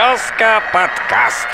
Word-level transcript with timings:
Березка 0.00 0.62
подкаст. 0.72 1.46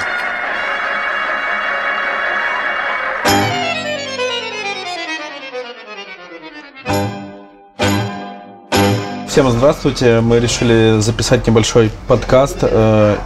Всем 9.28 9.50
здравствуйте. 9.50 10.20
Мы 10.20 10.38
решили 10.38 11.00
записать 11.00 11.46
небольшой 11.46 11.90
подкаст. 12.08 12.58
Э, 12.62 13.16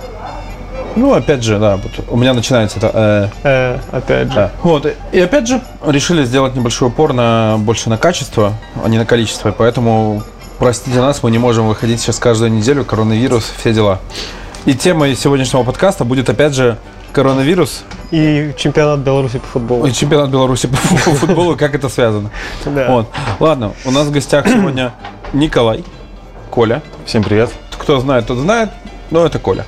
Ну, 0.97 1.15
опять 1.15 1.45
же, 1.45 1.59
да, 1.61 1.77
вот 1.77 1.93
у 2.09 2.17
меня 2.17 2.33
начинается 2.35 2.79
это. 2.79 3.31
э, 3.45 3.79
Э, 3.93 3.97
опять 3.97 4.29
же. 4.29 4.35
да. 4.35 4.51
Вот. 4.63 4.87
И 5.13 5.21
опять 5.21 5.47
же, 5.47 5.61
решили 5.87 6.25
сделать 6.25 6.57
небольшой 6.57 6.89
упор 6.89 7.13
на 7.13 7.57
больше 7.59 7.89
на 7.91 7.97
качество, 7.97 8.55
а 8.83 8.89
не 8.89 8.99
на 8.99 9.07
количество. 9.07 9.53
Поэтому 9.53 10.23
простите 10.59 10.99
нас, 11.01 11.23
мы 11.23 11.31
не 11.31 11.39
можем 11.39 11.69
выходить 11.69 12.01
сейчас 12.01 12.19
каждую 12.19 12.51
неделю. 12.53 12.85
Коронавирус, 12.85 13.53
все 13.59 13.73
дела. 13.73 14.01
И 14.67 14.75
темой 14.75 15.15
сегодняшнего 15.17 15.63
подкаста 15.63 16.05
будет 16.05 16.29
опять 16.29 16.55
же 16.55 16.77
коронавирус 17.13 17.83
И 18.11 18.53
чемпионат 18.57 19.01
Беларуси 19.01 19.39
по 19.39 19.47
футболу. 19.47 19.87
и 19.87 19.93
чемпионат 19.93 20.31
Беларуси 20.31 20.67
по 20.69 20.77
фу- 20.77 21.13
футболу, 21.15 21.57
как 21.57 21.75
это 21.75 21.89
связано. 21.89 22.31
Да. 22.67 22.91
Вот. 22.91 23.09
Ладно, 23.41 23.73
у 23.85 23.91
нас 23.91 24.07
в 24.07 24.11
гостях 24.13 24.47
сегодня 24.47 24.93
Николай, 25.33 25.85
Коля. 26.51 26.83
Всем 27.07 27.23
привет. 27.23 27.51
Кто 27.79 27.99
знает, 28.01 28.27
тот 28.27 28.39
знает, 28.39 28.71
но 29.11 29.25
это 29.27 29.39
Коля. 29.39 29.65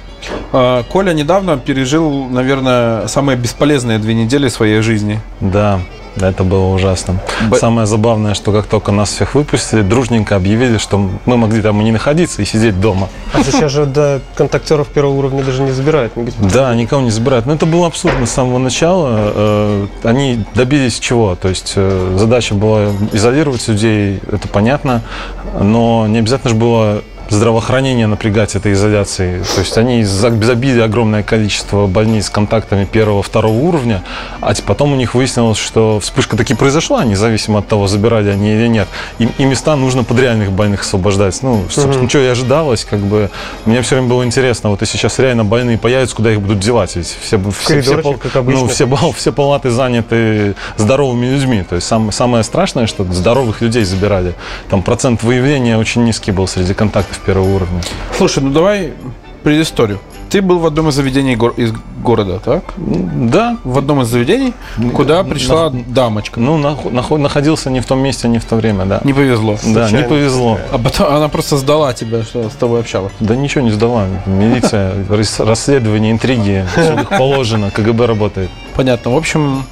А, 0.52 0.82
Коля 0.84 1.12
недавно 1.14 1.56
пережил, 1.56 2.26
наверное, 2.28 3.06
самые 3.08 3.36
бесполезные 3.36 3.98
две 3.98 4.14
недели 4.14 4.48
своей 4.48 4.80
жизни. 4.82 5.20
Да, 5.40 5.80
это 6.20 6.44
было 6.44 6.66
ужасно. 6.74 7.20
Б- 7.50 7.56
Самое 7.58 7.86
забавное, 7.86 8.34
что 8.34 8.52
как 8.52 8.66
только 8.66 8.92
нас 8.92 9.10
всех 9.10 9.34
выпустили, 9.34 9.82
дружненько 9.82 10.36
объявили, 10.36 10.78
что 10.78 11.10
мы 11.26 11.36
могли 11.36 11.62
там 11.62 11.80
и 11.80 11.84
не 11.84 11.92
находиться, 11.92 12.42
и 12.42 12.44
сидеть 12.44 12.80
дома. 12.80 13.08
А 13.32 13.42
сейчас 13.42 13.72
же 13.72 13.86
до 13.86 14.20
контактеров 14.34 14.88
первого 14.88 15.14
уровня 15.18 15.42
даже 15.42 15.62
не 15.62 15.70
забирают. 15.72 16.12
Да, 16.52 16.74
никого 16.74 17.02
не 17.02 17.10
забирают. 17.10 17.46
Но 17.46 17.54
это 17.54 17.66
было 17.66 17.86
абсурдно 17.86 18.26
с 18.26 18.30
самого 18.30 18.58
начала. 18.58 19.08
Э, 19.34 19.86
Они 20.04 20.44
добились 20.54 20.98
чего? 20.98 21.34
То 21.34 21.48
есть 21.48 21.72
э, 21.76 22.16
задача 22.18 22.54
была 22.54 22.86
изолировать 23.12 23.66
людей, 23.68 24.20
это 24.30 24.48
понятно, 24.48 25.02
но 25.60 26.06
не 26.08 26.18
обязательно 26.18 26.50
же 26.50 26.56
было 26.56 27.02
здравоохранение 27.32 28.06
напрягать 28.06 28.54
этой 28.54 28.72
изоляцией. 28.72 29.42
То 29.54 29.60
есть 29.60 29.76
они 29.78 30.04
за- 30.04 30.42
забили 30.42 30.80
огромное 30.80 31.22
количество 31.22 31.86
больниц 31.86 32.26
с 32.26 32.30
контактами 32.30 32.84
первого, 32.84 33.22
второго 33.22 33.54
уровня, 33.58 34.02
а 34.40 34.52
потом 34.66 34.92
у 34.92 34.96
них 34.96 35.14
выяснилось, 35.14 35.58
что 35.58 35.98
вспышка 36.00 36.36
таки 36.36 36.54
произошла, 36.54 37.04
независимо 37.04 37.58
от 37.60 37.68
того, 37.68 37.86
забирали 37.88 38.30
они 38.30 38.52
или 38.52 38.68
нет. 38.68 38.88
И, 39.18 39.28
и 39.38 39.44
места 39.44 39.76
нужно 39.76 40.04
под 40.04 40.18
реальных 40.20 40.52
больных 40.52 40.82
освобождать. 40.82 41.38
Ну, 41.42 41.64
собственно, 41.70 42.08
что 42.08 42.18
и 42.18 42.26
ожидалось, 42.26 42.84
как 42.84 43.00
бы. 43.00 43.30
Мне 43.64 43.82
все 43.82 43.96
время 43.96 44.08
было 44.08 44.24
интересно, 44.24 44.70
вот 44.70 44.80
если 44.82 44.98
сейчас 44.98 45.18
реально 45.18 45.44
больные 45.44 45.78
появятся, 45.78 46.14
куда 46.16 46.32
их 46.32 46.40
будут 46.40 46.58
девать? 46.60 46.94
Ведь 46.96 47.06
все, 47.06 47.38
все, 47.38 47.50
все, 47.50 47.66
коридорчик, 47.92 48.22
как 48.22 48.36
обычно. 48.36 48.60
ну, 48.62 48.68
все, 48.68 49.12
все 49.16 49.32
палаты 49.32 49.70
заняты 49.70 50.54
здоровыми 50.76 51.26
людьми. 51.26 51.64
То 51.68 51.76
есть 51.76 51.86
сам- 51.86 52.12
самое 52.12 52.44
страшное, 52.44 52.86
что 52.86 53.04
здоровых 53.04 53.60
людей 53.60 53.84
забирали. 53.84 54.34
Там 54.68 54.82
процент 54.82 55.22
выявления 55.22 55.78
очень 55.78 56.04
низкий 56.04 56.30
был 56.32 56.46
среди 56.46 56.74
контактов 56.74 57.20
первого 57.24 57.54
уровня. 57.56 57.80
Слушай, 58.16 58.42
ну 58.42 58.50
давай 58.50 58.92
предысторию. 59.42 59.98
Ты 60.30 60.40
был 60.40 60.60
в 60.60 60.66
одном 60.66 60.88
из 60.88 60.94
заведений 60.94 61.36
гор- 61.36 61.52
из 61.58 61.72
города, 62.02 62.38
так? 62.38 62.62
Да, 62.78 63.58
В 63.64 63.76
одном 63.76 64.00
из 64.00 64.06
заведений, 64.08 64.54
куда 64.94 65.22
пришла 65.24 65.68
дамочка. 65.70 66.40
ну, 66.40 66.56
нах- 66.58 66.90
нахо- 66.90 67.18
находился 67.18 67.68
не 67.70 67.80
в 67.80 67.86
том 67.86 67.98
месте, 67.98 68.28
не 68.28 68.38
в 68.38 68.44
то 68.46 68.56
время, 68.56 68.86
да. 68.86 69.00
Не 69.04 69.12
повезло. 69.12 69.58
да, 69.74 69.90
не 69.90 70.02
повезло. 70.04 70.58
А 70.72 70.78
потом 70.78 71.14
она 71.14 71.28
просто 71.28 71.58
сдала 71.58 71.92
тебя, 71.92 72.22
что 72.22 72.48
с 72.48 72.54
тобой 72.54 72.80
общалась. 72.80 73.12
Да 73.20 73.36
ничего 73.36 73.62
не 73.62 73.72
сдала. 73.72 74.06
Милиция, 74.24 74.94
рас- 75.10 75.40
расследование, 75.40 76.12
интриги, 76.12 76.64
все 76.72 76.96
как 76.96 77.18
положено, 77.18 77.70
КГБ 77.70 78.06
работает. 78.06 78.48
Понятно. 78.74 79.10
В 79.10 79.16
общем, 79.18 79.64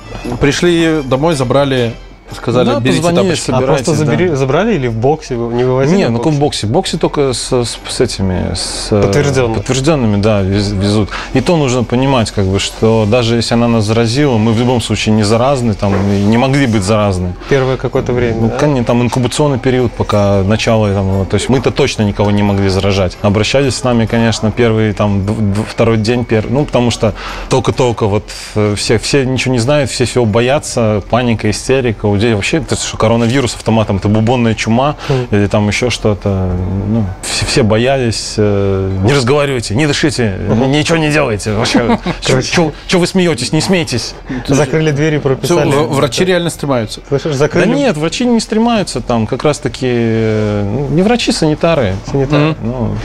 пришли 0.43 1.01
домой, 1.05 1.37
забрали, 1.37 1.95
сказали, 2.35 2.67
Да, 2.67 2.81
берите 2.81 3.03
позвонили, 3.03 3.25
тапочки. 3.35 3.51
А 3.51 3.61
просто 3.61 3.91
да. 3.93 3.97
забери- 4.05 4.35
забрали 4.35 4.75
или 4.75 4.89
в 4.89 4.95
боксе 4.95 5.35
не 5.37 5.65
вывозили? 5.65 5.97
Не, 5.99 6.09
в 6.09 6.11
ну 6.13 6.19
боксе? 6.19 6.31
в 6.37 6.39
боксе. 6.41 6.67
В 6.67 6.71
боксе 6.71 6.97
только 6.99 7.33
с, 7.33 7.53
с- 7.65 7.79
с 7.89 8.01
этими 8.01 8.55
с, 8.55 8.89
э, 8.91 9.03
Подтвержденными. 9.03 9.55
подтвержденными, 9.55 10.21
да, 10.21 10.43
вез- 10.43 10.75
везут. 10.79 11.11
И 11.35 11.41
то 11.41 11.57
нужно 11.57 11.85
понимать, 11.85 12.31
как 12.31 12.45
бы, 12.47 12.59
что 12.59 13.07
даже 13.11 13.37
если 13.37 13.55
она 13.55 13.69
нас 13.69 13.85
заразила, 13.85 14.37
мы 14.39 14.53
в 14.53 14.59
любом 14.59 14.81
случае 14.81 15.15
не 15.15 15.23
заразны, 15.23 15.75
там, 15.75 15.95
и 16.13 16.21
не 16.23 16.39
могли 16.39 16.67
быть 16.67 16.83
заразны. 16.83 17.35
Первое 17.49 17.77
какое-то 17.77 18.13
время. 18.13 18.37
Ну, 18.41 18.49
да? 18.49 18.57
конечно, 18.57 18.85
там 18.85 19.03
инкубационный 19.03 19.59
период, 19.59 19.93
пока 19.93 20.43
начало, 20.43 20.93
там, 20.93 21.27
то 21.27 21.35
есть 21.35 21.49
мы-то 21.49 21.71
точно 21.71 22.03
никого 22.03 22.31
не 22.31 22.43
могли 22.43 22.69
заражать. 22.69 23.17
Обращались 23.23 23.75
с 23.77 23.85
нами, 23.85 24.07
конечно, 24.07 24.51
первый, 24.51 24.93
там, 24.93 25.25
второй 25.69 25.97
день, 25.99 26.25
первый, 26.25 26.51
ну, 26.53 26.65
потому 26.65 26.91
что 26.91 27.15
только-только 27.49 28.07
вот 28.07 28.25
э, 28.55 28.75
все, 28.77 28.99
все 28.99 29.25
ничего 29.25 29.53
не 29.53 29.59
знают, 29.61 29.91
все 29.91 30.05
всего 30.05 30.25
боятся, 30.27 31.03
паника, 31.11 31.51
истерика, 31.51 32.07
людей 32.21 32.35
вообще, 32.35 32.59
это 32.59 32.77
что 32.77 32.97
коронавирус 32.97 33.55
автоматом, 33.55 33.97
это 33.97 34.09
бубонная 34.09 34.55
чума 34.55 34.97
или 35.31 35.47
там 35.47 35.67
еще 35.69 35.91
что-то, 35.91 36.53
ну, 36.89 37.07
все, 37.23 37.47
все 37.47 37.63
боялись, 37.63 38.35
э, 38.37 38.99
не 39.05 39.13
разговаривайте, 39.13 39.75
не 39.75 39.87
дышите, 39.87 40.37
ничего 40.67 40.99
не 40.99 41.11
делайте, 41.11 41.53
вообще, 41.53 41.99
что 42.43 42.99
вы 42.99 43.07
смеетесь, 43.07 43.53
не 43.53 43.61
смейтесь. 43.61 44.15
Закрыли 44.47 44.91
двери 44.91 45.19
прописали. 45.19 45.71
врачи 45.71 46.25
реально 46.25 46.51
стремаются. 46.51 47.01
Слышишь, 47.09 47.37
Да 47.37 47.67
нет, 47.67 47.97
врачи 47.97 48.25
не 48.25 48.41
стремаются 48.41 49.01
там, 49.01 49.27
как 49.27 49.43
раз 49.45 49.59
таки 49.59 49.87
э, 49.87 50.63
ну, 50.65 50.89
не 50.89 51.03
врачи, 51.03 51.33
санитары. 51.33 51.95
санитары. 52.11 52.55
Ну, 52.63 52.97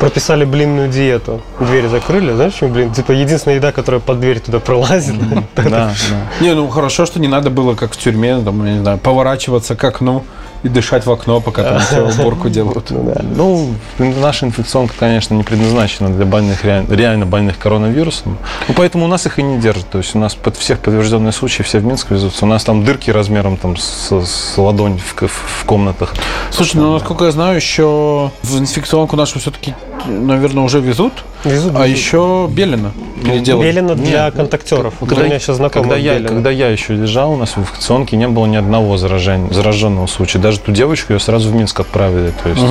Прописали 0.00 0.44
блинную 0.44 0.88
диету. 0.88 1.42
Двери 1.60 1.86
закрыли. 1.86 2.32
Знаешь, 2.32 2.54
почему 2.54 2.70
блин? 2.72 2.92
Типа 2.92 3.12
единственная 3.12 3.56
еда, 3.58 3.70
которая 3.70 4.00
под 4.00 4.18
дверь 4.18 4.40
туда 4.40 4.58
пролазит. 4.58 5.14
да, 5.56 5.62
да. 5.68 5.92
Не, 6.40 6.54
ну 6.54 6.68
хорошо, 6.68 7.04
что 7.06 7.20
не 7.20 7.28
надо 7.28 7.50
было, 7.50 7.74
как 7.74 7.92
в 7.92 7.96
тюрьме, 7.98 8.40
там, 8.40 8.64
я 8.66 8.72
не 8.72 8.80
знаю, 8.80 8.98
поворачиваться 8.98 9.76
к 9.76 9.84
окну 9.84 10.24
и 10.62 10.68
дышать 10.68 11.06
в 11.06 11.10
окно, 11.12 11.40
пока 11.40 11.62
там 11.62 11.78
все 11.80 12.00
уборку 12.02 12.48
делают. 12.48 12.90
Ну, 12.90 13.74
наша 13.98 14.46
инфекционка, 14.46 14.94
конечно, 14.98 15.34
не 15.34 15.42
предназначена 15.42 16.08
для 16.10 16.24
больных, 16.26 16.64
реаль- 16.64 16.86
реально 16.94 17.24
больных 17.26 17.58
коронавирусом. 17.58 18.36
Ну, 18.68 18.74
поэтому 18.74 19.04
у 19.04 19.08
нас 19.08 19.26
их 19.26 19.38
и 19.38 19.42
не 19.42 19.58
держат. 19.58 19.88
То 19.90 19.98
есть 19.98 20.14
у 20.14 20.18
нас 20.18 20.34
под 20.34 20.56
всех 20.56 20.78
подтвержденные 20.80 21.32
случаи 21.32 21.62
все 21.62 21.78
в 21.78 21.84
Минск 21.84 22.10
везутся. 22.10 22.44
У 22.46 22.48
нас 22.48 22.64
там 22.64 22.84
дырки 22.84 23.10
размером 23.10 23.56
там 23.58 23.76
с, 23.76 24.10
с 24.12 24.54
ладонь 24.58 24.98
в, 24.98 25.14
к- 25.14 25.28
в 25.28 25.64
комнатах. 25.66 26.14
Слушай, 26.50 26.76
ну 26.76 26.92
насколько 26.94 27.24
я 27.26 27.32
знаю, 27.32 27.56
еще 27.56 28.30
в 28.42 28.58
инфекционку 28.58 29.16
нашу 29.16 29.38
все-таки, 29.40 29.74
наверное, 30.06 30.64
уже 30.64 30.80
везут, 30.80 31.12
Везут, 31.44 31.72
а 31.74 31.86
везут. 31.86 31.96
еще 31.96 32.48
Белина 32.50 32.92
не 33.22 33.40
делают. 33.40 33.66
Белено 33.66 33.94
для 33.94 34.26
Нет. 34.26 34.34
контактеров. 34.34 34.94
Когда, 35.00 35.22
у 35.22 35.24
меня 35.24 35.38
сейчас 35.38 35.56
знакомый 35.56 35.88
когда, 35.90 35.96
я, 35.96 36.20
когда 36.20 36.50
я 36.50 36.68
еще 36.68 36.94
лежал, 36.94 37.32
у 37.32 37.36
нас 37.36 37.56
в 37.56 37.58
инфекционке 37.58 38.16
не 38.16 38.28
было 38.28 38.46
ни 38.46 38.56
одного 38.56 38.96
заражения, 38.96 39.52
зараженного 39.52 40.06
случая. 40.06 40.38
Даже 40.38 40.60
ту 40.60 40.72
девочку 40.72 41.12
ее 41.12 41.20
сразу 41.20 41.50
в 41.50 41.54
Минск 41.54 41.80
отправили. 41.80 42.32
То 42.42 42.48
есть 42.48 42.62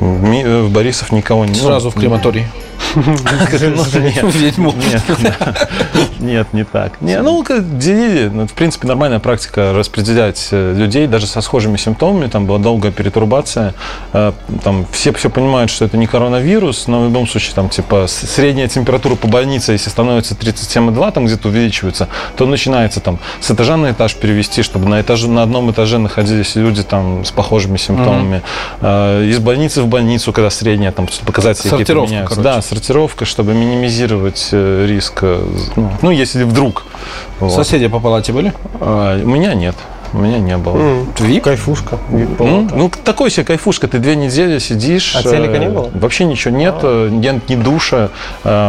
э, 0.00 0.62
в 0.62 0.70
Борисов 0.72 1.12
никого 1.12 1.44
не... 1.44 1.52
ну, 1.52 1.58
Сразу 1.58 1.90
в 1.90 1.94
крематорий. 1.94 2.46
Ну, 4.58 4.74
нет. 6.20 6.52
Не 6.52 6.64
так. 6.64 7.00
Не, 7.00 7.20
ну, 7.22 7.44
делили. 7.60 8.28
Ну, 8.28 8.46
в 8.46 8.52
принципе, 8.52 8.88
нормальная 8.88 9.18
практика 9.20 9.72
распределять 9.72 10.48
э, 10.50 10.74
людей 10.74 11.06
даже 11.06 11.26
со 11.26 11.40
схожими 11.40 11.76
симптомами. 11.76 12.26
Там 12.28 12.46
была 12.46 12.58
долгая 12.58 12.92
перетурбация. 12.92 13.74
Э, 14.12 14.32
Там 14.64 14.86
все 14.92 15.12
все 15.12 15.30
понимают, 15.30 15.70
что 15.70 15.84
это 15.84 15.96
не 15.96 16.06
коронавирус, 16.06 16.86
но 16.88 17.00
в 17.02 17.04
любом 17.04 17.26
случае, 17.26 17.54
там, 17.54 17.68
типа, 17.68 18.06
средняя 18.08 18.68
температура 18.68 19.14
по 19.14 19.28
больнице, 19.28 19.72
если 19.72 19.90
становится 19.90 20.34
37,2, 20.34 21.12
там 21.12 21.26
где-то 21.26 21.48
увеличивается, 21.48 22.08
то 22.36 22.46
начинается 22.46 23.00
там 23.00 23.18
с 23.40 23.50
этажа 23.50 23.76
на 23.76 23.90
этаж 23.92 24.14
перевести, 24.14 24.62
чтобы 24.62 24.88
на, 24.88 25.00
этаже, 25.00 25.28
на 25.28 25.42
одном 25.42 25.70
этаже 25.70 25.98
находились 25.98 26.54
люди 26.56 26.82
там 26.82 27.24
с 27.24 27.30
похожими 27.30 27.76
симптомами. 27.76 28.42
Э, 28.80 29.24
Из 29.24 29.38
больницы 29.38 29.82
в 29.82 29.86
больницу, 29.86 30.32
когда 30.32 30.50
средняя, 30.50 30.92
там 30.92 31.08
показатели 31.24 31.68
какие-то 31.70 31.92
меняются. 32.10 32.34
Да, 32.42 32.62
сортировка, 32.70 33.24
чтобы 33.24 33.52
минимизировать 33.52 34.48
э, 34.52 34.86
риск. 34.86 35.18
э, 35.22 35.42
Ну, 35.76 35.90
ну, 36.02 36.10
если 36.12 36.44
вдруг. 36.44 36.84
Вот. 37.40 37.52
Соседи 37.52 37.88
по 37.88 37.98
палате 37.98 38.32
были? 38.32 38.52
А, 38.80 39.20
у 39.20 39.26
меня 39.28 39.54
нет. 39.54 39.74
У 40.12 40.18
меня 40.18 40.38
не 40.38 40.56
было. 40.56 41.04
Вип? 41.20 41.44
Кайфушка. 41.44 41.96
Вип 42.10 42.40
Ну, 42.40 42.68
ну, 42.74 42.90
такой 43.04 43.30
себе 43.30 43.44
кайфушка, 43.44 43.86
ты 43.86 43.98
две 43.98 44.16
недели 44.16 44.58
сидишь. 44.58 45.14
А 45.16 45.22
телека 45.22 45.54
э, 45.54 45.58
не 45.58 45.68
было? 45.68 45.88
Вообще 45.94 46.24
ничего 46.24 46.52
нет, 46.56 46.74
э, 46.82 47.08
нет 47.12 47.48
ни 47.48 47.54
душа, 47.54 48.08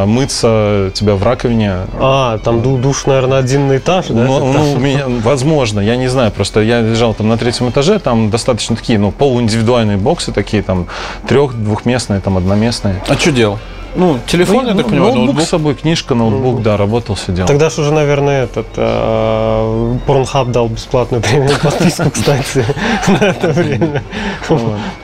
мыться 0.05 0.91
тебя 0.93 1.15
в 1.15 1.23
раковине. 1.23 1.73
А, 1.99 2.37
там 2.39 2.61
ду- 2.61 2.77
душ, 2.77 3.05
наверное, 3.07 3.39
один 3.39 3.67
на 3.67 3.77
этаж, 3.77 4.07
да? 4.09 4.23
Ну, 4.23 4.53
ну, 4.53 4.73
у 4.73 4.77
меня- 4.77 5.05
возможно, 5.07 5.79
я 5.79 5.95
не 5.95 6.07
знаю, 6.09 6.31
просто 6.31 6.61
я 6.61 6.81
лежал 6.81 7.13
там 7.15 7.27
на 7.29 7.37
третьем 7.37 7.69
этаже, 7.69 7.97
там 7.99 8.29
достаточно 8.29 8.75
такие, 8.75 8.99
ну, 8.99 9.11
полуиндивидуальные 9.11 9.97
боксы 9.97 10.31
такие, 10.31 10.61
там, 10.61 10.85
трех, 11.27 11.53
двухместные, 11.55 12.19
там, 12.21 12.37
одноместные. 12.37 13.01
А 13.07 13.15
что 13.15 13.31
делал? 13.31 13.57
Ну, 13.95 14.19
телефон, 14.25 14.67
я 14.67 14.73
так 14.73 14.85
понимаю, 14.87 15.13
ноутбук, 15.13 15.25
ноутбук. 15.25 15.45
с 15.45 15.49
собой, 15.49 15.75
книжка, 15.75 16.15
ноутбук, 16.15 16.61
да, 16.61 16.77
работал, 16.77 17.17
сидел. 17.17 17.45
Тогда 17.45 17.69
же 17.69 17.81
уже, 17.81 17.91
наверное, 17.91 18.45
этот 18.45 18.67
э, 18.77 19.97
Pornhub 20.07 20.51
дал 20.51 20.67
бесплатную 20.69 21.21
премиум 21.21 21.57
подписку, 21.61 22.09
кстати, 22.13 22.65
на 23.07 23.17
это 23.25 23.49
время. 23.49 24.03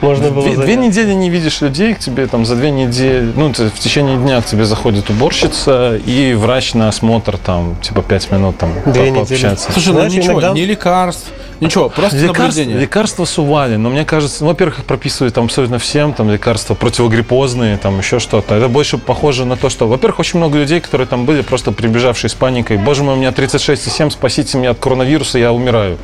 Можно 0.00 0.30
было 0.30 0.48
Две, 0.56 0.76
недели 0.76 1.12
не 1.12 1.28
видишь 1.30 1.60
людей, 1.60 1.94
к 1.94 1.98
тебе 1.98 2.26
там 2.26 2.46
за 2.46 2.56
две 2.56 2.70
недели, 2.70 3.30
ну, 3.36 3.52
в 3.52 3.78
течение 3.78 4.16
дня 4.16 4.40
к 4.40 4.46
тебе 4.46 4.64
заходит 4.64 5.10
уборщица 5.10 5.96
и 5.96 6.34
врач 6.34 6.74
на 6.74 6.88
осмотр 6.88 7.36
там, 7.36 7.76
типа, 7.82 8.02
пять 8.02 8.30
минут 8.30 8.58
там 8.58 8.72
Две 8.86 8.92
по- 8.92 8.98
недели. 9.00 9.14
пообщаться. 9.14 9.72
Слушай, 9.72 9.92
ну 9.92 10.06
ничего, 10.06 10.40
ни 10.52 10.60
лекарств, 10.60 11.30
ничего, 11.60 11.88
просто 11.88 12.16
Лекарства, 12.18 12.42
наблюдение. 12.42 12.78
лекарства 12.78 13.24
сували, 13.24 13.76
но 13.76 13.90
мне 13.90 14.04
кажется, 14.04 14.44
ну, 14.44 14.50
во-первых, 14.50 14.80
их 14.80 14.84
прописывают 14.84 15.34
там 15.34 15.44
абсолютно 15.46 15.78
всем, 15.78 16.12
там 16.12 16.30
лекарства 16.30 16.74
противогриппозные, 16.74 17.76
там 17.78 17.98
еще 17.98 18.18
что-то. 18.18 18.54
Это 18.54 18.68
больше 18.68 18.98
похоже 18.98 19.44
на 19.44 19.56
то, 19.56 19.68
что, 19.68 19.88
во-первых, 19.88 20.20
очень 20.20 20.38
много 20.38 20.58
людей, 20.58 20.80
которые 20.80 21.06
там 21.06 21.24
были, 21.24 21.42
просто 21.42 21.72
прибежавшие 21.72 22.30
с 22.30 22.34
паникой. 22.34 22.76
Боже 22.78 23.02
мой, 23.02 23.14
у 23.14 23.16
меня 23.16 23.30
36,7, 23.30 24.10
спасите 24.10 24.58
меня 24.58 24.70
от 24.70 24.78
коронавируса, 24.78 25.38
я 25.38 25.52
умираю. 25.52 25.98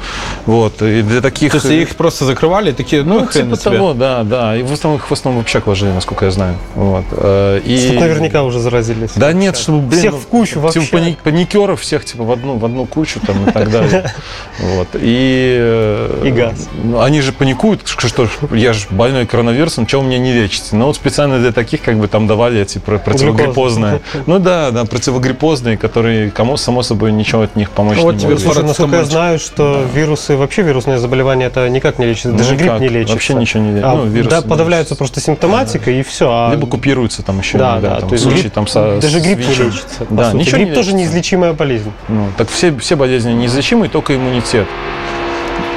Вот, 0.46 0.82
и 0.82 1.02
для 1.02 1.20
таких... 1.20 1.52
То 1.52 1.58
есть 1.58 1.70
их 1.70 1.96
просто 1.96 2.24
закрывали, 2.24 2.70
и 2.70 2.72
такие, 2.72 3.02
ну, 3.02 3.20
Ну, 3.20 3.26
хрен 3.26 3.50
типа 3.50 3.62
того, 3.62 3.94
да, 3.94 4.22
да. 4.22 4.56
И 4.56 4.62
в 4.62 4.72
основном 4.72 5.00
их 5.00 5.08
в 5.08 5.12
основном 5.12 5.42
в 5.42 5.44
общак 5.44 5.66
ложили, 5.66 5.90
насколько 5.90 6.24
я 6.24 6.30
знаю. 6.30 6.56
Вот. 6.74 7.04
э, 7.12 7.60
И... 7.64 7.88
Тут 7.88 8.00
наверняка 8.00 8.42
уже 8.42 8.58
заразились. 8.60 9.10
Да 9.16 9.32
нет, 9.32 9.56
чтобы, 9.56 9.80
блин, 9.80 10.00
Всех 10.00 10.12
ну, 10.12 10.18
в 10.18 10.26
кучу 10.26 10.60
вообще. 10.60 10.80
Типа 10.80 10.98
пани- 10.98 11.16
паникеров 11.22 11.80
всех 11.80 12.04
типа 12.04 12.24
в 12.24 12.32
одну, 12.32 12.56
в 12.56 12.64
одну 12.64 12.86
кучу 12.86 13.20
там 13.20 13.48
и 13.48 13.52
так 13.52 13.70
далее. 13.70 14.12
Вот. 14.60 14.88
И, 14.94 15.44
э, 15.58 16.23
И 16.26 16.31
газ. 16.31 16.69
ну, 16.82 17.00
Они 17.00 17.20
же 17.20 17.32
паникуют, 17.32 17.82
что 17.87 18.29
я 18.52 18.73
же 18.73 18.87
больной 18.91 19.26
коронавирусом, 19.26 19.87
чего 19.87 20.02
меня 20.02 20.19
не 20.19 20.32
лечите? 20.32 20.76
Ну 20.76 20.87
вот 20.87 20.96
специально 20.96 21.38
для 21.38 21.52
таких 21.52 21.82
как 21.82 21.99
бы 21.99 22.08
там 22.08 22.26
давали 22.26 22.61
эти 22.61 22.79
про- 22.79 22.99
противогриппозные. 22.99 24.00
Ну 24.26 24.38
да, 24.38 24.70
да, 24.70 24.85
противогриппозные, 24.85 25.76
которые 25.76 26.31
кому 26.31 26.56
само 26.56 26.82
собой 26.82 27.12
ничего 27.12 27.43
от 27.43 27.56
них 27.56 27.70
помочь 27.70 27.99
Вот 27.99 28.14
не 28.14 28.20
тебе 28.20 28.29
могут. 28.31 28.43
Слушай, 28.43 28.64
насколько 28.64 28.96
я 28.96 29.05
знаю, 29.05 29.38
что 29.38 29.85
вирусы, 29.94 30.37
вообще 30.37 30.62
вирусные 30.62 30.99
заболевания, 30.99 31.46
это 31.46 31.69
никак 31.69 31.99
не 31.99 32.06
лечится. 32.06 32.32
Даже 32.32 32.55
Никак, 32.55 32.79
грипп 32.79 32.81
не 32.81 32.88
лечится. 32.88 33.14
вообще 33.14 33.35
ничего 33.35 33.62
не 33.62 33.70
лечится. 33.70 33.91
А, 33.91 33.94
Ну, 33.96 34.05
вирус 34.06 34.31
да, 34.31 34.41
не 34.41 34.49
подавляется 34.49 34.96
просто 34.96 35.20
симптоматика 35.20 35.91
и 35.91 36.02
все. 36.02 36.29
А... 36.31 36.50
Либо 36.50 36.67
купируются 36.67 37.23
там 37.23 37.38
еще 37.41 37.58
Да, 37.58 37.73
иногда, 37.75 37.91
да, 37.91 38.00
там, 38.00 38.08
то 38.08 38.14
есть 38.14 38.26
грипп- 38.26 38.50
там 38.50 38.67
со- 38.67 39.00
даже 39.00 39.20
грипп 39.20 39.38
не 39.41 39.44
лечится. 39.55 40.06
Да, 40.11 40.32
ничего 40.32 40.58
не 40.58 40.64
грипп 40.64 40.75
тоже 40.75 40.91
лечится. 40.91 40.93
неизлечимая 40.94 41.52
болезнь. 41.52 41.93
Ну, 42.08 42.29
так 42.37 42.49
все, 42.49 42.76
все 42.79 42.96
болезни 42.96 43.32
неизлечимы, 43.32 43.88
только 43.88 44.14
иммунитет. 44.17 44.67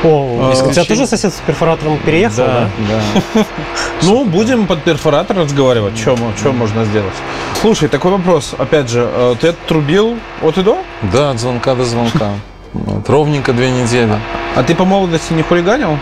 О, 0.03 0.51
у 0.51 0.71
тебя 0.71 0.83
тоже 0.83 1.07
сосед 1.07 1.33
с 1.33 1.37
перфоратором 1.37 1.97
переехал, 1.97 2.45
да? 2.45 2.69
да. 2.87 3.45
Ну, 4.03 4.25
будем 4.25 4.67
под 4.67 4.83
перфоратор 4.83 5.37
разговаривать, 5.37 5.97
что 5.97 6.51
можно 6.51 6.85
сделать. 6.85 7.13
Слушай, 7.61 7.89
такой 7.89 8.11
вопрос, 8.11 8.53
опять 8.57 8.89
же, 8.89 9.09
э, 9.11 9.35
ты 9.41 9.47
отрубил 9.47 10.17
от 10.41 10.57
и 10.57 10.63
до? 10.63 10.77
Да, 11.11 11.31
от 11.31 11.39
звонка 11.39 11.75
до 11.75 11.83
звонка. 11.85 12.31
Вот, 12.73 13.09
ровненько 13.09 13.53
две 13.53 13.71
недели. 13.71 14.19
А 14.55 14.61
ты 14.61 14.75
по 14.75 14.85
молодости 14.85 15.33
не 15.33 15.41
хулиганил? 15.41 15.97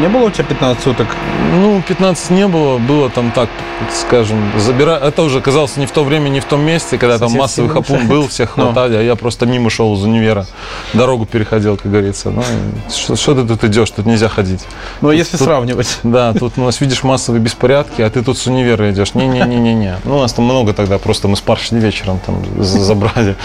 Не 0.00 0.08
было 0.08 0.24
у 0.26 0.30
тебя 0.30 0.44
15 0.44 0.82
суток? 0.82 1.06
Ну, 1.54 1.82
15 1.86 2.30
не 2.30 2.48
было, 2.48 2.78
было 2.78 3.10
там 3.10 3.30
так, 3.30 3.48
скажем, 3.92 4.38
забира... 4.58 4.92
Это 4.96 5.22
уже 5.22 5.38
оказалось 5.38 5.76
не 5.76 5.84
в 5.86 5.92
то 5.92 6.02
время, 6.02 6.28
не 6.30 6.40
в 6.40 6.44
том 6.46 6.62
месте, 6.62 6.96
когда 6.98 7.18
там 7.18 7.28
Сосед 7.28 7.40
массовый 7.40 7.68
сильно 7.68 7.82
хапун 7.82 8.08
был, 8.08 8.26
всех 8.26 8.56
Ну. 8.56 8.64
хватали, 8.64 8.96
а 8.96 9.02
я 9.02 9.14
просто 9.16 9.44
мимо 9.46 9.68
шел 9.70 9.94
из 9.94 10.02
универа. 10.02 10.46
Дорогу 10.94 11.26
переходил, 11.26 11.76
как 11.76 11.90
говорится. 11.92 12.30
Ну, 12.30 12.42
что, 12.90 13.16
что 13.16 13.34
ты 13.34 13.46
тут 13.46 13.62
идешь, 13.64 13.90
тут 13.90 14.06
нельзя 14.06 14.28
ходить. 14.28 14.64
Ну, 15.02 15.10
если 15.10 15.36
тут- 15.36 15.46
сравнивать. 15.46 15.98
Да, 16.02 16.32
тут 16.32 16.54
у 16.56 16.62
нас, 16.62 16.80
видишь, 16.80 17.02
массовые 17.04 17.40
беспорядки, 17.42 18.00
а 18.02 18.08
ты 18.10 18.22
тут 18.22 18.38
с 18.38 18.46
универа 18.46 18.90
идешь. 18.90 19.14
Не-не-не-не-не. 19.14 19.96
Ну, 20.04 20.16
у 20.16 20.20
нас 20.20 20.32
там 20.32 20.46
много 20.46 20.72
тогда, 20.72 20.98
просто 20.98 21.28
мы 21.28 21.36
с 21.36 21.40
пар 21.40 21.58
шли 21.58 21.78
вечером, 21.78 22.18
там 22.24 22.42
за- 22.62 22.80
забрали. 22.80 23.36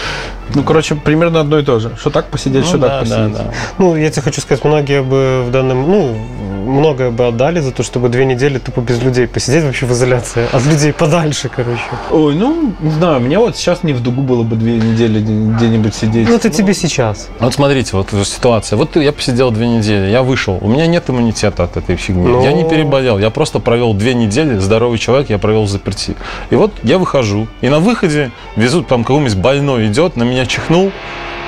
Ну, 0.54 0.62
короче, 0.62 0.94
примерно 0.94 1.40
одно 1.40 1.58
и 1.58 1.62
то 1.62 1.78
же. 1.78 1.92
Что 2.00 2.08
так 2.10 2.26
посидеть, 2.30 2.64
что 2.66 2.78
Ну, 2.78 2.82
так 2.88 2.90
да, 2.90 2.96
да, 3.04 3.24
посидеть. 3.24 3.36
да. 3.36 3.52
Ну, 3.76 3.96
я 3.96 4.10
тебе 4.10 4.22
хочу 4.22 4.40
сказать, 4.40 4.64
многие 4.64 5.02
бы 5.02 5.44
в 5.46 5.50
данном, 5.50 5.82
ну, 5.90 6.16
многое 6.38 7.10
бы 7.10 7.26
отдали 7.26 7.60
за 7.60 7.72
то, 7.72 7.82
чтобы 7.82 8.08
две 8.08 8.24
недели 8.24 8.58
тупо 8.58 8.80
без 8.80 9.02
людей 9.02 9.26
посидеть 9.26 9.64
вообще 9.64 9.86
в 9.86 9.92
изоляции, 9.92 10.46
от 10.52 10.64
людей 10.66 10.92
подальше, 10.92 11.48
короче. 11.54 11.80
Ой, 12.10 12.34
ну, 12.34 12.72
не 12.80 12.90
знаю, 12.90 13.20
мне 13.20 13.38
вот 13.38 13.56
сейчас 13.56 13.82
не 13.82 13.92
в 13.92 14.02
дугу 14.02 14.22
было 14.22 14.42
бы 14.42 14.56
две 14.56 14.76
недели 14.76 15.20
где- 15.20 15.56
где-нибудь 15.56 15.94
сидеть. 15.94 16.28
Ну, 16.28 16.34
это 16.36 16.50
тебе 16.50 16.74
сейчас. 16.74 17.28
Вот 17.40 17.54
смотрите, 17.54 17.96
вот 17.96 18.08
ситуация. 18.24 18.76
Вот 18.76 18.96
я 18.96 19.12
посидел 19.12 19.50
две 19.50 19.68
недели, 19.68 20.10
я 20.10 20.22
вышел. 20.22 20.58
У 20.60 20.68
меня 20.68 20.86
нет 20.86 21.08
иммунитета 21.10 21.64
от 21.64 21.76
этой 21.76 21.96
фигни. 21.96 22.26
Ну. 22.28 22.42
Я 22.44 22.52
не 22.52 22.64
переболел. 22.68 23.18
Я 23.18 23.30
просто 23.30 23.58
провел 23.58 23.94
две 23.94 24.14
недели, 24.14 24.58
здоровый 24.58 24.98
человек, 24.98 25.30
я 25.30 25.38
провел 25.38 25.64
в 25.64 25.68
заперти. 25.68 26.14
И 26.50 26.54
вот 26.54 26.72
я 26.82 26.98
выхожу. 26.98 27.48
И 27.60 27.68
на 27.68 27.80
выходе 27.80 28.30
везут 28.56 28.86
там 28.88 29.04
какой-нибудь 29.04 29.36
больной 29.36 29.86
идет, 29.88 30.16
на 30.16 30.22
меня 30.24 30.46
чихнул. 30.46 30.92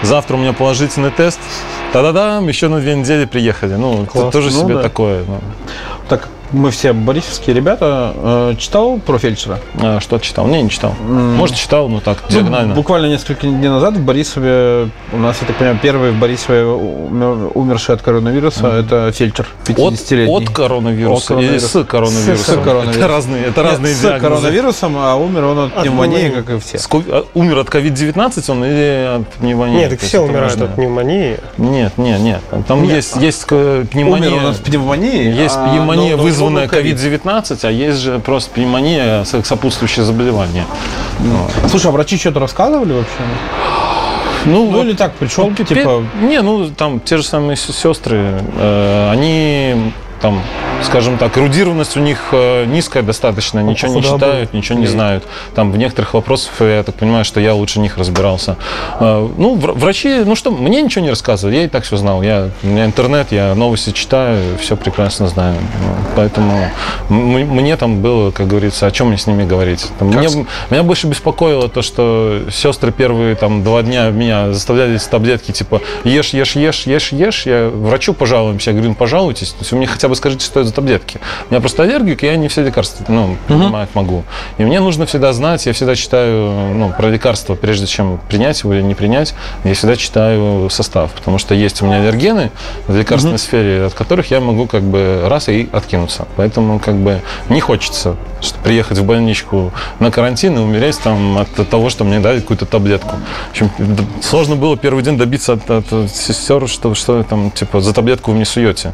Завтра 0.03 0.37
у 0.37 0.39
меня 0.39 0.53
положительный 0.53 1.11
тест. 1.11 1.39
Та-да-дам, 1.93 2.47
еще 2.49 2.69
на 2.69 2.81
две 2.81 2.95
недели 2.95 3.25
приехали. 3.25 3.75
Ну, 3.75 4.03
это 4.05 4.11
Класс. 4.13 4.33
тоже 4.33 4.51
Ну 4.51 4.61
себе 4.63 4.75
да. 4.75 4.83
такое. 4.83 5.25
ну. 5.27 5.41
Так, 6.09 6.29
мы 6.53 6.71
все 6.71 6.93
борисовские 6.93 7.55
ребята. 7.55 8.13
Э, 8.17 8.55
читал 8.59 8.99
про 8.99 9.19
фельдшера? 9.19 9.61
А, 9.81 10.01
что 10.01 10.19
читал? 10.19 10.47
Не, 10.47 10.63
не 10.63 10.71
читал. 10.71 10.95
М. 11.01 11.37
Может, 11.37 11.57
читал, 11.57 11.89
но 11.89 12.01
так, 12.01 12.19
Ну, 12.29 12.35
диагонально. 12.35 12.75
буквально 12.75 13.07
несколько 13.07 13.47
дней 13.47 13.69
назад 13.69 13.95
в 13.97 14.05
Борисове, 14.05 14.91
у 15.13 15.17
нас, 15.19 15.37
я 15.41 15.47
так 15.47 15.57
понимаю, 15.57 15.79
первый 15.83 16.11
в 16.13 16.19
Борисове 16.19 16.65
умер- 16.65 17.51
умерший 17.55 17.95
от 17.95 18.03
коронавируса, 18.03 18.67
это 18.69 19.13
фельдшер, 19.13 19.47
От, 19.63 19.69
50-летний. 19.69 20.35
от 20.35 20.51
коронавируса 20.51 21.35
От 21.35 21.41
или 21.43 21.59
коронавируса. 21.59 21.83
с 21.83 21.87
коронавирусом? 21.87 22.37
С 22.61 22.65
коронавирусом. 22.65 23.01
Это 23.01 23.09
разные, 23.09 23.43
это 23.45 23.61
Нет, 23.63 23.71
разные 23.71 23.95
с 23.95 24.01
диагнозы. 24.01 24.21
коронавирусом, 24.29 24.97
а 24.99 25.17
умер 25.17 25.45
он 25.45 25.59
от 25.59 25.77
От 25.77 25.83
пневмонии, 25.83 26.17
пневмонии. 26.19 26.43
как 26.43 26.51
и 26.57 26.59
все. 26.61 26.79
С 26.79 26.87
ко- 26.87 27.03
а, 27.09 27.25
Умер 27.35 27.59
от 27.59 27.69
COVID-19 27.69 28.51
он 28.51 28.65
или 28.65 29.17
от 29.21 29.29
пневмонии? 29.35 29.77
Нет, 29.77 29.91
так 29.91 29.99
есть 30.01 30.09
все 30.09 30.21
умирают 30.21 30.51
разное. 30.53 30.69
от 30.69 30.75
пневмонии. 30.75 31.39
Нет, 31.59 31.93
нет, 31.99 32.21
нет. 32.21 32.41
Там 32.67 32.83
Нет. 32.83 32.97
есть, 32.97 33.17
есть 33.17 33.45
э, 33.51 33.85
пневмония. 33.91 34.31
Умер 34.31 34.45
он 34.45 34.51
от 34.51 34.59
пневмонии. 34.59 35.33
Есть 35.33 35.57
а, 35.57 35.69
пневмония, 35.71 36.13
но- 36.13 36.17
но- 36.17 36.23
вызванная 36.45 36.65
но 36.65 36.69
ковид. 36.71 36.97
COVID-19, 36.99 37.59
а 37.65 37.71
есть 37.71 37.99
же 38.01 38.19
просто 38.19 38.51
пневмония, 38.53 39.25
со- 39.25 39.43
сопутствующее 39.43 40.05
заболевание. 40.05 40.65
Слушай, 41.69 41.87
а 41.89 41.91
врачи 41.91 42.17
что-то 42.19 42.41
рассказывали 42.41 42.93
вообще? 42.93 43.13
Ну, 44.47 44.65
Ну 44.67 44.71
вот 44.71 44.85
или 44.87 44.95
так, 44.95 45.13
пришел, 45.15 45.51
Пе- 45.55 45.65
типа, 45.65 46.03
Не, 46.23 46.41
ну 46.41 46.71
там 46.71 47.01
те 47.01 47.19
же 47.19 47.23
самые 47.23 47.57
сестры, 47.57 48.41
э, 48.57 49.11
они 49.13 49.93
там, 50.23 50.41
скажем 50.83 51.19
так, 51.19 51.37
эрудированность 51.39 51.97
у 51.97 52.01
них 52.01 52.19
э, 52.33 52.65
низкая 52.67 53.03
достаточно, 53.03 53.61
ничего 53.61 53.95
не 53.95 54.03
читают, 54.03 54.53
ничего 54.53 54.79
не 54.79 54.87
знают. 54.87 55.25
Там 55.55 55.73
в 55.73 55.77
некоторых 55.77 56.15
вопросах, 56.15 56.53
я 56.61 56.83
так 56.83 56.95
понимаю, 56.95 57.25
что 57.25 57.41
я 57.41 57.55
лучше 57.55 57.81
них 57.81 57.99
разбирался. 57.99 58.57
Э, 58.99 59.29
ну, 59.37 59.57
вр- 59.57 59.73
врачи, 59.79 60.23
ну 60.25 60.35
что, 60.37 60.51
мне 60.51 60.83
ничего 60.83 61.03
не 61.05 61.11
рассказывали, 61.11 61.57
я 61.57 61.65
и 61.65 61.69
так 61.69 61.85
все 61.85 61.97
знал. 61.97 62.23
Я, 62.23 62.51
у 62.63 62.67
меня 62.67 62.85
интернет, 62.85 63.33
я 63.33 63.55
новости 63.55 63.91
читаю, 63.91 64.59
все 64.59 64.77
прекрасно 64.77 65.29
знаю. 65.29 65.57
Поэтому 66.17 66.71
мне 67.09 67.77
там 67.77 68.01
было, 68.01 68.31
как 68.31 68.47
говорится, 68.49 68.87
о 68.87 68.91
чем 68.91 69.09
мне 69.09 69.19
с 69.19 69.27
ними 69.27 69.45
говорить. 69.45 69.89
Там 69.99 70.11
Как 70.13 70.21
мне, 70.21 70.47
меня 70.71 70.83
больше 70.83 71.07
беспокоило 71.07 71.69
то, 71.69 71.83
что 71.83 72.41
сестры 72.51 72.93
первые 72.93 73.35
там 73.37 73.63
два 73.63 73.83
дня 73.83 74.11
меня 74.11 74.53
заставляли 74.53 74.97
с 74.97 75.05
таблетки, 75.07 75.53
типа, 75.53 75.81
ешь, 76.05 76.31
ешь, 76.31 76.57
ешь, 76.57 76.87
ешь, 76.87 77.13
ешь. 77.13 77.47
Я 77.47 77.69
врачу 77.69 78.15
пожалуемся. 78.15 78.71
Я 78.71 78.75
говорю, 78.75 78.91
ну, 78.91 78.95
пожалуйтесь. 78.95 79.51
То 79.51 79.61
есть 79.61 79.73
вы 79.73 79.79
мне 79.79 79.87
хотя 79.87 80.09
бы 80.09 80.15
скажите, 80.17 80.45
что 80.45 80.61
это 80.61 80.70
за 80.71 80.75
таблетки. 80.75 81.21
У 81.49 81.53
меня 81.53 81.61
просто 81.61 81.83
аллергик, 81.83 82.23
и 82.23 82.27
я 82.27 82.37
не 82.37 82.49
все 82.49 82.63
лекарства, 82.63 83.05
ну, 83.09 83.37
принимать 83.47 83.91
могу. 83.95 84.25
И 84.59 84.65
мне 84.65 84.81
нужно 84.81 85.07
всегда 85.07 85.33
знать, 85.33 85.67
я 85.67 85.73
всегда 85.73 85.95
читаю, 85.95 86.75
ну, 86.75 86.93
про 86.97 87.09
лекарство, 87.09 87.55
прежде 87.55 87.87
чем 87.87 88.21
принять 88.29 88.61
его 88.63 88.75
или 88.75 88.83
не 88.83 88.95
принять, 88.95 89.35
я 89.65 89.75
всегда 89.75 89.97
читаю 89.97 90.71
состав, 90.71 91.13
потому 91.13 91.39
что 91.39 91.55
есть 91.55 91.83
у 91.83 91.87
меня 91.87 91.97
аллергены 91.97 92.51
в 92.87 92.97
лекарственной 92.97 93.39
сфере, 93.39 93.85
от 93.85 93.95
которых 93.95 94.31
я 94.31 94.41
могу 94.41 94.67
как 94.67 94.83
бы 94.83 95.23
раз 95.27 95.49
и 95.49 95.69
откинуться. 95.73 96.27
Поэтому 96.37 96.79
как 96.79 96.97
бы 96.97 97.21
не 97.49 97.61
хочется 97.61 98.17
что 98.41 98.59
приехать 98.61 98.99
в 98.99 99.05
больничку 99.05 99.73
на 99.99 100.11
карантин 100.11 100.57
и 100.57 100.61
умереть 100.61 100.99
там 101.01 101.39
от 101.39 101.69
того, 101.69 101.91
что 101.91 102.05
мне 102.05 102.21
дали 102.21 102.41
какую-то 102.41 102.67
таблетку. 102.67 103.17
В 103.49 103.51
общем, 103.51 103.71
сложно 104.23 104.57
было 104.57 104.77
первый 104.77 105.03
день 105.03 105.19
добиться 105.19 105.55
от, 105.55 105.71
от 105.71 106.11
сестер, 106.11 106.67
что, 106.69 106.95
что 106.95 107.23
там, 107.23 107.51
типа, 107.51 107.81
за 107.81 107.93
таблетку 107.93 108.31
вы 108.31 108.37
мне 108.37 108.45
суете. 108.45 108.93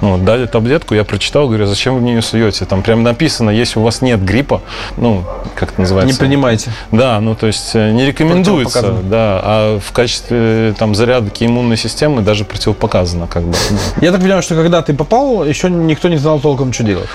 Ну, 0.00 0.12
вот, 0.12 0.24
дали 0.24 0.46
таблетку, 0.46 0.94
я 0.94 1.04
прочитал, 1.14 1.46
говорю, 1.46 1.66
зачем 1.66 1.94
вы 1.94 2.00
мне 2.00 2.14
ее 2.14 2.22
суете? 2.22 2.64
Там 2.64 2.82
прям 2.82 3.04
написано, 3.04 3.50
если 3.50 3.78
у 3.78 3.82
вас 3.82 4.02
нет 4.02 4.24
гриппа, 4.24 4.62
ну, 4.96 5.22
как 5.54 5.70
это 5.70 5.82
называется? 5.82 6.12
не 6.12 6.18
принимайте. 6.18 6.72
Да, 6.90 7.20
ну 7.20 7.36
то 7.36 7.46
есть 7.46 7.70
э, 7.74 7.92
не 7.92 8.04
рекомендуется, 8.04 8.96
да, 9.04 9.40
а 9.44 9.78
в 9.78 9.92
качестве 9.92 10.38
э, 10.40 10.74
там 10.76 10.96
зарядки 10.96 11.44
иммунной 11.44 11.76
системы 11.76 12.22
даже 12.22 12.44
противопоказано, 12.44 13.28
как 13.28 13.44
бы. 13.44 13.54
Я 14.00 14.10
так 14.10 14.20
понимаю, 14.22 14.42
что 14.42 14.56
когда 14.56 14.82
ты 14.82 14.92
попал, 14.92 15.44
еще 15.44 15.70
никто 15.70 16.08
не 16.08 16.16
знал 16.16 16.40
толком, 16.40 16.72
что 16.72 16.82
делать. 16.82 17.08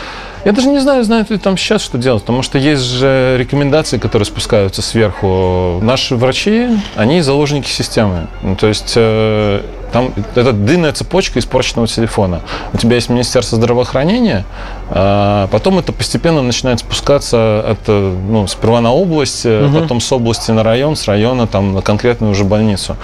Я 0.45 0.51
даже 0.53 0.69
не 0.69 0.79
знаю, 0.79 1.03
знают 1.03 1.29
ли 1.29 1.37
там 1.37 1.57
сейчас, 1.57 1.81
что 1.81 1.97
делать, 1.97 2.23
потому 2.23 2.43
что 2.43 2.57
есть 2.57 2.83
же 2.83 3.35
рекомендации, 3.37 3.97
которые 3.97 4.25
спускаются 4.25 4.81
сверху. 4.81 5.79
Наши 5.81 6.15
врачи, 6.15 6.67
они 6.95 7.21
заложники 7.21 7.69
системы. 7.69 8.27
Ну, 8.41 8.55
то 8.55 8.67
есть 8.67 8.93
э, 8.95 9.61
там 9.91 10.13
это 10.35 10.53
длинная 10.53 10.93
цепочка 10.93 11.39
испорченного 11.39 11.87
телефона. 11.87 12.41
У 12.73 12.77
тебя 12.77 12.95
есть 12.95 13.09
Министерство 13.09 13.57
здравоохранения, 13.57 14.45
а 14.89 15.47
потом 15.47 15.79
это 15.79 15.91
постепенно 15.91 16.41
начинает 16.41 16.79
спускаться 16.79 17.59
от, 17.59 17.79
э, 17.87 18.17
ну, 18.29 18.47
сперва 18.47 18.81
на 18.81 18.93
область, 18.93 19.41
э, 19.45 19.69
потом 19.73 19.99
с 19.99 20.11
области 20.11 20.51
на 20.51 20.63
район, 20.63 20.95
с 20.95 21.05
района 21.07 21.47
там, 21.47 21.73
на 21.73 21.81
конкретную 21.81 22.31
уже 22.31 22.43
больницу. 22.43 22.95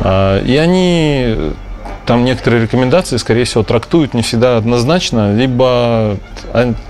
А, 0.00 0.42
И 0.42 0.56
они 0.56 1.36
там 2.06 2.24
некоторые 2.24 2.62
рекомендации, 2.62 3.16
скорее 3.16 3.44
всего, 3.44 3.64
трактуют 3.64 4.14
не 4.14 4.22
всегда 4.22 4.56
однозначно, 4.56 5.34
либо 5.36 6.16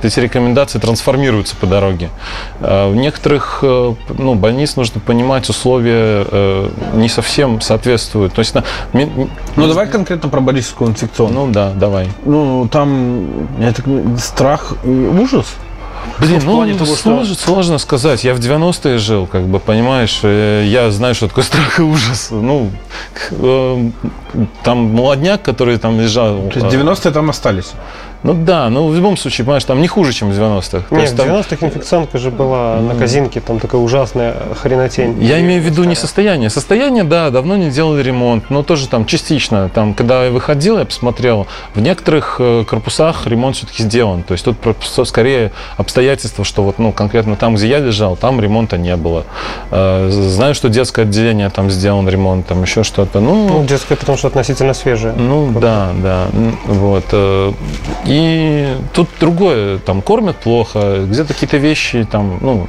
эти 0.02 0.20
рекомендации 0.20 0.78
трансформируются 0.78 1.56
по 1.56 1.66
дороге. 1.66 2.11
А 2.61 2.90
В 2.90 2.94
некоторых 2.96 3.61
э, 3.62 3.94
ну, 4.18 4.35
больниц 4.35 4.76
нужно 4.76 5.00
понимать, 5.00 5.49
условия 5.49 6.26
э, 6.30 6.68
не 6.94 7.08
совсем 7.08 7.61
соответствуют. 7.61 8.35
То 8.35 8.40
есть, 8.40 8.54
на- 8.54 8.64
Ну, 8.92 9.28
давай 9.56 9.88
конкретно 9.88 10.28
про 10.28 10.40
Борисовскую 10.40 10.90
инфекционную. 10.90 11.46
ну 11.46 11.52
да, 11.52 11.73
давай. 11.73 12.08
Ну, 12.25 12.68
там, 12.70 13.49
так, 13.58 13.85
страх 14.18 14.75
и 14.85 14.88
ужас. 14.88 15.46
Блин, 16.18 16.40
в 16.40 16.44
ну 16.44 16.56
плане 16.56 16.75
того, 16.75 16.86
что- 16.86 16.96
сложно, 16.96 17.34
сложно 17.34 17.78
сказать. 17.78 18.25
Я 18.25 18.34
в 18.34 18.38
90-е 18.38 18.98
жил, 18.98 19.26
как 19.26 19.42
бы, 19.42 19.58
понимаешь, 19.60 20.20
э, 20.22 20.64
я 20.66 20.90
знаю, 20.90 21.14
что 21.14 21.28
такое 21.28 21.44
страх 21.50 21.78
и 21.78 21.82
ужас. 21.82 22.28
Ну, 22.30 22.70
э, 23.30 23.90
там 24.62 24.78
молодняк, 24.94 25.42
который 25.42 25.78
там 25.78 26.00
лежал. 26.00 26.48
То 26.48 26.60
есть 26.60 26.75
э, 26.75 26.78
90-е 26.78 27.12
там 27.12 27.30
остались. 27.30 27.72
Ну 28.23 28.35
да, 28.35 28.68
но 28.70 28.87
в 28.88 28.94
любом 28.94 29.16
случае, 29.16 29.44
понимаешь, 29.44 29.64
там 29.64 29.80
не 29.80 29.88
хуже, 29.88 30.12
чем 30.12 30.30
в 30.30 30.35
90-х. 30.35 30.87
То 30.88 30.94
Нет, 30.96 31.11
в 31.11 31.16
там- 31.16 31.28
90-х 31.28 31.66
инфекционка 31.66 32.18
же 32.18 32.30
была 32.30 32.76
на 32.80 32.94
казинке, 32.94 33.40
там 33.40 33.61
такая 33.61 33.80
ужасная 33.80 34.35
хренотень. 34.61 35.23
Я 35.23 35.40
имею 35.40 35.62
в 35.62 35.64
виду 35.64 35.85
не 35.85 35.94
состояние. 35.94 36.50
Состояние, 36.50 37.04
да, 37.04 37.30
давно 37.30 37.56
не 37.56 37.70
делали 37.70 38.02
ремонт, 38.02 38.50
но 38.50 38.62
тоже 38.62 38.88
там 38.88 39.06
частично. 39.06 39.70
Там, 39.73 39.94
когда 39.94 40.25
я 40.25 40.30
выходил, 40.30 40.78
я 40.78 40.85
посмотрел, 40.85 41.46
в 41.75 41.80
некоторых 41.80 42.37
э, 42.40 42.64
корпусах 42.68 43.26
ремонт 43.26 43.56
все-таки 43.56 43.82
сделан. 43.82 44.23
То 44.23 44.32
есть 44.32 44.44
тут 44.44 44.56
скорее 45.06 45.52
обстоятельства, 45.76 46.44
что 46.44 46.62
вот, 46.62 46.78
ну, 46.78 46.92
конкретно 46.92 47.37
там, 47.37 47.54
где 47.54 47.68
я 47.68 47.78
лежал, 47.78 48.16
там 48.16 48.40
ремонта 48.40 48.78
не 48.78 48.96
было. 48.96 49.25
Э, 49.70 50.08
Знаю, 50.11 50.54
что 50.54 50.68
детское 50.68 51.02
отделение 51.02 51.50
там 51.50 51.70
сделан 51.70 52.08
ремонт, 52.08 52.46
там 52.46 52.62
еще 52.62 52.82
что-то. 52.82 53.20
Ну, 53.20 53.49
Ну, 53.49 53.64
детская, 53.64 53.96
потому 53.96 54.18
что 54.18 54.28
относительно 54.28 54.75
свежая. 54.75 55.12
ну 55.14 55.52
да, 55.61 55.92
да. 56.02 56.26
Вот. 56.66 57.04
И 58.06 58.76
тут 58.92 59.08
другое, 59.20 59.78
там 59.78 60.00
кормят 60.02 60.36
плохо, 60.36 61.04
где-то 61.06 61.34
какие-то 61.34 61.56
вещи, 61.56 62.06
там, 62.10 62.38
ну, 62.40 62.68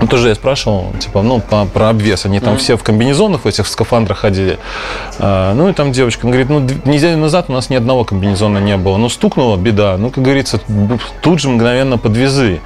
ну, 0.00 0.06
тоже 0.06 0.28
я 0.28 0.34
спрашивал, 0.34 0.92
типа, 0.98 1.22
ну, 1.22 1.40
по- 1.40 1.66
про 1.66 1.90
обвес. 1.90 2.24
Они 2.24 2.40
там 2.40 2.56
все 2.56 2.76
в 2.76 2.82
комбинезонах, 2.82 3.42
в 3.44 3.46
этих 3.46 3.66
в 3.66 3.68
скафандрах 3.68 4.18
ходили. 4.18 4.58
А, 5.18 5.52
ну, 5.54 5.68
и 5.68 5.72
там 5.72 5.92
девочка, 5.92 6.26
она 6.26 6.36
говорит, 6.36 6.48
ну, 6.48 6.90
неделю 6.90 7.18
назад 7.18 7.46
у 7.48 7.52
нас 7.52 7.68
ни 7.68 7.76
одного 7.76 8.04
комбинезона 8.04 8.58
не 8.58 8.76
было. 8.76 8.96
Ну, 8.96 9.08
стукнула, 9.08 9.56
беда. 9.56 9.96
Ну, 9.98 10.10
как 10.10 10.24
говорится, 10.24 10.60
тут 11.20 11.40
же 11.40 11.50
мгновенно 11.50 11.98
подвезли. 11.98 12.60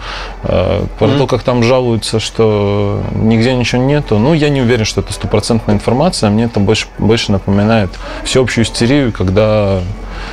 А, 0.44 0.86
про 0.98 1.08
то, 1.08 1.26
как 1.26 1.42
там 1.42 1.62
жалуются, 1.62 2.20
что 2.20 3.02
нигде 3.14 3.54
ничего 3.54 3.82
нету, 3.82 4.18
ну, 4.18 4.32
я 4.32 4.48
не 4.48 4.60
уверен, 4.62 4.84
что 4.84 5.00
это 5.00 5.12
стопроцентная 5.12 5.74
информация. 5.74 6.30
Мне 6.30 6.44
это 6.44 6.60
больше, 6.60 6.86
больше 6.98 7.32
напоминает 7.32 7.90
всеобщую 8.24 8.64
истерию, 8.64 9.12
когда 9.12 9.80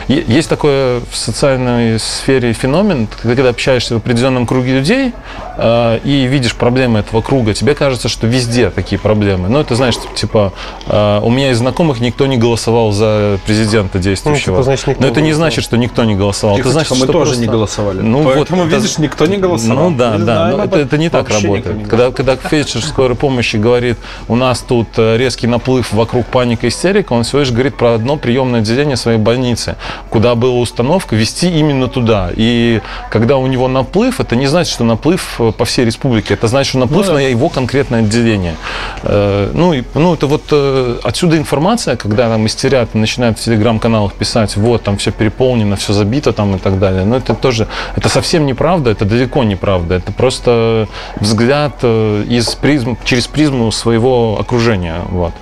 Есть 0.08 0.50
такое 0.50 1.02
в 1.10 1.16
социальной 1.16 2.00
сфере 2.00 2.54
феномен, 2.54 3.08
когда 3.22 3.50
общаешься 3.50 3.96
в 3.96 3.98
определенном 3.98 4.46
круге 4.46 4.74
людей 4.80 5.14
э, 5.58 6.00
и 6.04 6.26
видишь 6.26 6.56
проблемы 6.56 7.00
этого 7.00 7.22
круга, 7.22 7.54
тебе 7.54 7.74
кажется, 7.74 8.10
что 8.10 8.28
везде 8.28 8.70
такие 8.70 9.00
проблемы. 9.00 9.50
Ну, 9.50 9.60
это 9.60 9.76
знаешь, 9.76 9.96
типа, 10.16 10.54
э, 10.88 11.20
у 11.24 11.30
меня 11.30 11.52
из 11.52 11.58
знакомых 11.60 12.00
никто 12.02 12.26
не 12.26 12.38
голосовал 12.38 12.92
за 12.92 13.40
президента 13.46 14.00
действующего. 14.00 14.52
Ну, 14.52 14.58
типа, 14.58 14.64
значит, 14.64 14.88
никто 14.88 15.02
Но 15.04 15.08
это 15.08 15.22
не 15.22 15.34
значит, 15.34 15.64
что 15.64 15.78
никто 15.78 16.04
не 16.04 16.16
голосовал. 16.16 16.58
Тихо, 16.58 16.68
это 16.70 16.74
значит, 16.74 16.90
тихо, 16.90 17.00
мы 17.00 17.06
что 17.06 17.14
тоже 17.14 17.26
просто- 17.32 17.42
не 17.42 17.48
голосовали. 17.48 18.02
Ну, 18.02 18.24
Поэтому, 18.24 18.64
вот, 18.64 18.68
это- 18.68 18.78
видишь, 18.78 18.98
никто 18.98 19.26
не 19.26 19.38
голосовал. 19.38 19.90
Ну 19.90 19.98
да, 19.98 20.18
Не 20.18 20.26
да, 20.26 20.36
знаем 20.50 20.58
но 20.58 20.64
это, 20.66 20.80
это 20.80 20.98
не 20.98 21.10
так 21.10 21.30
работает. 21.30 21.78
не 21.78 21.86
Когда, 21.86 22.12
когда 22.12 22.36
фельдшер 22.36 22.82
скорой 22.84 23.16
помощи 23.16 23.56
говорит, 23.58 23.98
у 24.28 24.36
нас 24.36 24.60
тут 24.60 24.88
э, 24.98 25.18
резкий 25.18 25.48
наплыв 25.48 25.94
вокруг 25.94 26.26
паника, 26.26 26.68
истерика, 26.68 27.14
он 27.14 27.24
всего 27.24 27.40
лишь 27.40 27.52
говорит 27.52 27.76
про 27.78 27.94
одно 27.94 28.18
приемное 28.18 28.60
отделение 28.62 28.98
своей 28.98 29.18
больницы, 29.18 29.76
куда 30.10 30.36
была 30.36 30.60
установка 30.60 31.16
вести 31.16 31.50
именно 31.50 31.88
туда. 31.88 32.30
И 32.36 32.82
когда 33.10 33.38
у 33.38 33.48
него 33.48 33.68
наплыв, 33.68 34.20
это 34.20 34.36
не 34.36 34.48
значит, 34.48 34.74
что 34.74 34.84
наплыв 34.84 35.40
э, 35.40 35.52
по 35.52 35.66
всей 35.66 35.86
республике, 35.86 36.34
это 36.34 36.48
значит, 36.48 36.70
что 36.70 36.80
наплыв 36.80 37.08
Ну 37.08 37.14
да. 37.14 37.20
на 37.20 37.24
его 37.28 37.50
конкретное 37.50 38.00
отделение. 38.02 38.56
Э, 39.04 39.52
Ну, 39.54 39.74
и, 39.74 39.84
ну 39.94 40.14
это 40.14 40.28
вот 40.28 40.44
э, 40.52 41.00
отсюда 41.04 41.38
информация, 41.38 41.96
когда 41.96 42.30
там 42.30 42.46
истерят, 42.46 42.94
начинают 42.96 43.40
в 43.40 43.44
телеграм-каналах 43.44 44.14
писать, 44.14 44.58
вот, 44.58 44.84
там 44.84 44.98
все 44.98 45.12
переполнено, 45.12 45.76
все 45.76 45.94
забито 45.94 46.34
там 46.34 46.56
и 46.56 46.60
так 46.60 46.80
далее. 46.80 47.06
Но 47.06 47.18
это 47.18 47.34
тоже, 47.36 47.68
это 47.96 48.10
совсем 48.10 48.46
неправда, 48.46 48.92
это 48.92 49.06
далеко 49.06 49.44
неправда. 49.44 49.96
Это 49.96 50.12
просто 50.12 50.88
взгляд 51.20 51.84
из 51.84 52.56
призм, 52.56 52.98
через 53.04 53.28
призму 53.28 53.72
своего 53.72 54.38
окружения. 54.40 55.02
Вот. 55.10 55.34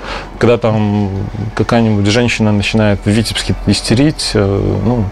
Когда 0.42 0.58
там 0.58 1.12
какая-нибудь 1.54 2.08
женщина 2.08 2.52
начинает 2.52 3.00
в 3.06 3.10
Витебске 3.12 3.54
истерить, 3.68 4.32
э, 4.34 4.80
ну, 4.86 5.06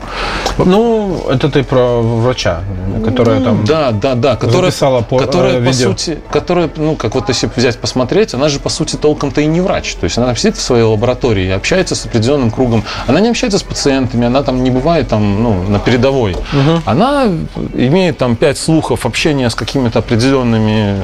Ну, 0.58 1.24
это 1.30 1.50
ты 1.50 1.64
про 1.64 2.02
врача, 2.02 2.62
которая 3.06 3.40
там... 3.42 3.64
да, 3.64 3.92
да, 3.92 4.16
да, 4.16 4.36
которая, 4.36 4.72
записала 4.72 5.02
по- 5.02 5.20
которая 5.20 5.58
э, 5.60 5.64
по 5.64 5.70
видео. 5.70 5.92
сути, 5.92 6.18
которая, 6.32 6.68
ну, 6.76 6.96
как 6.96 7.14
вот 7.14 7.30
если 7.30 7.48
взять 7.56 7.78
посмотреть, 7.78 8.34
она 8.34 8.50
же 8.50 8.60
по 8.60 8.70
сути 8.70 8.96
толком-то 8.96 9.42
и 9.42 9.46
не 9.46 9.62
врач. 9.62 9.94
То 9.94 10.06
есть 10.06 10.18
она 10.18 10.34
сидит 10.34 10.58
в 10.58 10.62
своей 10.62 10.84
лаборатории 10.84 11.46
и 11.46 11.52
общается 11.52 11.94
с 11.94 12.08
определенным 12.08 12.50
кругом. 12.50 12.84
Она 13.06 13.20
не 13.20 13.30
общается 13.30 13.60
с 13.60 13.64
пациентами, 13.64 14.26
она 14.26 14.42
там 14.42 14.64
не 14.64 14.72
бывает 14.72 15.10
там, 15.10 15.44
ну, 15.44 15.62
на 15.70 15.78
передовой. 15.78 16.38
Она 16.86 17.28
имеет 17.76 18.18
там 18.18 18.36
пять 18.36 18.58
слухов 18.58 19.06
общения 19.06 19.48
с 19.52 19.54
какими-то 19.54 20.00
определенными 20.00 20.96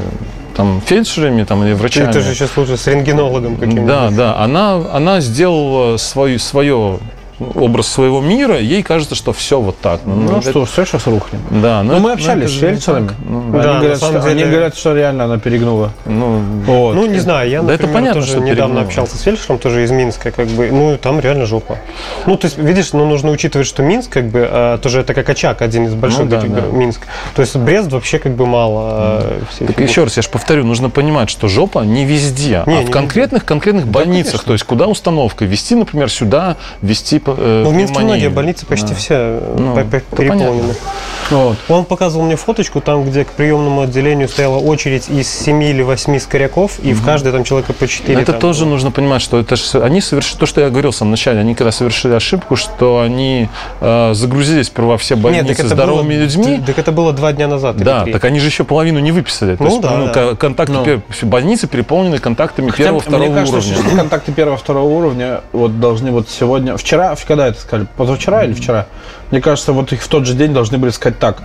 там 0.56 0.82
фельдшерами 0.86 1.44
там, 1.44 1.64
или 1.64 1.74
врачами. 1.74 2.10
Это 2.10 2.22
же 2.22 2.34
сейчас 2.34 2.56
лучше 2.58 2.78
с 2.78 2.88
рентгенологом 2.88 3.58
каким-нибудь. 3.58 3.88
Да, 3.88 4.10
да. 4.10 4.38
Она, 4.38 4.82
она 4.92 5.20
сделала 5.20 5.98
свою, 5.98 6.40
свое 6.40 7.00
образ 7.40 7.88
своего 7.88 8.22
мира, 8.22 8.60
ей 8.60 8.82
кажется, 8.84 9.16
что 9.16 9.34
все 9.34 9.60
вот 9.60 9.78
так. 9.80 10.02
Ну 10.06 10.38
это- 10.40 10.50
что, 10.50 10.66
все 10.66 10.86
сейчас 10.86 11.06
рухнет. 11.08 11.42
да, 11.50 11.84
Ну, 11.84 11.94
это- 11.94 12.02
мы 12.02 12.12
общались 12.14 12.50
с 12.50 12.54
не 12.54 12.60
фельдшерами. 12.60 13.08
так. 13.08 13.16
Ну, 13.28 13.52
Да, 13.52 13.72
они, 13.72 13.80
говорят, 13.80 13.98
что, 13.98 14.08
они 14.24 14.40
деле- 14.40 14.52
говорят, 14.52 14.78
что 14.78 14.96
реально 14.96 15.24
она 15.26 15.38
перегнула. 15.38 15.92
ну, 16.06 16.40
Вот. 16.66 16.96
Ну, 16.96 17.06
не 17.06 17.20
знаю, 17.20 17.50
я, 17.50 17.62
Да 17.62 17.74
это 17.74 17.84
например, 17.84 17.94
понятно, 17.94 18.22
тоже 18.22 18.32
что 18.34 18.40
недавно 18.42 18.56
перегнуло. 18.76 18.82
общался 18.86 19.18
с 19.18 19.22
фельдшером, 19.22 19.60
тоже 19.60 19.84
из 19.84 19.92
Минска, 19.92 20.32
как 20.32 20.48
бы, 20.48 20.70
ну, 20.72 20.98
там 20.98 21.20
реально 21.20 21.46
жопа. 21.46 21.78
Ну, 22.26 22.38
то 22.38 22.46
есть, 22.46 22.58
видишь, 22.58 22.94
ну, 22.94 23.06
нужно 23.06 23.32
учитывать, 23.32 23.68
что 23.68 23.84
Минск, 23.84 24.10
как 24.12 24.28
бы, 24.30 24.48
а, 24.50 24.78
тоже 24.78 25.02
это 25.02 25.14
как 25.14 25.30
очаг, 25.30 25.62
один 25.62 25.86
из 25.88 25.94
больших 25.94 26.22
Ну, 26.22 26.26
да, 26.28 26.42
таких 26.42 26.56
да. 26.56 26.62
Минск. 26.62 27.02
То 27.36 27.42
есть, 27.42 27.56
Брест 27.56 27.92
вообще, 27.92 28.20
как 28.20 28.34
бы, 28.36 28.46
мало. 28.46 28.82
а, 28.92 29.42
всей 29.52 29.68
Так 29.68 29.80
еще 29.80 30.04
раз, 30.04 30.16
я 30.18 30.24
же 30.24 30.30
повторю, 30.30 30.64
нужно 30.64 30.90
понимать, 30.90 31.30
что 31.30 31.48
жопа 31.48 31.80
не 31.82 32.06
везде, 32.06 32.64
Не, 32.66 32.78
а 32.78 32.82
не 32.82 32.86
в 32.86 32.92
конкретных 32.92 33.46
конкретных 33.46 33.88
больницах. 33.88 34.32
конечно. 34.32 34.48
То 34.48 34.54
есть 34.54 34.64
куда 34.66 34.88
установка? 34.88 35.46
Вести, 35.46 35.76
например, 35.76 36.10
сюда, 36.10 36.56
вести 36.82 37.20
э, 37.38 37.62
Ну, 37.64 37.70
в 37.70 37.74
Минске 37.74 38.00
многие 38.00 38.30
больницы 38.30 38.66
почти 38.66 38.90
Да. 38.90 38.96
все 38.96 39.40
Ну, 39.58 39.76
по- 39.76 39.84
то 39.84 40.16
переполнены. 40.16 40.74
Вот. 41.32 41.58
Он 41.70 41.86
показывал 41.86 42.26
мне 42.26 42.36
фоточку, 42.36 42.82
там, 42.82 43.04
где 43.04 43.26
к 43.26 43.30
приемному 43.32 43.82
отделению 43.82 44.30
стояла 44.30 44.58
очередь 44.58 45.10
из 45.10 45.28
7 45.28 45.64
или 45.64 45.82
8 45.82 46.20
скоряков, 46.20 46.80
и 46.84 46.94
в 46.94 47.04
каждой 47.04 47.32
там 47.32 47.44
человека 47.44 47.74
по 47.74 47.88
4. 47.88 48.22
Это 48.22 48.34
там 48.34 48.42
тоже 48.42 48.62
было. 48.66 48.72
нужно 48.74 48.92
понимать, 48.92 49.22
что 49.24 49.40
это 49.40 49.56
ж- 49.56 49.76
они 49.84 50.02
совершили 50.02 50.38
то, 50.40 50.46
что 50.46 50.62
я 50.62 50.70
говорил 50.70 50.92
в 50.92 50.96
самом 50.96 51.12
начале. 51.12 51.40
Они 51.40 51.56
когда 51.56 51.72
совершили 51.72 52.14
ошибку, 52.14 52.56
что 52.56 53.00
они 53.02 53.50
э, 53.82 54.12
загрузили 54.14 54.62
сперва 54.62 54.98
все 54.98 55.16
Нет, 55.16 55.24
больницы 55.24 55.48
так 55.48 55.60
это 55.60 55.70
здоровыми 55.70 56.14
было, 56.14 56.22
людьми. 56.24 56.62
Так 56.66 56.78
это 56.78 56.92
было 56.92 57.12
два 57.12 57.34
дня 57.34 57.48
назад. 57.48 57.78
Да, 57.78 58.04
три. 58.04 58.14
так 58.14 58.24
они 58.26 58.40
же 58.40 58.46
еще 58.48 58.64
половину 58.64 59.00
не 59.00 59.12
выписали. 59.12 59.56
То 59.56 59.64
Ну 59.64 59.70
есть, 59.70 59.82
да, 59.82 60.06
да. 60.06 60.12
ко- 60.12 60.36
контакты 60.36 60.74
Ну. 60.74 60.84
пер- 60.86 61.02
больницы 61.24 61.68
переполнены 61.68 62.20
контактами 62.20 62.70
Хотя, 62.70 62.84
первого, 62.84 63.02
второго 63.02 63.24
мне 63.26 63.34
кажется, 63.34 63.58
уровня. 63.72 63.88
что 63.90 63.98
контакты 63.98 64.32
первого, 64.32 64.58
второго 64.58 64.86
уровня 64.94 65.42
вот 65.54 65.80
должны 65.80 66.12
вот 66.12 66.30
сегодня, 66.30 66.78
вчера, 66.78 67.15
когда 67.24 67.48
это 67.48 67.60
сказали, 67.60 67.88
позавчера 67.96 68.44
или 68.44 68.54
вчера? 68.54 68.88
Мне 69.32 69.42
кажется, 69.42 69.74
вот 69.74 69.92
их 69.92 70.02
в 70.02 70.08
тот 70.08 70.26
же 70.26 70.34
день 70.34 70.54
должны 70.54 70.78
были 70.78 70.92
сказать 70.92 71.20
так, 71.20 71.42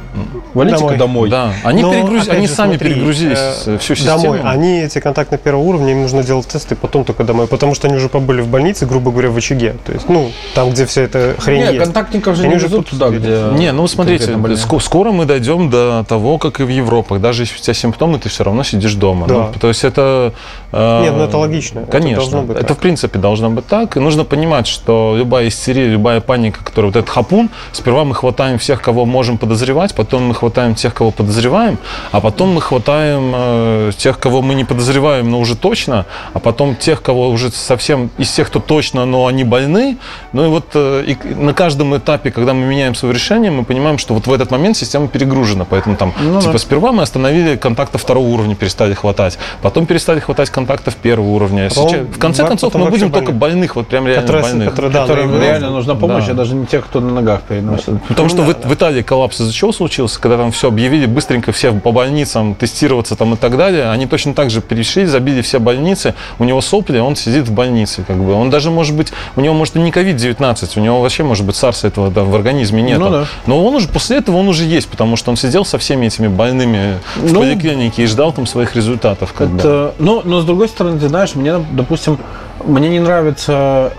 валите-ка 0.54 0.80
Домой. 0.80 0.98
домой. 0.98 1.30
Да, 1.30 1.52
они, 1.64 1.82
Но, 1.82 1.92
перегруз- 1.92 2.22
опять 2.22 2.36
они 2.36 2.46
же, 2.46 2.52
сами 2.52 2.70
смотри, 2.76 2.94
перегрузились 2.94 3.38
э, 3.66 3.78
всю 3.78 3.94
систему. 3.94 4.22
Домой. 4.22 4.40
Они 4.44 4.80
эти 4.80 4.98
контактные 5.00 5.38
первого 5.38 5.62
уровня, 5.62 5.92
им 5.92 6.02
нужно 6.02 6.22
делать 6.22 6.46
тесты, 6.46 6.76
потом 6.76 7.04
только 7.04 7.24
домой. 7.24 7.46
Потому 7.46 7.74
что 7.74 7.88
они 7.88 7.96
уже 7.96 8.08
побыли 8.08 8.42
в 8.42 8.48
больнице, 8.48 8.86
грубо 8.86 9.10
говоря, 9.10 9.30
в 9.30 9.36
очаге. 9.36 9.76
То 9.84 9.92
есть, 9.92 10.08
ну, 10.08 10.30
там, 10.54 10.70
где 10.70 10.84
вся 10.86 11.02
эта 11.02 11.36
хрень 11.38 11.60
Нет, 11.60 11.72
есть. 11.72 11.84
контактников 11.84 12.36
же 12.36 12.42
Они 12.42 12.50
не 12.50 12.56
уже 12.56 12.66
везут 12.66 12.88
тут 12.88 12.98
туда, 12.98 13.08
где... 13.10 13.42
Не, 13.58 13.72
ну 13.72 13.86
смотрите, 13.86 14.36
скоро 14.80 15.10
мы 15.12 15.24
дойдем 15.24 15.70
до 15.70 16.04
того, 16.08 16.38
как 16.38 16.60
и 16.60 16.64
в 16.64 16.68
Европах. 16.68 17.20
Даже 17.20 17.42
если 17.42 17.56
у 17.56 17.60
тебя 17.60 17.74
симптомы, 17.74 18.18
ты 18.18 18.28
все 18.28 18.44
равно 18.44 18.62
сидишь 18.62 18.94
дома. 18.94 19.26
Да. 19.26 19.34
Ну, 19.34 19.52
то 19.58 19.68
есть 19.68 19.84
это... 19.84 20.32
э, 20.72 21.02
Нет, 21.02 21.14
ну 21.16 21.24
это 21.24 21.36
логично. 21.38 21.80
Это 21.80 21.90
Конечно. 21.90 22.44
это 22.50 22.64
так. 22.64 22.76
в 22.76 22.80
принципе 22.80 23.18
должно 23.18 23.50
быть 23.50 23.66
так. 23.66 23.96
И 23.96 24.00
нужно 24.00 24.24
понимать, 24.24 24.66
что 24.66 25.14
любая 25.16 25.48
истерия, 25.48 25.86
любая 25.88 26.20
паника, 26.20 26.64
которая 26.64 26.90
вот 26.92 26.96
этот 26.96 27.10
хапун, 27.10 27.50
сперва 27.72 28.04
мы 28.04 28.14
хватаем 28.14 28.58
всех, 28.58 28.82
кого 28.82 29.06
можем 29.06 29.38
подозревать, 29.38 29.94
потом 29.94 30.24
мы 30.28 30.34
хватаем 30.34 30.74
тех, 30.74 30.94
кого 30.94 31.10
подозреваем, 31.10 31.78
а 32.12 32.20
потом 32.20 32.54
мы 32.54 32.60
хватаем 32.60 33.32
э, 33.34 33.90
тех, 33.96 34.18
кого 34.18 34.42
мы 34.42 34.54
не 34.54 34.64
подозреваем, 34.64 35.30
но 35.30 35.38
уже 35.40 35.56
точно, 35.56 36.06
а 36.34 36.38
потом 36.38 36.76
тех, 36.76 37.02
кого 37.02 37.28
уже 37.28 37.50
совсем 37.50 38.10
из 38.18 38.30
тех, 38.30 38.48
кто 38.48 38.58
точно, 38.60 39.04
но 39.06 39.26
они 39.26 39.44
больны. 39.44 39.96
Ну 40.32 40.44
и 40.46 40.48
вот 40.48 40.66
э, 40.74 41.04
и 41.06 41.34
на 41.34 41.54
каждом 41.54 41.96
этапе, 41.96 42.30
когда 42.30 42.54
мы 42.54 42.66
меняем 42.66 42.94
свое 42.94 43.14
решение, 43.14 43.50
мы 43.50 43.64
понимаем, 43.64 43.98
что 43.98 44.14
вот 44.14 44.26
в 44.26 44.32
этот 44.32 44.50
момент 44.50 44.76
система 44.76 45.08
перегружена, 45.08 45.64
поэтому 45.64 45.96
там 45.96 46.12
Ну 46.20 46.40
типа 46.40 46.52
да. 46.52 46.58
сперва 46.58 46.92
мы 46.92 47.02
остановили 47.02 47.56
контакта 47.56 47.98
второго 47.98 48.26
уровня, 48.26 48.54
перестали 48.54 48.94
хватать, 48.94 49.38
потом 49.62 49.86
перестали 49.86 50.20
хватать 50.20 50.50
контактов 50.50 50.96
первого 50.96 51.28
уровня. 51.28 51.68
Потом- 51.68 51.88
Сейчас- 51.90 52.06
в 52.06 52.18
конце 52.18 52.44
концов 52.46 52.74
мы 52.74 52.86
будем 52.90 53.10
только 53.10 53.32
больных, 53.32 53.76
вот 53.76 53.86
прям 53.88 54.06
реально 54.06 54.22
Которые, 54.22 54.42
больных. 54.42 54.70
которые, 54.70 54.92
да, 54.92 55.02
Которым 55.02 55.26
наиболее- 55.30 55.50
реально 55.50 55.70
нужна 55.70 55.94
помощь, 55.94 56.26
Да. 56.26 56.32
а 56.32 56.34
даже 56.34 56.54
не 56.54 56.66
те, 56.66 56.80
кто 56.80 57.00
на 57.00 57.12
ногах 57.12 57.42
переносит. 57.60 58.02
Потому 58.08 58.28
что 58.28 58.42
в, 58.42 58.54
в 58.66 58.74
Италии 58.74 59.02
коллапс 59.02 59.40
из-за 59.40 59.52
чего 59.52 59.72
случился, 59.72 60.20
когда 60.20 60.36
там 60.36 60.52
все 60.52 60.68
объявили 60.68 61.06
быстренько 61.06 61.52
все 61.52 61.72
по 61.72 61.92
больницам 61.92 62.54
тестироваться 62.54 63.16
там 63.16 63.34
и 63.34 63.36
так 63.36 63.56
далее, 63.56 63.90
они 63.90 64.06
точно 64.06 64.34
так 64.34 64.50
же 64.50 64.60
перешли, 64.60 65.06
забили 65.06 65.42
все 65.42 65.58
больницы, 65.58 66.14
у 66.38 66.44
него 66.44 66.60
сопли, 66.60 66.98
он 66.98 67.16
сидит 67.16 67.48
в 67.48 67.52
больнице, 67.52 68.04
как 68.06 68.16
бы. 68.16 68.32
Он 68.32 68.50
даже 68.50 68.70
может 68.70 68.96
быть, 68.96 69.12
у 69.36 69.40
него 69.40 69.54
может 69.54 69.76
и 69.76 69.80
не 69.80 69.90
COVID-19, 69.90 70.72
у 70.76 70.80
него 70.80 71.00
вообще 71.00 71.22
может 71.22 71.46
быть 71.46 71.56
SARS 71.56 71.86
этого 71.86 72.10
да, 72.10 72.24
в 72.24 72.34
организме 72.34 72.82
нет. 72.82 72.98
Ну 72.98 73.10
да. 73.10 73.26
Но 73.46 73.64
он 73.64 73.74
уже 73.74 73.88
после 73.88 74.18
этого 74.18 74.36
он 74.36 74.48
уже 74.48 74.64
есть, 74.64 74.88
потому 74.88 75.16
что 75.16 75.30
он 75.30 75.36
сидел 75.36 75.64
со 75.64 75.78
всеми 75.78 76.06
этими 76.06 76.28
больными 76.28 76.98
в 77.16 77.32
Ну, 77.32 77.40
поликлинике 77.40 78.04
и 78.04 78.06
ждал 78.06 78.32
там 78.32 78.46
своих 78.46 78.74
результатов. 78.74 79.32
Как 79.32 79.48
бы. 79.48 79.58
Это, 79.58 79.94
ну, 79.98 80.22
но 80.24 80.40
с 80.40 80.44
другой 80.44 80.68
стороны, 80.68 80.98
ты 80.98 81.08
знаешь, 81.08 81.34
мне, 81.34 81.54
допустим, 81.72 82.18
мне 82.64 82.88
не 82.88 83.00
нравится 83.00 83.92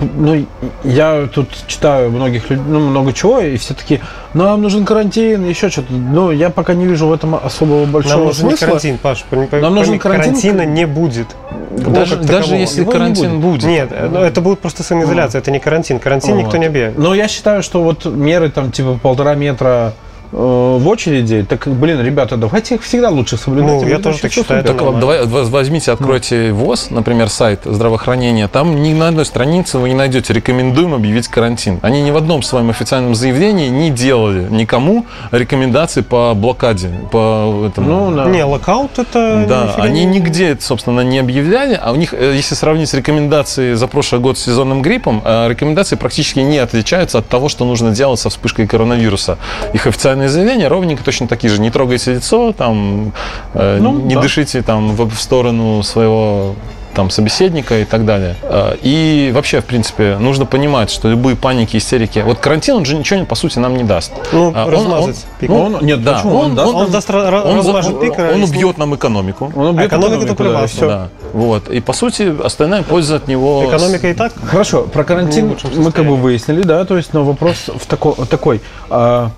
ну, 0.00 0.46
я 0.82 1.28
тут 1.32 1.48
читаю 1.66 2.10
многих 2.10 2.50
людей, 2.50 2.64
ну, 2.66 2.80
много 2.80 3.12
чего, 3.12 3.40
и 3.40 3.56
все 3.56 3.74
таки 3.74 4.00
нам 4.34 4.62
нужен 4.62 4.84
карантин, 4.84 5.48
еще 5.48 5.70
что-то. 5.70 5.92
Ну, 5.92 6.30
я 6.30 6.50
пока 6.50 6.74
не 6.74 6.86
вижу 6.86 7.06
в 7.06 7.12
этом 7.12 7.34
особого 7.34 7.84
большого 7.86 8.16
Нам 8.16 8.24
нужен 8.26 8.48
смысла. 8.48 8.66
карантин, 8.66 8.98
Паш. 8.98 9.24
пойми- 9.30 9.48
Нам 9.60 9.74
нужен 9.74 9.98
карантин. 9.98 10.24
Карантина 10.32 10.62
не 10.66 10.86
будет. 10.86 11.28
даже, 11.70 12.16
даже 12.16 12.26
такового. 12.26 12.54
если 12.60 12.80
Его 12.80 12.92
не 12.92 12.98
карантин 12.98 13.40
будет. 13.40 13.64
Нет, 13.64 13.90
ну, 14.10 14.20
это 14.20 14.40
будет 14.40 14.60
просто 14.60 14.82
самоизоляция, 14.82 15.40
это 15.40 15.50
не 15.50 15.58
карантин. 15.60 15.98
Карантин 15.98 16.36
никто 16.36 16.52
Вот. 16.52 16.58
не 16.58 16.66
объявит. 16.66 16.98
Но 16.98 17.14
я 17.14 17.28
считаю, 17.28 17.62
что 17.62 17.82
вот 17.82 18.04
меры 18.04 18.50
там 18.50 18.70
типа 18.72 18.98
полтора 19.02 19.34
метра 19.34 19.92
в 20.36 20.88
очереди, 20.88 21.44
так, 21.48 21.68
блин, 21.68 22.00
ребята, 22.02 22.36
давайте 22.36 22.74
их 22.74 22.82
всегда 22.82 23.10
лучше 23.10 23.36
соблюдать. 23.36 23.70
Ну, 23.82 23.86
и 23.86 23.90
я 23.90 23.98
тоже 23.98 24.18
так 24.20 24.32
считаю, 24.32 24.64
Так 24.64 24.76
давай 24.78 25.24
воз- 25.26 25.48
возьмите, 25.48 25.92
откройте 25.92 26.52
ВОЗ, 26.52 26.88
например, 26.90 27.28
сайт 27.28 27.60
здравоохранения. 27.64 28.48
Там 28.48 28.82
ни 28.82 28.92
на 28.92 29.08
одной 29.08 29.24
странице 29.24 29.78
вы 29.78 29.90
не 29.90 29.94
найдете 29.94 30.32
«Рекомендуем 30.32 30.92
объявить 30.94 31.28
карантин». 31.28 31.78
Они 31.82 32.02
ни 32.02 32.10
в 32.10 32.16
одном 32.16 32.42
своем 32.42 32.70
официальном 32.70 33.14
заявлении 33.14 33.68
не 33.68 33.90
делали 33.90 34.48
никому 34.50 35.06
рекомендаций 35.30 36.02
по 36.02 36.32
блокаде, 36.34 36.90
по 37.12 37.66
этому. 37.70 37.88
Ну, 38.10 38.16
да. 38.16 38.24
Не, 38.26 38.44
локаут 38.44 38.98
это... 38.98 39.44
Да, 39.48 39.74
они 39.78 40.04
не- 40.04 40.14
нигде, 40.18 40.48
это, 40.50 40.62
собственно, 40.64 41.00
не 41.02 41.18
объявляли, 41.18 41.78
а 41.80 41.92
у 41.92 41.96
них, 41.96 42.12
э, 42.14 42.32
если 42.34 42.54
сравнить 42.54 42.88
с 42.88 42.94
рекомендацией 42.94 43.74
за 43.74 43.86
прошлый 43.86 44.20
год 44.20 44.38
с 44.38 44.42
сезонным 44.44 44.82
гриппом, 44.82 45.22
э, 45.24 45.48
рекомендации 45.48 45.96
практически 45.96 46.40
не 46.40 46.58
отличаются 46.58 47.18
от 47.18 47.28
того, 47.28 47.48
что 47.48 47.64
нужно 47.64 47.90
делать 47.92 48.18
со 48.20 48.30
вспышкой 48.30 48.66
коронавируса. 48.66 49.38
Их 49.72 49.86
официальные 49.86 50.23
заявления 50.28 50.68
ровненько 50.68 51.04
точно 51.04 51.26
такие 51.28 51.52
же. 51.52 51.60
Не 51.60 51.70
трогайте 51.70 52.14
лицо, 52.14 52.52
там, 52.52 53.12
э, 53.54 53.78
Ну, 53.80 53.92
не 53.92 54.14
да. 54.14 54.20
дышите 54.22 54.62
там, 54.62 54.92
в, 54.94 55.08
в 55.10 55.20
сторону 55.20 55.82
своего 55.82 56.54
там, 56.94 57.10
собеседника 57.10 57.80
и 57.80 57.84
так 57.84 58.04
далее. 58.04 58.36
Э, 58.42 58.76
И 58.80 59.32
вообще, 59.34 59.60
в 59.60 59.64
принципе, 59.64 60.16
нужно 60.20 60.46
понимать, 60.46 60.90
что 60.92 61.08
любые 61.08 61.34
паники, 61.34 61.76
истерики... 61.76 62.20
Вот 62.24 62.38
карантин, 62.38 62.76
он 62.76 62.84
же 62.84 62.96
ничего, 62.96 63.24
по 63.24 63.34
сути, 63.34 63.58
нам 63.58 63.76
не 63.76 63.82
даст. 63.82 64.12
Ну, 64.32 64.52
А 64.54 64.66
он- 64.66 64.72
размазать 64.72 65.16
он- 65.16 65.38
пик. 65.40 65.50
Ну, 65.50 65.56
он- 65.64 65.78
нет, 65.84 66.04
Да, 66.04 66.12
почему? 66.14 66.36
Он, 66.38 66.54
даст 66.54 66.72
Он 66.72 66.90
даст 66.92 67.10
ра- 67.10 67.42
Он, 67.50 67.56
размажет 67.56 67.94
он- 67.94 68.00
пик, 68.00 68.12
он 68.16 68.42
убьет 68.44 68.78
нам 68.78 68.94
экономику. 68.94 69.52
он 69.56 69.66
убьет 69.70 69.86
экономику, 69.88 70.36
только 70.36 70.52
да, 70.52 70.66
всё. 70.68 70.86
Да. 70.88 71.08
Вот. 71.32 71.68
И 71.68 71.80
по 71.80 71.92
сути 71.92 72.32
остальная 72.44 72.84
польза 72.84 73.16
от 73.16 73.26
него. 73.26 73.64
Экономика 73.68 74.08
и 74.08 74.14
так. 74.14 74.32
Хорошо, 74.46 74.82
про 74.82 75.02
карантин 75.02 75.48
лучшем 75.48 75.70
мы 75.76 75.90
как 75.90 76.06
бы 76.06 76.14
выяснили, 76.14 76.62
да, 76.62 76.84
то 76.84 76.96
есть, 76.96 77.12
но 77.12 77.24
вопрос 77.24 77.70
в 77.76 77.86
тако- 77.88 78.24
такой. 78.30 78.60
а, 78.88 79.24
ну, 79.24 79.30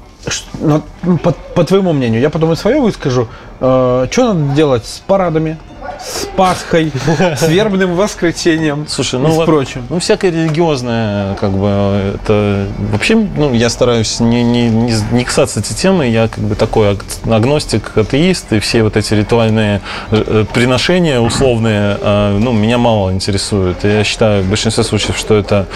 по, 1.22 1.32
по 1.54 1.64
твоему 1.64 1.92
мнению, 1.92 2.20
я 2.20 2.30
потом 2.30 2.52
и 2.52 2.56
свое 2.56 2.80
выскажу. 2.80 3.28
что 3.58 4.08
надо 4.16 4.54
делать 4.54 4.86
с 4.86 4.98
парадами, 4.98 5.58
с 6.00 6.26
Пасхой, 6.36 6.92
с 7.36 7.48
вербным 7.48 7.94
воскресеньем 7.96 8.86
Слушай, 8.88 9.20
и 9.20 9.22
ну, 9.22 9.34
во- 9.34 9.44
прочим? 9.44 9.86
ну 9.88 9.98
всякое 9.98 10.30
религиозное, 10.30 11.34
как 11.36 11.52
бы, 11.52 12.12
это 12.14 12.66
вообще, 12.92 13.14
ну, 13.16 13.52
я 13.54 13.68
стараюсь 13.70 14.20
не, 14.20 14.42
не, 14.42 14.68
не, 14.68 14.94
не 15.12 15.24
касаться 15.24 15.60
этой 15.60 15.74
темы, 15.74 16.06
я 16.08 16.28
как 16.28 16.44
бы 16.44 16.54
такой 16.54 16.92
аг- 16.92 17.04
агностик, 17.30 17.96
атеист, 17.96 18.52
и 18.52 18.58
все 18.60 18.82
вот 18.82 18.96
эти 18.96 19.14
ритуальные 19.14 19.80
э, 20.10 20.22
э, 20.26 20.44
приношения 20.52 21.20
условные, 21.20 21.96
э, 22.00 22.38
ну, 22.40 22.52
меня 22.52 22.78
мало 22.78 23.12
интересуют. 23.12 23.84
И 23.84 23.88
я 23.88 24.04
считаю 24.04 24.42
в 24.42 24.48
большинстве 24.48 24.84
случаев, 24.84 25.16
что 25.16 25.34
это, 25.34 25.66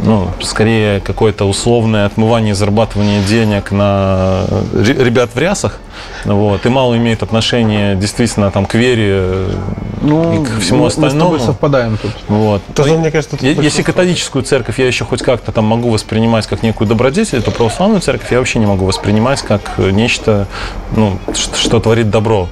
ну, 0.00 0.28
скорее 0.42 1.00
какое-то 1.00 1.44
условное 1.48 2.06
отмывание, 2.06 2.54
зарабатывание 2.54 3.22
денег 3.22 3.70
на 3.72 4.44
ре- 4.72 5.04
ребят 5.04 5.30
в 5.34 5.38
рясах, 5.38 5.78
вот, 6.24 6.64
и 6.64 6.68
мало 6.68 6.96
имеет 6.96 7.22
отношения 7.22 7.96
действительно 7.96 8.50
там 8.50 8.66
к 8.66 8.74
вере 8.74 9.47
э, 9.52 10.40
и 10.40 10.44
ко 10.44 10.60
всему 10.60 10.78
Ну, 10.78 10.84
мы 10.84 10.90
с 10.90 10.94
тобой 10.94 11.08
остальному. 11.08 11.38
совпадаем 11.38 11.98
тут. 12.00 12.12
Вот. 12.28 12.62
Тоже, 12.74 12.92
Ну, 12.94 13.00
мне 13.00 13.10
кажется, 13.10 13.36
тут 13.36 13.42
Если 13.42 13.82
католическую 13.82 14.44
церковь 14.44 14.78
я 14.78 14.86
еще 14.86 15.04
хоть 15.04 15.22
как-то 15.22 15.52
там 15.52 15.64
могу 15.64 15.90
воспринимать 15.90 16.46
как 16.46 16.62
некую 16.62 16.88
добродетель, 16.88 17.42
то 17.42 17.50
православную 17.50 18.00
церковь 18.00 18.30
я 18.30 18.38
вообще 18.38 18.58
не 18.58 18.66
могу 18.66 18.84
воспринимать 18.84 19.42
как 19.42 19.78
нечто, 19.78 20.46
ну, 20.96 21.18
что, 21.34 21.56
что 21.56 21.80
творит 21.80 22.10
добро. 22.10 22.48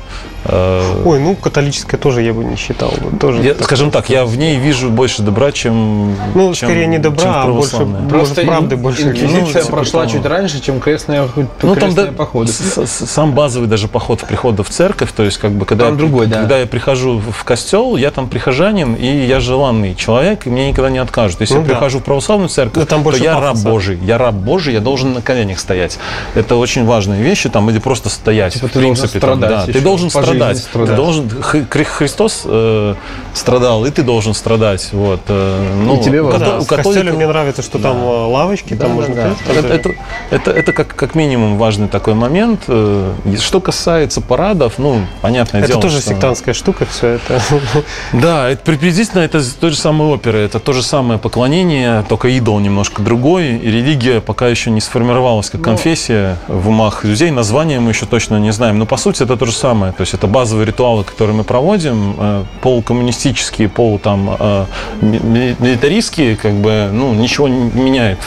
Э, 0.49 1.03
Ой, 1.05 1.19
ну, 1.19 1.35
католическая 1.35 1.99
тоже 1.99 2.23
я 2.23 2.33
бы 2.33 2.45
не 2.45 2.57
считал. 2.57 2.93
бы, 3.01 3.19
Тоже 3.19 3.43
я- 3.43 3.55
скажем 3.55 3.91
так, 3.91 4.09
я 4.11 4.25
в 4.25 4.37
ней 4.37 4.57
вижу 4.59 4.91
больше 4.91 5.23
добра, 5.23 5.51
чем 5.53 6.15
Ну, 6.35 6.55
чем- 6.55 6.69
скорее 6.69 6.87
не 6.87 6.95
чем 6.97 7.03
добра, 7.03 7.45
в 7.45 7.49
а 7.49 7.53
больше. 7.53 7.85
Может, 7.85 8.47
правды 8.47 8.77
больше 8.77 9.03
инквизиция 9.03 9.41
Ну, 9.43 9.47
типа 9.53 9.77
прошла 9.77 10.03
того. 10.05 10.13
чуть 10.13 10.27
раньше, 10.27 10.61
чем 10.61 10.81
крестные, 10.81 11.29
Ну, 11.35 11.47
там 11.63 11.75
крестные 11.75 12.07
да, 12.07 12.13
походы. 12.13 12.53
с- 12.53 12.77
с- 12.87 13.07
сам 13.11 13.33
базовый 13.33 13.69
даже 13.69 13.89
поход 13.89 14.21
в 14.21 14.25
прихода 14.27 14.63
в 14.63 14.69
церковь, 14.71 15.11
то 15.13 15.23
есть 15.25 15.39
как 15.39 15.53
бы 15.53 15.65
когда, 15.67 15.87
Там 15.87 15.95
я, 15.95 15.99
другой, 15.99 16.27
да. 16.27 16.37
когда 16.41 16.59
я 16.59 16.67
прихожу 16.67 17.19
в 17.21 17.45
костел, 17.45 17.97
я 17.97 18.11
там 18.11 18.29
прихожанин, 18.29 18.95
и 18.95 19.07
я 19.27 19.41
желанный 19.41 19.95
человек, 19.95 20.47
и 20.47 20.51
мне 20.51 20.69
никогда 20.71 20.91
не 20.91 20.99
откажут. 20.99 21.41
Если 21.41 21.55
Ну 21.55 21.61
я 21.63 21.67
да. 21.67 21.75
прихожу 21.75 21.99
в 21.99 22.05
православную 22.05 22.49
церковь, 22.49 22.87
там 22.87 23.03
то 23.03 23.17
я 23.17 23.41
раб. 23.41 23.57
Божий. 23.57 23.99
Я 24.03 24.19
раб 24.19 24.35
Божий, 24.35 24.75
я 24.75 24.81
должен 24.81 25.13
на 25.15 25.23
коленях 25.23 25.59
стоять. 25.59 25.99
Это 26.35 26.57
очень 26.57 26.85
важные 26.85 27.23
вещи, 27.23 27.49
там, 27.49 27.69
или 27.71 27.79
просто 27.79 28.09
стоять. 28.11 28.55
Типа 28.55 28.69
в 28.69 28.71
ты 28.73 28.81
должен 28.81 28.97
принципе, 28.97 29.21
там, 29.21 29.37
страдать 29.39 29.51
да. 29.51 29.63
еще, 29.63 29.73
Ты 29.73 29.81
должен 29.81 30.11
жизни 30.11 30.36
страдать. 30.37 30.59
страдать. 30.59 30.91
Ты 30.91 30.97
должен, 30.97 31.27
Хри- 31.29 31.69
Хри- 31.69 31.85
Христос 31.85 32.43
э, 32.45 32.95
страдал, 33.35 33.85
и 33.87 33.91
ты 33.91 34.03
должен 34.03 34.35
страдать. 34.35 34.89
Вот, 34.93 35.21
э, 35.29 35.73
ну, 35.85 35.97
И 36.01 36.03
тебе 36.03 36.23
у 36.23 36.31
Да, 36.31 36.59
у 36.59 36.65
католиков- 36.65 37.15
мне 37.17 37.27
нравится, 37.27 37.63
что 37.63 37.79
там 37.79 37.97
э, 37.99 38.07
лавочки, 38.27 38.75
там 38.75 38.91
можно 38.93 39.15
да. 39.15 39.29
пить, 39.31 39.57
это, 39.57 39.69
это, 39.69 39.91
это, 40.31 40.51
это 40.51 40.73
как, 40.73 40.95
как 40.95 41.15
минимум 41.15 41.59
важный 41.59 41.89
такой 41.89 42.15
момент. 42.15 42.63
Э, 42.69 43.13
Что 43.41 43.61
касается 43.61 44.21
парадов, 44.21 44.75
ну, 44.79 45.01
понятное 45.23 45.61
Это 45.61 45.69
дело. 45.73 45.83
тоже 45.83 46.01
что- 46.01 46.11
сектантская 46.11 46.55
штука, 46.55 46.87
все 46.87 47.09
это. 47.19 47.41
Да, 48.13 48.49
это 48.51 48.63
приблизительно 48.65 49.21
это 49.21 49.43
той 49.59 49.71
же 49.71 49.77
самой 49.77 50.09
оперы, 50.09 50.39
это 50.39 50.59
то 50.59 50.73
же 50.73 50.83
самое 50.83 51.19
поклонение, 51.19 52.05
только 52.09 52.29
идол 52.29 52.59
немножко 52.61 53.03
другой, 53.03 53.57
и 53.57 53.71
религия 53.71 54.21
пока 54.21 54.49
еще 54.49 54.71
не 54.71 54.81
сформировалась 54.81 55.51
Ну. 55.53 55.59
как 55.59 55.63
конфессия 55.65 56.37
в 56.49 56.69
умах 56.69 57.05
людей, 57.05 57.31
название 57.31 57.81
мы 57.81 57.91
еще 57.91 58.07
точно 58.07 58.37
не 58.39 58.53
знаем, 58.53 58.79
но 58.79 58.87
по 58.87 58.97
сути 58.97 59.23
это 59.23 59.37
то 59.37 59.45
же 59.47 59.53
самое, 59.53 59.93
то 59.93 60.01
есть 60.03 60.15
это 60.17 60.27
базовые 60.27 60.67
ритуалы, 60.67 61.05
которые 61.05 61.37
мы 61.37 61.45
проводим, 61.45 62.17
э, 62.19 62.45
полукоммунистические, 62.63 63.69
полу 63.69 63.99
там 63.99 64.37
э, 64.39 64.65
ми- 65.03 65.21
ми- 65.23 65.57
милитаристские, 65.59 66.37
как 66.37 66.53
бы, 66.55 66.89
ну, 66.93 67.13
ничего 67.15 67.49
не 67.49 67.71
меняет, 67.81 68.19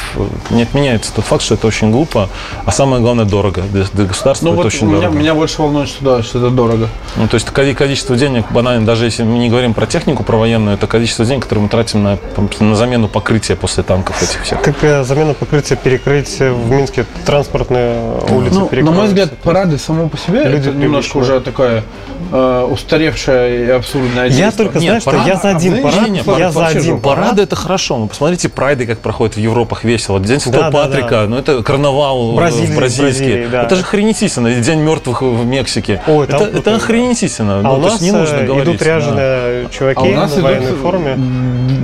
не 0.52 0.64
отменяется 0.64 1.14
тот 1.14 1.26
факт, 1.26 1.42
что 1.44 1.56
это 1.56 1.68
очень 1.68 1.92
глупо, 1.92 2.30
а 2.66 2.72
самое 2.72 3.02
главное 3.02 3.26
дорого, 3.26 3.62
для, 3.72 3.84
для 3.94 4.06
государства 4.06 4.46
Ну 4.48 4.52
это 4.54 4.58
вот 4.58 4.66
очень 4.68 4.88
меня, 4.88 4.98
дорого. 5.02 5.18
меня 5.18 5.34
больше 5.34 5.62
волнует, 5.62 5.90
что, 5.90 6.04
да, 6.18 6.24
что 6.24 6.40
это 6.40 6.50
дорого. 6.50 6.88
Ну, 7.18 7.28
то 7.28 7.36
есть 7.36 7.48
коли- 7.50 7.74
количество 7.74 8.16
денег, 8.16 8.46
банально, 8.52 8.86
даже 8.86 9.06
если 9.06 9.24
мы 9.24 9.38
не 9.40 9.50
говорим 9.50 9.74
про 9.74 9.86
технику, 9.86 10.24
про 10.24 10.38
военную, 10.38 10.76
это 10.78 10.88
количество 10.88 11.26
денег, 11.26 11.44
которые 11.44 11.64
мы 11.64 11.70
тратим 11.70 12.04
на, 12.04 12.18
на 12.60 12.76
замену 12.76 13.08
покрытия 13.08 13.56
после 13.56 13.84
танков 13.84 14.22
этих 14.22 14.44
всех. 14.44 14.62
Как 14.62 14.84
э, 14.84 15.04
замена 15.04 15.34
покрытия 15.34 15.76
перекрыть 15.76 16.40
в 16.40 16.70
Минске 16.70 17.06
транспортные 17.26 18.00
улицы 18.30 18.60
Ну, 18.60 18.70
на 18.86 18.92
мой 18.92 19.08
взгляд, 19.08 19.38
парады 19.40 19.78
само 19.78 20.08
по 20.10 20.18
себе 20.18 20.44
Люди 20.44 20.70
это 20.70 20.78
немножко 20.78 21.18
уже 21.18 21.40
такая 21.40 21.79
такое 21.80 21.84
э, 22.32 22.68
устаревшее 22.72 23.66
и 23.66 23.70
абсурдное 23.70 24.28
Я 24.28 24.52
только 24.52 24.80
Нет, 24.80 24.84
знаю, 24.84 25.02
что 25.02 25.12
парад- 25.12 25.28
я 25.28 25.36
за 25.36 25.50
один 25.50 25.74
а, 25.74 25.82
парад, 25.82 26.04
не, 26.04 26.10
не, 26.12 26.18
я 26.18 26.24
парад 26.24 26.54
за 26.54 26.68
один 26.68 27.00
парад. 27.00 27.24
Парады 27.24 27.42
это 27.44 27.56
хорошо. 27.56 27.98
Ну, 27.98 28.08
посмотрите, 28.08 28.50
прайды, 28.50 28.86
как 28.86 29.00
проходят 29.00 29.36
в 29.36 29.40
Европах 29.40 29.84
весело. 29.84 30.20
День 30.20 30.40
Святого 30.40 30.66
Да, 30.66 30.72
да, 30.72 30.78
Патрика, 30.78 31.10
да. 31.10 31.28
ну 31.28 31.38
это 31.38 31.64
карнавал 31.64 32.34
Бразилии, 32.34 32.68
в 32.68 32.76
бразильский. 32.76 33.26
Бразилии, 33.26 33.48
да. 33.48 33.64
Это 33.64 33.76
же 33.76 33.82
охренительно. 33.82 34.48
И 34.48 34.62
День 34.62 34.80
мертвых 34.80 35.22
в 35.22 35.46
Мексике. 35.46 36.02
Ой, 36.08 36.26
это, 36.26 36.40
там 36.40 36.48
это 36.48 36.76
охренительно. 36.76 37.60
А 37.60 37.62
ну, 37.62 37.74
у 37.76 37.78
нас 37.78 38.02
не 38.02 38.12
нужно 38.12 38.36
э, 38.36 38.46
говорить. 38.46 38.66
идут 38.66 38.80
да. 38.80 38.86
ряженые 38.86 39.70
чуваки 39.70 40.00
А 40.00 40.04
у 40.04 40.14
нас 40.14 40.32
в 40.32 40.42
военной 40.42 40.68
идут, 40.68 40.80
форме. 40.80 41.18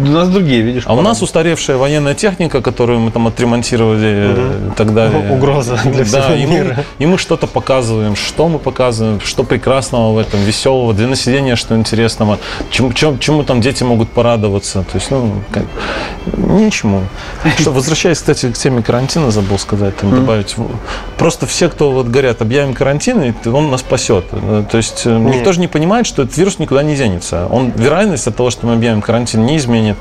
У 0.05 0.09
нас 0.09 0.29
другие, 0.29 0.61
видишь? 0.61 0.83
А 0.85 0.93
у 0.93 0.97
нас 0.97 1.17
парады. 1.17 1.23
устаревшая 1.23 1.77
военная 1.77 2.13
техника, 2.13 2.61
которую 2.61 2.99
мы 2.99 3.11
там 3.11 3.27
отремонтировали 3.27 4.35
э, 4.35 4.69
и 4.71 4.75
так 4.75 4.93
далее. 4.93 5.31
Угроза 5.31 5.79
для 5.83 6.03
всего 6.03 6.21
да, 6.21 6.35
и 6.35 6.45
мы, 6.45 6.53
мира. 6.53 6.85
и 6.99 7.05
мы 7.05 7.17
что-то 7.17 7.47
показываем, 7.47 8.15
что 8.15 8.47
мы 8.47 8.59
показываем, 8.59 9.19
что 9.21 9.43
прекрасного 9.85 10.13
в 10.13 10.17
этом, 10.17 10.39
веселого, 10.41 10.93
для 10.93 11.07
населения, 11.07 11.55
что 11.55 11.75
интересного, 11.75 12.37
чему, 12.71 12.93
чем- 12.93 13.19
чему 13.19 13.43
там 13.43 13.61
дети 13.61 13.83
могут 13.83 14.09
порадоваться. 14.09 14.83
То 14.83 14.97
есть, 14.97 15.11
ну, 15.11 15.31
как, 15.51 15.63
ничему. 16.37 17.01
Что, 17.59 17.71
возвращаясь, 17.71 18.17
кстати, 18.17 18.51
к 18.51 18.57
теме 18.57 18.81
карантина, 18.81 19.31
забыл 19.31 19.57
сказать, 19.59 19.95
там, 19.97 20.11
добавить. 20.11 20.55
Просто 21.17 21.45
все, 21.45 21.69
кто 21.69 21.91
вот 21.91 22.07
говорят, 22.07 22.41
объявим 22.41 22.73
карантин, 22.73 23.21
и 23.21 23.47
он 23.49 23.71
нас 23.71 23.81
спасет. 23.81 24.25
Э, 24.31 24.63
То 24.69 24.77
есть, 24.77 25.03
э, 25.05 25.17
никто 25.17 25.51
же 25.51 25.59
не 25.59 25.67
понимает, 25.67 26.07
что 26.07 26.23
этот 26.23 26.37
вирус 26.37 26.59
никуда 26.59 26.83
не 26.83 26.95
денется. 26.95 27.47
Он, 27.51 27.71
вероятность 27.75 28.27
от 28.27 28.35
того, 28.35 28.49
что 28.49 28.67
мы 28.67 28.73
объявим 28.73 29.01
карантин, 29.01 29.45
не 29.45 29.57
изменит. 29.57 29.97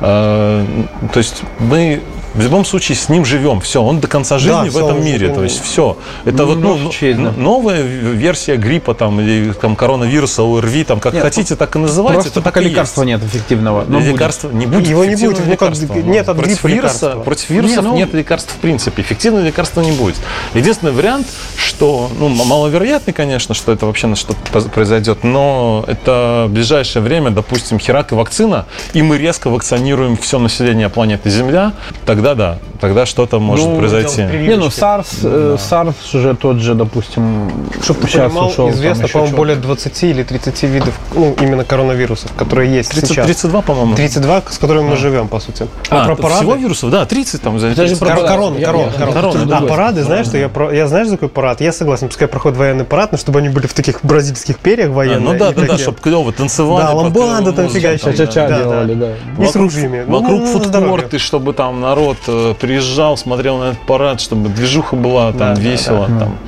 Э, 0.00 0.64
То 1.12 1.18
есть, 1.18 1.42
мы 1.60 2.00
в 2.34 2.40
любом 2.42 2.64
случае 2.64 2.96
с 2.96 3.08
ним 3.08 3.24
живем. 3.24 3.60
Все, 3.60 3.82
он 3.82 4.00
до 4.00 4.08
конца 4.08 4.38
жизни 4.38 4.68
в 4.68 4.72
всё, 4.72 4.86
этом 4.86 5.04
мире. 5.04 5.28
То 5.34 5.42
есть 5.42 5.62
все. 5.62 5.96
Это 6.24 6.38
Ну, 6.38 6.46
вот 6.46 6.58
ну, 6.58 6.76
ну, 6.76 6.88
очевидно. 6.88 7.28
н- 7.28 7.42
новая 7.42 7.82
в- 7.82 7.86
версия 7.86 8.56
гриппа 8.56 8.94
там 8.94 9.20
или 9.20 9.52
там 9.52 9.76
коронавируса, 9.76 10.42
ОРВИ, 10.42 10.84
там 10.84 11.00
как 11.00 11.14
Нет, 11.14 11.22
хотите, 11.22 11.56
так 11.56 11.74
и 11.76 11.78
называйте. 11.78 12.14
Просто 12.22 12.38
это 12.38 12.42
пока 12.44 12.60
есть. 12.60 12.72
лекарства 12.72 13.02
нет 13.02 13.22
эффективного. 13.24 13.84
но 13.88 13.98
будет. 13.98 14.12
лекарства 14.12 14.50
не 14.50 14.66
будет. 14.66 14.86
Его 14.88 15.04
не 15.04 15.16
будет, 15.16 15.46
ну, 15.46 15.56
как 15.56 15.74
нет 16.04 16.28
от 16.28 16.36
против 16.36 16.62
гриппа 16.62 16.66
вируса, 16.66 16.94
лекарства. 17.06 17.22
против 17.22 17.50
вирусов 17.50 17.76
Не, 17.76 17.82
ну- 17.90 17.96
нет 17.96 18.14
лекарств 18.14 18.52
в 18.52 18.56
принципе. 18.58 19.02
Эффективного 19.02 19.44
лекарства 19.44 19.80
не 19.80 19.92
будет. 19.92 20.16
Единственный 20.54 20.92
вариант, 20.92 21.26
что 21.56 22.10
ну, 22.18 22.28
маловероятный, 22.28 23.12
конечно, 23.12 23.54
что 23.54 23.72
это 23.72 23.86
вообще 23.86 24.06
на 24.06 24.16
что-то 24.16 24.38
произойдет, 24.70 25.24
но 25.24 25.84
это 25.86 26.44
в 26.48 26.52
ближайшее 26.52 27.02
время, 27.02 27.30
допустим, 27.30 27.78
херак 27.78 28.12
и 28.12 28.14
вакцина, 28.14 28.66
и 28.92 29.02
мы 29.02 29.18
резко 29.18 29.48
вакцинируем 29.50 30.16
все 30.16 30.38
население 30.38 30.88
планеты 30.88 31.30
Земля, 31.30 31.72
тогда 32.06 32.27
да, 32.34 32.58
тогда 32.80 33.06
что-то 33.06 33.38
может 33.38 33.66
Ну, 33.66 33.78
произойти. 33.78 34.22
Не, 34.22 34.56
ну 34.56 34.66
SARS, 34.66 35.06
э, 35.22 35.56
SARS 35.58 35.94
же 36.12 36.34
тот 36.34 36.58
же, 36.58 36.74
допустим, 36.74 37.50
Чтобы 37.82 38.00
ты 38.00 38.08
сейчас 38.08 38.30
понимал, 38.32 38.48
ушел, 38.48 38.70
известно, 38.70 39.04
еще 39.04 39.12
по-моему, 39.14 39.36
более 39.36 39.56
20 39.56 40.02
или 40.04 40.22
30 40.22 40.66
видов, 40.66 40.94
ну, 41.14 41.34
именно 41.40 41.64
коронавирусов, 41.64 42.32
которые 42.34 42.72
есть 42.72 42.90
30 42.90 43.10
сейчас. 43.10 43.26
32, 43.26 43.62
по-моему. 43.62 43.94
32, 43.96 44.42
с 44.50 44.58
которыми 44.58 44.90
мы 44.90 44.96
живем, 44.96 45.28
по 45.28 45.40
сути. 45.40 45.66
А, 45.90 46.04
про 46.06 46.16
парады? 46.16 46.36
всего 46.40 46.54
вирусов, 46.54 46.90
да, 46.90 47.04
30 47.06 47.42
там. 47.42 47.54
Подожди, 47.54 47.74
30. 47.76 47.98
про 47.98 48.06
Кор- 48.08 48.16
парад. 48.16 48.30
корона, 48.30 48.58
Я- 48.58 48.66
корона. 48.66 48.92
корона, 49.12 49.42
А 49.42 49.60
да. 49.60 49.66
парады, 49.66 50.02
знаешь, 50.04 50.26
что 50.26 50.38
я, 50.38 50.48
про, 50.48 50.72
я 50.72 50.86
знаешь, 50.88 51.08
за 51.08 51.16
какой 51.16 51.28
парад? 51.28 51.60
Я 51.60 51.72
согласен, 51.72 52.08
пускай 52.08 52.28
проходит 52.28 52.58
военный 52.58 52.84
парад, 52.84 53.12
но 53.12 53.18
чтобы 53.18 53.38
они 53.40 53.48
были 53.48 53.66
в 53.66 53.74
таких 53.74 54.00
бразильских 54.02 54.58
перьях 54.58 54.88
А, 54.88 54.92
военных. 54.92 55.32
ну 55.32 55.38
да, 55.38 55.52
да, 55.52 55.62
да, 55.66 55.78
чтобы 55.78 55.98
клево 56.00 56.32
танцевали. 56.32 56.84
Да, 56.86 56.92
э, 56.92 57.52
там 57.52 57.64
музыку, 57.64 57.78
фигачат. 57.78 58.16
да. 58.16 58.48
Да, 58.48 58.58
делали, 58.58 58.94
да. 58.94 59.06
да. 59.36 59.44
И 59.44 59.46
с 59.46 59.56
ружьями. 59.56 60.04
Ну, 60.06 60.20
Вокруг 60.20 60.40
ну, 60.40 60.46
фудкорты, 60.46 61.18
чтобы 61.18 61.52
там 61.52 61.80
народ 61.80 62.07
э, 62.26 62.54
приезжал, 62.58 63.16
смотрел 63.16 63.58
на 63.58 63.64
этот 63.70 63.80
парад, 63.80 64.20
чтобы 64.20 64.48
движуха 64.48 64.96
была 64.96 65.30
там 65.32 65.38
Да, 65.38 65.54
да, 65.54 65.60
весело. 65.60 66.06
Там. 66.06 66.38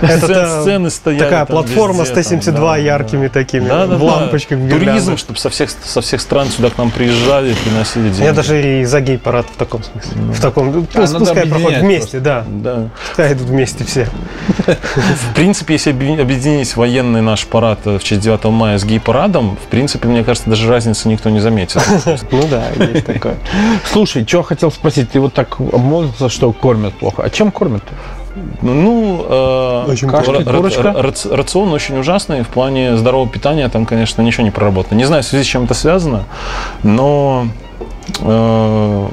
Это 0.00 0.26
Сцен- 0.26 0.34
та- 0.34 0.60
сцены 0.62 0.90
стояли. 0.90 1.20
Такая 1.22 1.46
там 1.46 1.56
платформа 1.56 2.00
везде, 2.00 2.14
там, 2.14 2.22
172 2.24 2.60
да, 2.72 2.76
яркими 2.76 3.28
такими, 3.28 3.68
Да, 3.68 3.86
да, 3.86 3.96
в 3.96 4.00
да. 4.00 4.04
лампочках, 4.04 4.58
в 4.58 4.68
Туризм, 4.70 5.16
чтобы 5.16 5.38
со 5.38 5.50
всех, 5.50 5.70
со 5.70 6.00
всех 6.00 6.20
стран 6.20 6.48
сюда 6.48 6.70
к 6.70 6.78
нам 6.78 6.90
приезжали, 6.90 7.54
приносили 7.64 8.08
деньги. 8.10 8.24
Я 8.24 8.32
даже 8.32 8.80
и 8.80 8.84
за 8.84 9.00
гей-парад 9.00 9.46
в 9.46 9.56
таком 9.56 9.82
смысле. 9.82 10.12
В 10.32 10.40
таком, 10.40 10.72
ну, 10.72 10.86
А, 10.94 10.98
пусть- 11.00 11.16
пускай 11.18 11.46
проходит 11.46 11.80
вместе, 11.80 12.20
да. 12.20 12.44
Да. 12.48 12.88
Пускай 13.08 13.32
идут 13.32 13.48
вместе 13.48 13.84
все. 13.84 14.08
В 14.66 15.34
принципе, 15.34 15.74
если 15.74 15.90
объедин- 15.92 16.20
объединить 16.20 16.76
военный 16.76 17.20
наш 17.22 17.46
парад 17.46 17.80
э, 17.84 17.98
в 17.98 18.04
честь 18.04 18.20
9 18.22 18.44
мая 18.50 18.78
с 18.78 18.84
гей-парадом, 18.84 19.56
в 19.56 19.66
принципе, 19.68 20.08
мне 20.08 20.24
кажется, 20.24 20.50
даже 20.50 20.68
разницы 20.68 21.08
никто 21.08 21.30
не 21.30 21.40
заметит. 21.40 21.82
Ну 22.30 22.46
да, 22.50 22.64
есть 22.84 23.06
такое. 23.06 23.36
Слушай, 23.90 24.24
что 24.26 24.42
хотел 24.42 24.70
спросить, 24.70 25.03
ты 25.04 25.20
вот 25.20 25.34
так 25.34 25.60
обмолвился, 25.60 26.28
что 26.28 26.52
кормят 26.52 26.94
плохо. 26.94 27.22
А 27.22 27.30
чем 27.30 27.50
кормят? 27.50 27.82
Ну, 28.62 29.24
э, 29.28 29.84
Очень 29.88 30.08
курочка? 30.08 30.80
ра- 30.82 31.00
рац- 31.02 31.32
рацион 31.32 31.72
очень 31.72 31.96
ужасный. 31.98 32.42
В 32.42 32.48
плане 32.48 32.96
здорового 32.96 33.28
питания 33.28 33.68
там, 33.68 33.86
конечно, 33.86 34.22
ничего 34.22 34.42
не 34.44 34.50
проработано. 34.50 34.98
Не 34.98 35.04
знаю, 35.04 35.22
в 35.22 35.26
связи 35.26 35.44
с 35.44 35.46
чем 35.46 35.64
это 35.64 35.74
связано, 35.74 36.24
но 36.82 37.46
э, 38.20 39.08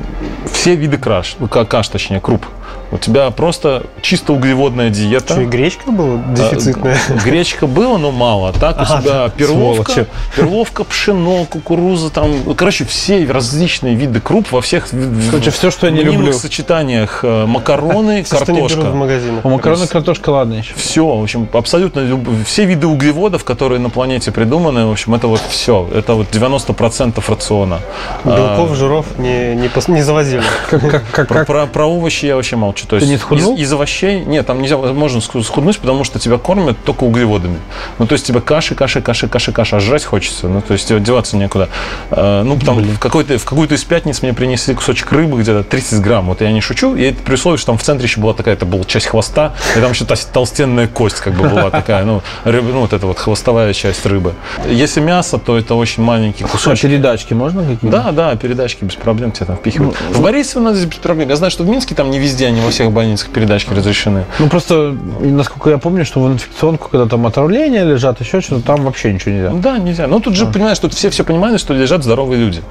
все 0.52 0.76
виды 0.76 0.98
краш, 0.98 1.38
ка- 1.52 1.66
каш, 1.66 1.88
точнее, 1.90 2.20
круп. 2.20 2.46
У 2.94 2.98
тебя 2.98 3.32
просто 3.32 3.84
чисто 4.02 4.34
углеводная 4.34 4.90
диета. 4.90 5.34
Что, 5.34 5.42
и 5.42 5.46
гречка 5.46 5.92
была 5.92 6.22
дефицитная? 6.36 6.98
А, 7.10 7.14
Гречка 7.24 7.66
было, 7.66 7.98
но 7.98 8.12
мало. 8.12 8.50
А 8.50 8.54
Так 8.54 8.78
у 8.80 8.82
Ага, 8.82 9.02
тебя 9.02 9.30
перловка, 9.38 9.92
сволочи. 9.94 10.10
перловка, 10.36 10.84
пшено, 10.84 11.46
кукуруза, 11.46 12.10
там, 12.10 12.54
короче, 12.56 12.84
все 12.84 13.26
различные 13.32 13.96
виды 13.96 14.20
круп 14.20 14.52
во 14.52 14.62
всех 14.62 14.90
Короче, 15.30 15.52
всё, 15.52 15.72
что 15.72 15.88
я 15.88 15.94
не 15.94 16.04
люблю. 16.04 16.34
сочетаниях 16.34 17.22
э, 17.24 17.46
макароны, 17.46 18.24
Все, 18.26 18.36
берут 18.46 18.72
в 18.72 18.76
картошка. 18.76 18.96
магазинах. 18.96 19.46
У 19.46 19.50
макароны 19.50 19.88
картошка, 19.88 20.30
ладно 20.32 20.56
еще. 20.56 20.74
Все, 20.76 21.06
в 21.18 21.24
общем, 21.24 21.48
абсолютно 21.54 22.06
все 22.46 22.66
виды 22.66 22.88
углеводов, 22.88 23.46
которые 23.46 23.80
на 23.80 23.90
планете 23.90 24.32
придуманы, 24.32 24.86
в 24.88 24.92
общем, 24.92 25.16
это 25.16 25.28
вот 25.28 25.42
все. 25.50 25.90
Это 25.94 26.14
вот 26.16 26.28
90% 26.30 27.24
рациона. 27.26 27.80
Белков, 28.26 28.76
жиров 28.76 29.06
не, 29.18 29.56
не, 29.56 29.70
не 29.94 30.02
завозили. 30.02 30.44
Как, 30.70 30.82
как, 30.82 31.04
как, 31.12 31.28
Про, 31.30 31.38
как? 31.40 31.48
про- 31.48 31.66
про 31.68 31.86
овощи 31.86 32.26
я 32.26 32.36
вообще 32.36 32.56
молчу. 32.62 32.88
То 32.88 32.96
есть 32.96 33.08
не 33.10 33.18
схуднул? 33.18 33.56
из, 33.56 33.62
из 33.62 33.74
овощей 33.74 34.22
нет, 34.26 34.46
там 34.46 34.62
нельзя, 34.62 34.78
можно 34.78 35.20
сху- 35.20 35.44
схуднуть, 35.44 35.80
потому 35.80 36.04
что 36.04 36.20
тебя 36.20 36.38
кормят 36.38 36.78
только 36.86 37.04
углеводами. 37.04 37.60
Ну, 38.00 38.08
то 38.08 38.14
есть 38.14 38.26
тебе 38.26 38.40
каши, 38.42 38.76
каши, 38.76 39.02
каши, 39.02 39.28
каши, 39.28 39.52
каша, 39.52 39.78
а 39.78 39.80
жрать 39.80 40.04
хочется. 40.06 40.48
Ну, 40.48 40.62
то 40.62 40.74
есть 40.74 40.88
тебе 40.88 41.00
деваться 41.00 41.36
некуда. 41.38 41.70
А, 42.12 42.44
ну, 42.44 42.58
там 42.60 42.78
в, 42.82 43.00
какой-то, 43.00 43.38
в 43.38 43.46
какую-то 43.46 43.76
из 43.76 43.84
пятниц 43.84 44.22
мне 44.22 44.34
принесли 44.34 44.74
кусочек 44.76 45.12
рыбы, 45.12 45.42
где-то 45.42 45.64
30 45.64 46.02
грамм. 46.02 46.28
Вот 46.28 46.42
я 46.42 46.52
не 46.52 46.62
шучу. 46.62 46.96
И 46.96 47.04
это 47.04 47.22
при 47.24 47.34
условии, 47.34 47.58
что 47.58 47.68
там 47.68 47.78
в 47.78 47.84
центре 47.84 48.06
еще 48.08 48.22
была 48.22 48.34
такая, 48.34 48.54
это 48.56 48.66
была 48.66 48.84
часть 48.84 49.08
хвоста, 49.08 49.54
и 49.76 49.80
там 49.82 49.92
еще 49.92 50.06
тос- 50.06 50.28
толстенная 50.32 50.88
кость 50.88 51.20
как 51.20 51.34
бы 51.34 51.50
была 51.50 51.70
такая, 51.72 52.04
ну, 52.06 52.22
рыб- 52.46 52.72
ну, 52.72 52.82
вот 52.82 52.94
эта 52.94 53.08
вот 53.08 53.20
хвостовая 53.20 53.74
часть 53.74 54.06
рыбы. 54.06 54.34
Если 54.70 55.00
мясо, 55.02 55.38
то 55.38 55.58
это 55.58 55.76
очень 55.76 56.04
маленький 56.04 56.44
А 56.44 56.48
кусочек. 56.48 56.82
передачки 56.90 57.34
можно 57.34 57.62
какие-то? 57.64 57.88
Да, 57.88 58.12
да, 58.12 58.36
передачки 58.36 58.84
без 58.84 58.96
проблем 58.96 59.32
тебе 59.32 59.46
там 59.48 59.56
впихивают. 59.58 59.96
в 60.12 60.22
Борисово 60.22 60.64
надо 60.66 60.86
без 60.86 60.98
проблем. 60.98 61.30
Я 61.30 61.36
знаю, 61.36 61.52
что 61.52 61.64
в 61.64 61.68
Минске 61.70 61.96
там 61.96 62.12
не 62.12 62.20
везде, 62.20 62.51
они 62.52 62.62
во 62.62 62.70
всех 62.70 62.92
больницах 62.92 63.30
передачки 63.30 63.74
разрешены. 63.74 64.26
Ну 64.40 64.48
просто, 64.48 64.96
насколько 65.20 65.70
я 65.70 65.78
помню, 65.78 66.06
что 66.06 66.22
в 66.22 66.32
инфекционку, 66.32 66.90
когда 66.90 67.06
там 67.08 67.26
отравления 67.26 67.84
лежат, 67.84 68.20
еще 68.22 68.42
что-то, 68.42 68.62
там 68.66 68.84
вообще 68.84 69.14
ничего 69.14 69.34
нельзя. 69.34 69.52
Да, 69.54 69.78
нельзя. 69.78 70.08
Ну 70.08 70.20
тут 70.20 70.36
же, 70.36 70.46
понимаешь, 70.46 70.80
тут 70.80 70.94
все 70.94 71.10
все 71.10 71.24
понимают, 71.24 71.60
что 71.60 71.74
лежат 71.74 72.04
здоровые 72.04 72.40
люди. 72.40 72.62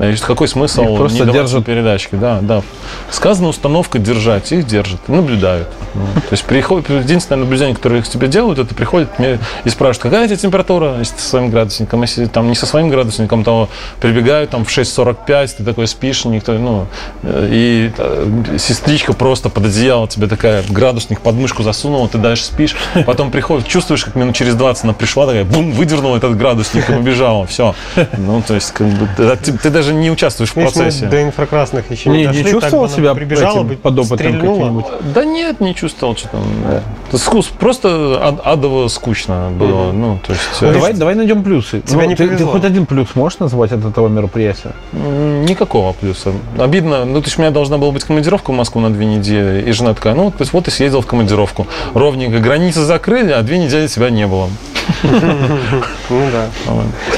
И 0.00 0.14
какой 0.26 0.48
смысл 0.48 0.82
Их 0.82 0.98
просто 0.98 1.24
не 1.24 1.32
держат. 1.32 1.66
передачки? 1.66 2.14
Да, 2.14 2.38
да. 2.40 2.62
Сказана 3.10 3.48
установка 3.48 3.98
держать, 3.98 4.52
их 4.52 4.66
держат, 4.66 5.08
наблюдают. 5.08 5.68
Ну, 5.94 6.06
то 6.14 6.32
есть 6.32 6.44
приходит, 6.44 6.88
единственное 6.88 7.40
наблюдение, 7.40 7.74
которое 7.74 8.00
их 8.00 8.08
тебе 8.08 8.28
делают, 8.28 8.58
это 8.58 8.74
приходят 8.74 9.18
мне 9.18 9.38
и 9.64 9.68
спрашивают, 9.68 10.02
какая 10.02 10.24
у 10.24 10.26
тебя 10.26 10.36
температура, 10.36 10.96
если 10.98 11.14
ты 11.16 11.20
со 11.20 11.28
своим 11.28 11.50
градусником, 11.50 12.00
если 12.02 12.24
там 12.26 12.48
не 12.48 12.54
со 12.54 12.64
своим 12.64 12.88
градусником, 12.88 13.44
то 13.44 13.68
прибегают 14.00 14.50
там 14.50 14.64
в 14.64 14.68
6.45, 14.68 15.54
ты 15.58 15.64
такой 15.64 15.86
спишь, 15.86 16.24
никто, 16.24 16.52
ну, 16.54 16.86
э, 17.22 17.48
и 17.50 17.92
э, 17.96 18.56
сестричка 18.58 19.12
просто 19.22 19.50
под 19.50 19.66
одеяло 19.66 20.08
тебе 20.08 20.26
такая 20.26 20.64
градусник 20.68 21.20
под 21.20 21.36
мышку 21.36 21.62
засунула, 21.62 22.08
ты 22.08 22.18
дальше 22.18 22.42
спишь, 22.42 22.74
потом 23.06 23.30
приходит, 23.30 23.68
чувствуешь, 23.68 24.04
как 24.04 24.16
минут 24.16 24.34
через 24.34 24.56
20 24.56 24.82
она 24.82 24.94
пришла, 24.94 25.26
такая, 25.26 25.44
бум, 25.44 25.70
выдернула 25.70 26.16
этот 26.16 26.36
градусник 26.36 26.90
и 26.90 26.94
убежала, 26.94 27.46
все. 27.46 27.76
Ну, 28.18 28.42
то 28.44 28.54
есть, 28.54 28.72
как 28.72 28.88
бы, 28.88 29.08
ты, 29.16 29.52
ты- 29.52 29.70
даже 29.70 29.94
не 29.94 30.10
участвуешь 30.10 30.50
в 30.50 30.54
процессе. 30.54 31.06
до 31.06 31.22
инфракрасных 31.22 31.88
еще 31.92 32.10
Не, 32.10 32.16
не, 32.16 32.20
не 32.22 32.26
дошли, 32.26 32.42
так 32.42 32.52
чувствовал 32.52 32.86
бы 32.86 32.90
себя 32.90 33.14
прибежала 33.14 33.62
бы, 33.62 33.76
подопытным 33.76 34.18
стрельнула. 34.18 34.56
каким-нибудь? 34.56 34.86
Да 35.14 35.24
нет, 35.24 35.60
не 35.60 35.74
чувствовал, 35.76 36.16
что 36.16 36.26
там. 36.26 36.42
да. 36.68 36.82
Это 37.08 37.18
скус- 37.18 37.50
просто 37.56 38.18
ад- 38.20 38.40
адово 38.44 38.88
скучно 38.88 39.50
было. 39.52 39.92
Ну, 39.92 40.18
то 40.26 40.32
есть. 40.32 40.42
Ну, 40.60 40.68
э, 40.68 40.72
давай, 40.72 40.94
давай 40.94 41.14
найдем 41.14 41.44
плюсы. 41.44 41.80
Тебе 41.80 42.08
не 42.08 42.16
ты, 42.16 42.26
ты 42.28 42.44
хоть 42.44 42.64
один 42.64 42.86
плюс 42.86 43.14
можешь 43.14 43.38
назвать 43.38 43.70
от 43.70 43.84
этого 43.84 44.08
мероприятия? 44.08 44.72
Никакого 44.92 45.92
плюса. 45.92 46.32
Обидно. 46.58 47.04
Ну, 47.04 47.20
то 47.20 47.26
есть 47.26 47.38
у 47.38 47.42
меня 47.42 47.50
должна 47.52 47.78
была 47.78 47.92
быть 47.92 48.02
командировка 48.04 48.50
в 48.50 48.54
Москву 48.56 48.80
на 48.80 48.90
две 48.90 49.01
недели. 49.04 49.68
И 49.68 49.72
жена 49.72 49.94
такая, 49.94 50.14
ну, 50.14 50.30
то 50.30 50.38
есть 50.40 50.52
вот 50.52 50.68
и 50.68 50.70
съездил 50.70 51.00
в 51.00 51.06
командировку. 51.06 51.66
Ровненько 51.94 52.38
границы 52.38 52.80
закрыли, 52.80 53.32
а 53.32 53.42
две 53.42 53.58
недели 53.58 53.86
тебя 53.86 54.10
не 54.10 54.26
было. 54.26 54.48
Ну 55.02 56.28
да. 56.30 56.46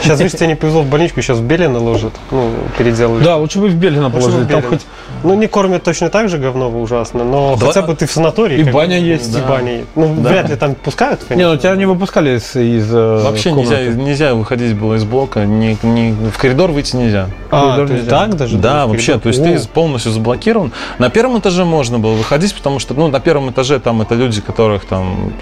Сейчас, 0.02 0.20
видишь, 0.20 0.38
тебе 0.38 0.48
не 0.48 0.54
повезло 0.54 0.82
в 0.82 0.86
больничку, 0.86 1.20
сейчас 1.22 1.38
в 1.38 1.42
Белина 1.42 1.78
ложат. 1.78 2.12
Ну, 2.30 2.50
переделали. 2.78 3.24
Да, 3.24 3.36
лучше 3.36 3.58
бы 3.58 3.68
в 3.68 3.74
бы 3.74 4.10
положили. 4.10 4.44
Там 4.44 4.62
хоть 4.62 4.80
Ну, 5.22 5.34
не 5.34 5.46
кормят 5.46 5.82
точно 5.82 6.10
так 6.10 6.28
же 6.28 6.38
говново 6.38 6.78
ужасно, 6.78 7.24
но 7.24 7.56
хотя 7.56 7.82
бы 7.82 7.94
ты 7.94 8.06
в 8.06 8.10
санатории. 8.10 8.60
И 8.60 8.64
баня 8.64 8.98
есть. 8.98 9.36
И 9.36 9.40
баня. 9.40 9.84
Ну, 9.94 10.12
вряд 10.14 10.50
ли 10.50 10.56
там 10.56 10.74
пускают, 10.74 11.22
Не, 11.22 11.26
конечно. 11.28 11.52
ну 11.52 11.58
тебя 11.58 11.76
не 11.76 11.86
выпускали 11.86 12.36
из, 12.36 12.54
э, 12.54 13.20
Вообще 13.24 13.52
нельзя, 13.52 13.82
нельзя 13.86 14.34
выходить 14.34 14.76
было 14.76 14.94
из 14.94 15.04
блока, 15.04 15.40
в 15.40 16.38
коридор 16.38 16.70
выйти 16.70 16.96
нельзя. 16.96 17.28
А, 17.50 17.78
нельзя. 17.78 18.10
так 18.10 18.36
даже? 18.36 18.58
Да, 18.58 18.86
вообще, 18.86 19.18
то 19.18 19.28
есть 19.28 19.42
ты 19.42 19.58
полностью 19.72 20.12
заблокирован. 20.12 20.72
На 20.98 21.08
первом 21.08 21.38
этаже 21.38 21.64
можно 21.74 21.98
было 21.98 22.12
выходить, 22.14 22.54
потому 22.54 22.78
что, 22.78 22.94
ну, 22.94 23.08
на 23.08 23.20
первом 23.20 23.50
этаже 23.50 23.78
там 23.80 24.00
это 24.02 24.14
люди, 24.14 24.40
которых 24.40 24.84
там 24.84 25.32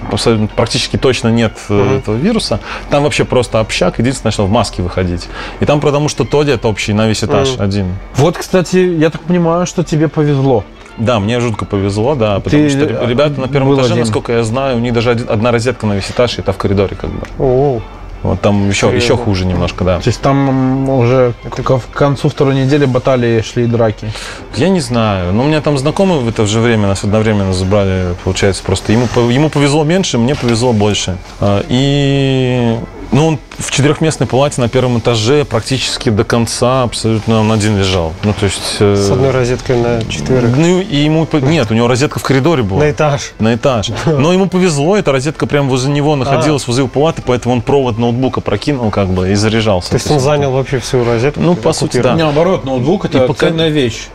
практически 0.57 0.97
точно 0.97 1.29
нет 1.29 1.53
Мгм. 1.69 1.99
этого 1.99 2.17
вируса. 2.17 2.59
Там 2.91 3.03
вообще 3.03 3.25
просто 3.25 3.61
общак, 3.61 3.99
единственное, 3.99 4.33
что 4.33 4.47
в 4.47 4.51
маске 4.51 4.83
выходить. 4.83 5.29
И 5.61 5.65
там 5.67 5.81
потому 5.81 6.09
что 6.09 6.25
туалет 6.25 6.65
общий 6.65 6.93
на 6.95 7.07
весь 7.09 7.23
этаж 7.23 7.55
Мгм. 7.55 7.63
один. 7.63 7.87
Вот, 8.17 8.37
кстати, 8.39 8.77
я 8.77 9.11
так 9.11 9.21
понимаю, 9.23 9.67
что 9.67 9.85
тебе 9.85 10.09
повезло. 10.09 10.65
Да, 10.99 11.21
мне 11.21 11.41
жутко 11.41 11.65
повезло, 11.65 12.15
да, 12.15 12.39
потому 12.41 12.65
Ты, 12.65 12.71
что 12.71 13.07
ребята 13.07 13.41
на 13.41 13.49
первом 13.49 13.75
этаже, 13.75 13.93
один. 13.95 14.01
насколько 14.01 14.33
я 14.33 14.43
знаю, 14.45 14.77
у 14.77 14.81
них 14.81 14.93
даже 14.93 15.11
одна 15.11 15.51
розетка 15.51 15.87
на 15.87 15.95
весь 15.95 16.11
этаж, 16.11 16.39
и 16.39 16.41
это 16.43 16.53
в 16.53 16.59
коридоре 16.59 16.97
как 16.97 17.11
бы. 17.11 17.81
Вот 18.23 18.41
там 18.41 18.69
еще, 18.69 18.87
Серьезно? 18.89 19.05
еще 19.05 19.17
хуже 19.17 19.45
немножко, 19.47 19.85
да. 19.85 19.99
То 19.99 20.09
есть 20.09 20.21
там 20.21 20.89
уже 20.89 21.35
к, 21.51 21.63
к 21.63 21.81
концу 21.93 22.29
второй 22.29 22.55
недели 22.55 22.85
баталии 22.85 23.41
шли 23.43 23.67
драки. 23.67 24.13
Я 24.55 24.69
не 24.69 24.81
знаю. 24.81 25.33
Но 25.33 25.43
у 25.43 25.47
меня 25.47 25.61
там 25.61 25.77
знакомый 25.77 26.21
в 26.21 26.29
это 26.29 26.47
же 26.47 26.61
время, 26.61 26.87
нас 26.89 27.03
одновременно 27.05 27.53
забрали, 27.53 28.15
получается, 28.23 28.63
просто 28.63 28.93
ему, 28.93 29.09
ему 29.29 29.49
повезло 29.51 29.83
меньше, 29.85 30.19
мне 30.19 30.35
повезло 30.35 30.73
больше. 30.73 31.17
А, 31.41 31.65
И 31.69 32.79
ну, 33.13 33.27
он 33.29 33.39
в 33.59 33.71
четырехместной 33.71 34.27
палате 34.27 34.61
на 34.61 34.69
первом 34.69 34.99
этаже 34.99 35.45
практически 35.45 36.09
до 36.11 36.25
конца 36.25 36.83
абсолютно 36.83 37.41
он 37.41 37.53
один 37.53 37.79
лежал. 37.79 38.13
Ну, 38.25 38.33
то 38.33 38.47
есть... 38.47 38.77
э, 38.81 38.97
с 38.97 39.11
одной 39.11 39.31
розеткой 39.31 39.77
на 39.77 40.05
четверых. 40.05 40.57
Ну, 40.57 40.81
и 40.81 40.97
ему... 40.97 41.29
Нет, 41.33 41.71
у 41.71 41.75
него 41.75 41.89
розетка 41.89 42.19
в 42.19 42.23
коридоре 42.23 42.63
была. 42.63 42.81
На 42.81 42.91
этаж. 42.91 43.33
На 43.39 43.55
этаж. 43.55 43.91
Но 44.07 44.33
ему 44.33 44.47
повезло, 44.49 44.97
эта 44.97 45.13
розетка 45.13 45.47
прямо 45.47 45.69
возле 45.69 45.93
него 45.93 46.17
находилась, 46.17 46.67
возле 46.67 46.83
его 46.83 46.89
палаты, 46.89 47.23
поэтому 47.25 47.55
он 47.55 47.63
провод 47.63 47.99
ноутбука 47.99 48.41
прокинул 48.41 48.91
как 48.91 49.09
бы 49.09 49.31
и 49.31 49.35
заряжался. 49.35 49.91
То 49.91 49.97
есть 49.97 50.11
он 50.11 50.19
занял 50.19 50.51
вообще 50.53 50.79
всю 50.79 51.05
розетку? 51.05 51.41
Ну, 51.41 51.55
по 51.55 51.73
сути, 51.73 51.99
да. 52.01 52.17
Наоборот, 52.17 52.65
ноутбук 52.65 53.05
это 53.05 53.25
И 53.25 53.27
пока- 53.27 53.49
ценная 53.49 53.69
вещь. 53.69 54.09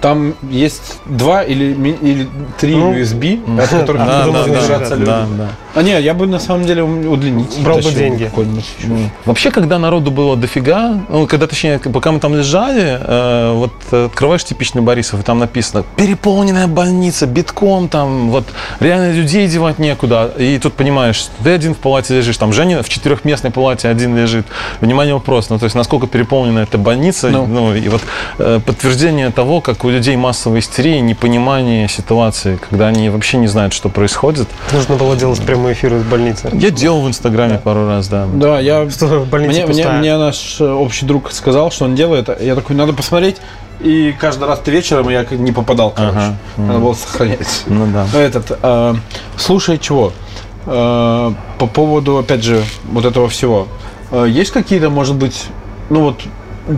Там 0.00 0.34
есть 0.50 0.98
два 1.06 1.42
или, 1.42 1.72
или 2.02 2.28
три 2.58 2.74
Ну, 2.76 2.92
USB, 2.94 3.40
от 3.60 3.68
которых 3.68 4.04
Да, 4.04 4.22
оттуда 4.22 4.38
да, 4.44 4.46
можно 4.46 4.78
да, 4.78 4.94
люди. 4.94 5.04
да, 5.04 5.26
да. 5.38 5.48
А 5.74 5.82
не, 5.82 6.00
я 6.00 6.14
бы 6.14 6.26
на 6.26 6.38
самом 6.38 6.64
деле 6.66 6.82
удлинить. 6.82 7.58
Брал 7.62 7.78
бы 7.78 7.90
деньги. 7.92 8.24
какой-нибудь 8.24 8.64
еще. 8.78 8.88
Вообще, 9.24 9.50
когда 9.50 9.78
народу 9.78 10.10
было 10.10 10.36
дофига, 10.36 11.00
ну, 11.08 11.26
когда, 11.26 11.46
точнее, 11.46 11.78
пока 11.78 12.12
мы 12.12 12.20
там 12.20 12.34
лежали, 12.34 12.98
э, 13.00 13.52
вот 13.54 13.72
э, 13.90 14.04
открываешь 14.06 14.44
типичный 14.44 14.82
Борисов, 14.82 15.20
и 15.20 15.22
там 15.22 15.38
написано 15.38 15.84
«переполненная 15.96 16.66
больница, 16.68 17.26
битком, 17.26 17.88
там, 17.88 18.30
вот, 18.30 18.44
реально 18.80 19.12
людей 19.12 19.48
девать 19.48 19.78
некуда». 19.78 20.30
И 20.38 20.58
тут 20.58 20.74
понимаешь, 20.74 21.26
ты 21.42 21.50
один 21.50 21.74
в 21.74 21.78
палате 21.78 22.14
лежишь, 22.16 22.36
там 22.36 22.52
Женя 22.52 22.82
в 22.82 22.88
четырехместной 22.88 23.50
палате 23.50 23.88
один 23.88 24.16
лежит. 24.16 24.46
Внимание, 24.80 25.14
вопрос, 25.14 25.50
ну, 25.50 25.58
то 25.58 25.64
есть, 25.64 25.74
насколько 25.74 26.06
переполнена 26.06 26.60
эта 26.60 26.78
больница, 26.78 27.30
Ну. 27.30 27.46
ну, 27.46 27.74
и 27.74 27.88
вот 27.88 28.02
э, 28.38 28.60
подтверждение 28.64 29.30
того, 29.30 29.43
как 29.60 29.84
у 29.84 29.90
людей 29.90 30.16
массовая 30.16 30.60
истерия, 30.60 31.00
непонимание 31.00 31.88
ситуации, 31.88 32.56
когда 32.56 32.88
они 32.88 33.08
вообще 33.10 33.36
не 33.36 33.46
знают, 33.46 33.72
что 33.72 33.88
происходит. 33.88 34.48
Нужно 34.72 34.96
было 34.96 35.16
делать 35.16 35.40
прямой 35.40 35.72
эфир 35.72 35.94
из 35.94 36.02
больницы. 36.02 36.50
Я 36.52 36.70
делал 36.70 37.02
в 37.02 37.08
Инстаграме 37.08 37.58
пару 37.58 37.86
раз, 37.86 38.08
да. 38.08 38.26
Да, 38.32 38.60
я 38.60 38.88
Что 38.90 39.26
больница 39.30 39.52
Мне, 39.52 39.66
мне, 39.66 39.74
пустая. 39.74 39.98
мне 39.98 40.16
наш 40.16 40.60
э, 40.60 40.64
общий 40.64 41.06
друг 41.06 41.32
сказал, 41.32 41.70
что 41.70 41.84
он 41.84 41.94
делает. 41.94 42.28
Я 42.40 42.54
такой, 42.54 42.76
надо 42.76 42.92
посмотреть. 42.92 43.36
И 43.80 44.14
каждый 44.18 44.46
раз 44.48 44.60
ты 44.60 44.70
вечером 44.70 45.08
я 45.08 45.24
как 45.24 45.38
не 45.38 45.52
попадал, 45.52 45.90
короче. 45.90 46.16
Ага. 46.16 46.36
Надо 46.56 46.78
было 46.78 46.94
сохранять. 46.94 47.64
Ну 47.66 47.86
да. 47.86 48.06
Этот, 48.18 48.58
э, 48.62 48.94
слушай, 49.36 49.78
чего? 49.78 50.12
Э, 50.66 51.32
по 51.58 51.66
поводу, 51.66 52.18
опять 52.18 52.42
же, 52.42 52.62
вот 52.90 53.04
этого 53.04 53.28
всего. 53.28 53.68
Э, 54.10 54.26
есть 54.28 54.52
какие-то, 54.52 54.90
может 54.90 55.16
быть, 55.16 55.46
ну 55.90 56.00
вот, 56.00 56.22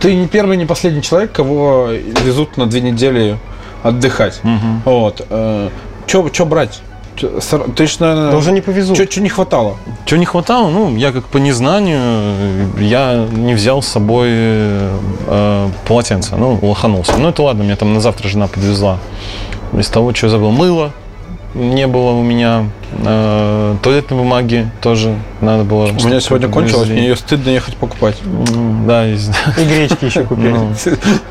ты 0.01 0.15
не 0.15 0.27
первый, 0.27 0.57
не 0.57 0.67
последний 0.67 1.03
человек, 1.03 1.33
кого 1.33 1.89
везут 2.25 2.57
на 2.57 2.67
две 2.67 2.81
недели 2.81 3.39
отдыхать. 3.83 4.41
Мгм. 4.43 4.83
Вот. 4.85 5.27
Что 6.07 6.47
брать? 6.47 6.81
Чё, 7.17 7.41
сор- 7.41 7.67
Ты 7.75 7.87
ж, 7.87 7.99
наверное, 8.01 8.31
Да 8.33 8.37
уже 8.37 8.53
не 8.53 8.61
повезут. 8.61 8.97
что 9.11 9.21
не 9.23 9.31
хватало? 9.31 9.77
Чего 10.05 10.21
не 10.21 10.27
хватало? 10.27 10.69
Ну, 10.69 10.95
я 10.97 11.13
как 11.13 11.25
по 11.25 11.39
незнанию, 11.39 11.99
э, 12.03 12.67
я 12.81 13.27
не 13.33 13.55
взял 13.55 13.81
с 13.81 13.87
собой 13.89 14.29
э, 14.31 15.69
полотенце. 15.89 16.37
Ну, 16.37 16.59
лоханулся. 16.61 17.17
Ну, 17.17 17.31
это 17.31 17.43
ладно, 17.43 17.63
меня 17.63 17.77
там 17.77 17.95
на 17.95 18.01
завтра 18.01 18.29
жена 18.29 18.49
подвезла. 18.49 18.99
Из 19.79 19.89
того, 19.89 20.13
что 20.15 20.27
я 20.27 20.31
забыл, 20.31 20.51
мыло 20.51 20.93
не 21.57 21.87
было 21.87 22.11
у 22.13 22.23
меня, 22.23 22.67
э, 23.05 23.75
туалетной 23.83 24.19
бумаги 24.19 24.71
тоже 24.81 25.15
надо 25.41 25.65
было. 25.65 25.87
У 25.87 26.07
меня 26.07 26.21
сегодня 26.21 26.49
кончилось, 26.49 26.83
подвезли. 26.83 26.95
мне 27.01 27.09
ее 27.09 27.17
стыдно 27.17 27.51
ехать 27.51 27.77
покупать. 27.77 28.17
М, 28.25 28.87
Да, 28.87 29.05
есть. 29.05 29.31
И 29.59 29.65
гречки 29.65 30.05
еще 30.05 30.23
купили. 30.25 30.49
Ну, 30.51 30.69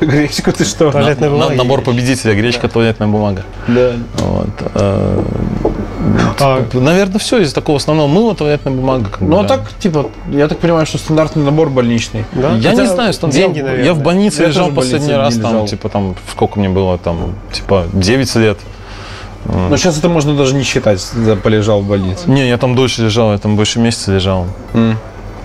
Гречку 0.00 0.52
ты 0.52 0.64
что? 0.64 0.90
Туалетная 0.90 1.28
на- 1.30 1.34
бумага 1.36 1.54
и 1.54 1.56
набор 1.56 1.80
победителя, 1.82 2.34
гречка, 2.34 2.68
туалетная 2.68 3.08
бумага. 3.08 3.44
Да. 3.68 3.92
Вот. 4.18 4.48
э, 4.74 5.22
А, 6.38 6.64
Наверное, 6.72 7.18
все 7.18 7.38
из 7.40 7.52
такого 7.52 7.78
основного 7.78 8.06
мыла, 8.06 8.34
туалетная 8.34 8.72
бумага. 8.72 9.06
как 9.10 9.20
Ну, 9.20 9.38
а 9.40 9.42
да. 9.42 9.56
так, 9.56 9.72
типа, 9.78 10.10
я 10.30 10.46
так 10.48 10.58
понимаю, 10.58 10.86
что 10.86 10.98
стандартный 10.98 11.42
набор 11.44 11.68
больничный. 11.70 12.24
да? 12.32 12.52
Я 12.56 12.70
Хотя 12.70 12.82
не 12.82 12.88
знаю, 12.88 13.12
что 13.12 13.28
деньги, 13.28 13.58
я, 13.58 13.64
наверное. 13.64 13.86
я 13.86 13.94
в 13.94 14.02
больнице 14.02 14.42
Я 14.42 14.48
лежал 14.48 14.70
в 14.70 14.74
последний 14.74 15.14
раз, 15.14 15.34
там, 15.36 15.50
лежал. 15.52 15.66
типа, 15.66 15.88
там, 15.88 16.14
сколько 16.30 16.58
мне 16.60 16.68
было, 16.68 16.98
там, 16.98 17.34
типа, 17.52 17.86
9 17.92 18.34
лет. 18.36 18.58
Но 19.48 19.76
сейчас 19.76 19.98
это 19.98 20.08
можно 20.08 20.36
даже 20.36 20.54
не 20.54 20.62
считать, 20.62 21.06
полежал 21.42 21.80
в 21.80 21.86
больнице. 21.86 22.28
Не, 22.30 22.48
я 22.48 22.58
там 22.58 22.74
дольше 22.74 23.02
лежал, 23.04 23.32
я 23.32 23.38
там 23.38 23.56
больше 23.56 23.78
месяца 23.78 24.12
лежал. 24.12 24.46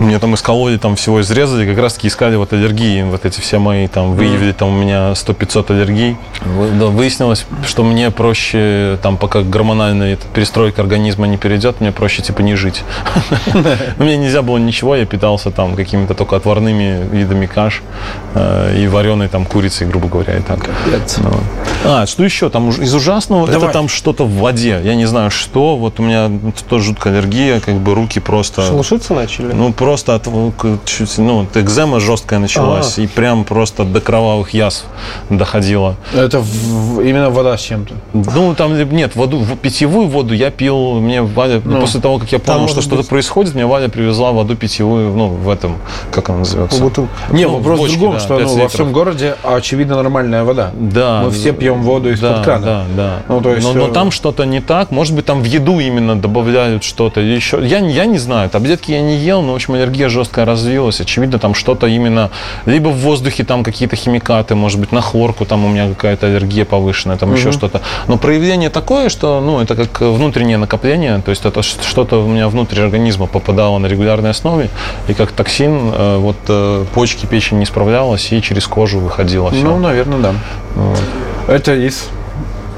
Мне 0.02 0.18
там 0.18 0.34
из 0.34 0.42
колоди 0.42 0.78
там 0.78 0.96
всего 0.96 1.20
изрезали, 1.20 1.64
как 1.64 1.78
раз 1.78 1.94
таки 1.94 2.08
искали 2.08 2.34
вот 2.34 2.52
аллергии, 2.52 3.02
вот 3.02 3.24
эти 3.24 3.40
все 3.40 3.58
мои 3.58 3.86
там 3.86 4.14
выявили 4.14 4.50
там 4.50 4.68
у 4.70 4.72
меня 4.72 5.12
100-500 5.12 5.72
аллергий. 5.72 6.16
Выяснилось, 6.44 7.46
что 7.64 7.84
мне 7.84 8.10
проще 8.10 8.98
там 9.00 9.16
пока 9.16 9.42
гормональная 9.42 10.18
перестройка 10.34 10.82
организма 10.82 11.28
не 11.28 11.36
перейдет, 11.36 11.80
мне 11.80 11.92
проще 11.92 12.22
типа 12.22 12.40
не 12.40 12.56
жить. 12.56 12.82
Мне 13.98 14.16
нельзя 14.16 14.42
было 14.42 14.58
ничего, 14.58 14.96
я 14.96 15.06
питался 15.06 15.50
там 15.50 15.76
какими-то 15.76 16.14
только 16.14 16.36
отварными 16.36 17.06
видами 17.10 17.46
каш 17.46 17.82
э, 18.34 18.76
и 18.78 18.88
вареной 18.88 19.28
там 19.28 19.46
курицей, 19.46 19.86
грубо 19.86 20.08
говоря, 20.08 20.36
и 20.36 20.40
так. 20.40 20.68
Ну. 21.18 21.30
А, 21.84 22.06
что 22.06 22.24
еще? 22.24 22.50
Там 22.50 22.70
из 22.70 22.94
ужасного 22.94 23.48
это 23.48 23.68
там 23.68 23.88
что-то 23.88 24.24
в 24.24 24.38
воде. 24.38 24.80
Я 24.82 24.94
не 24.94 25.06
знаю 25.06 25.30
что. 25.30 25.76
Вот 25.76 26.00
у 26.00 26.02
меня 26.02 26.30
тоже 26.68 26.86
жуткая 26.86 27.12
аллергия, 27.12 27.60
как 27.60 27.76
бы 27.76 27.94
руки 27.94 28.18
просто. 28.20 28.62
Шелушиться 28.62 29.14
начали? 29.14 29.52
Ну, 29.52 29.72
просто 29.72 29.91
от, 29.96 30.26
к- 30.56 30.78
чуть, 30.84 31.18
ну, 31.18 31.46
экзема 31.54 32.00
жесткая 32.00 32.38
началась, 32.40 32.98
и 32.98 33.06
прям 33.06 33.44
просто 33.44 33.84
до 33.84 34.00
кровавых 34.00 34.54
язв 34.54 34.84
доходило. 35.30 35.96
Это 36.14 36.40
в- 36.40 37.00
именно 37.00 37.30
вода 37.30 37.56
с 37.56 37.60
чем-то. 37.60 37.94
Ну, 38.12 38.54
там 38.54 38.76
нет, 38.92 39.16
воду, 39.16 39.38
в- 39.38 39.56
питьевую 39.56 40.08
воду 40.08 40.34
я 40.34 40.50
пил, 40.50 41.00
мне 41.00 41.22
Валя, 41.22 41.60
Ну, 41.64 41.80
после 41.80 42.00
того, 42.00 42.18
как 42.18 42.32
я 42.32 42.38
понял, 42.38 42.68
что 42.68 42.82
что-то 42.82 43.02
происходит, 43.08 43.54
мне 43.54 43.66
Валя 43.66 43.88
привезла 43.88 44.32
воду 44.32 44.56
питьевую, 44.56 45.12
ну, 45.14 45.28
в 45.28 45.48
этом, 45.48 45.76
как 46.10 46.28
она 46.28 46.38
называется? 46.38 46.80
Бутылка. 46.82 47.10
Не, 47.30 47.44
Ну, 47.46 47.56
вопрос 47.56 47.78
бочки, 47.80 47.96
в 47.96 47.98
другом, 47.98 48.14
да, 48.16 48.20
что 48.20 48.38
ну, 48.38 48.56
во 48.62 48.68
всем 48.68 48.92
городе 48.92 49.36
очевидно 49.42 49.96
нормальная 49.96 50.44
вода. 50.44 50.70
Да. 50.74 51.22
Мы 51.24 51.30
все 51.30 51.52
пьем 51.52 51.82
воду 51.82 52.10
из-под 52.10 52.36
да, 52.36 52.42
крана. 52.44 52.64
Да, 52.64 52.84
да. 52.96 53.22
Ну, 53.28 53.40
то 53.40 53.54
есть, 53.54 53.66
но, 53.66 53.72
но 53.74 53.88
э, 53.88 53.92
там 53.92 54.10
что-то 54.10 54.44
не 54.44 54.60
так. 54.60 54.90
Может 54.90 55.14
быть, 55.14 55.26
там 55.26 55.42
в 55.42 55.44
еду 55.44 55.78
именно 55.80 56.16
добавляют 56.20 56.84
что-то 56.84 57.20
еще. 57.20 57.60
Я, 57.66 57.78
я 57.78 58.06
не 58.06 58.18
знаю. 58.18 58.50
Таблетки 58.50 58.92
я 58.92 59.00
не 59.02 59.16
ел, 59.16 59.42
но, 59.42 59.52
в 59.52 59.54
общем, 59.56 59.74
аллергия 59.82 60.08
жесткая 60.08 60.44
развилась. 60.44 61.00
Очевидно, 61.00 61.38
там 61.38 61.54
что-то 61.54 61.86
именно... 61.86 62.30
Либо 62.66 62.88
в 62.88 62.98
воздухе 62.98 63.44
там 63.44 63.64
какие-то 63.64 63.96
химикаты, 63.96 64.54
может 64.54 64.80
быть, 64.80 64.92
на 64.92 65.00
хлорку 65.00 65.44
там 65.44 65.64
у 65.64 65.68
меня 65.68 65.88
какая-то 65.88 66.26
аллергия 66.26 66.64
повышенная, 66.64 67.16
там 67.16 67.34
еще 67.34 67.52
что-то. 67.52 67.80
Но 68.08 68.18
проявление 68.18 68.70
такое, 68.70 69.08
что, 69.08 69.40
ну, 69.40 69.60
это 69.60 69.74
как 69.74 70.00
внутреннее 70.00 70.56
накопление, 70.56 71.20
то 71.24 71.30
есть 71.30 71.44
это 71.44 71.62
что-то 71.62 72.24
у 72.24 72.28
меня 72.28 72.48
внутрь 72.48 72.80
организма 72.80 73.26
попадало 73.26 73.78
на 73.78 73.86
регулярной 73.86 74.30
основе, 74.30 74.70
и 75.08 75.14
как 75.14 75.32
токсин, 75.32 75.92
э, 75.92 76.16
вот 76.18 76.36
э, 76.48 76.84
почки, 76.94 77.26
печень 77.26 77.58
не 77.58 77.66
справлялась, 77.66 78.32
и 78.32 78.40
через 78.40 78.66
кожу 78.66 79.00
выходило 79.00 79.50
все. 79.50 79.62
Ну, 79.62 79.78
наверное, 79.78 80.18
да. 80.18 80.34
Это 81.48 81.74
из 81.74 82.08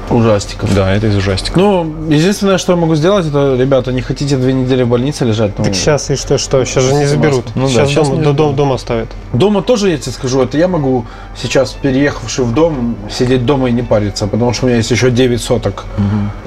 ужастиков. 0.09 0.73
Да, 0.73 0.93
это 0.93 1.07
из 1.07 1.15
ужастика. 1.15 1.59
Ну, 1.59 1.85
единственное, 2.09 2.57
что 2.57 2.73
я 2.73 2.77
могу 2.77 2.95
сделать, 2.95 3.27
это, 3.27 3.55
ребята, 3.59 3.91
не 3.91 4.01
хотите 4.01 4.37
две 4.37 4.53
недели 4.53 4.83
в 4.83 4.89
больнице 4.89 5.25
лежать? 5.25 5.57
Ну, 5.57 5.65
Так 5.65 5.75
сейчас 5.75 6.09
и 6.09 6.15
что, 6.15 6.37
что? 6.37 6.63
Сейчас 6.65 6.83
же 6.83 6.93
не 6.93 7.05
заберут. 7.05 7.45
Ну 7.55 7.67
да, 7.67 7.85
сейчас 7.85 8.07
дома, 8.07 8.25
не 8.25 8.33
дом, 8.33 8.55
дома 8.55 8.75
оставят. 8.75 9.09
Дома 9.33 9.61
тоже, 9.61 9.89
я 9.89 9.97
тебе 9.97 10.11
скажу, 10.11 10.41
это 10.41 10.57
я 10.57 10.67
могу 10.67 11.05
сейчас, 11.35 11.71
переехавший 11.73 12.45
в 12.45 12.53
дом, 12.53 12.95
сидеть 13.09 13.45
дома 13.45 13.69
и 13.69 13.71
не 13.71 13.81
париться, 13.81 14.27
потому 14.27 14.53
что 14.53 14.65
у 14.65 14.67
меня 14.67 14.77
есть 14.77 14.91
еще 14.91 15.11
9 15.11 15.41
соток. 15.41 15.85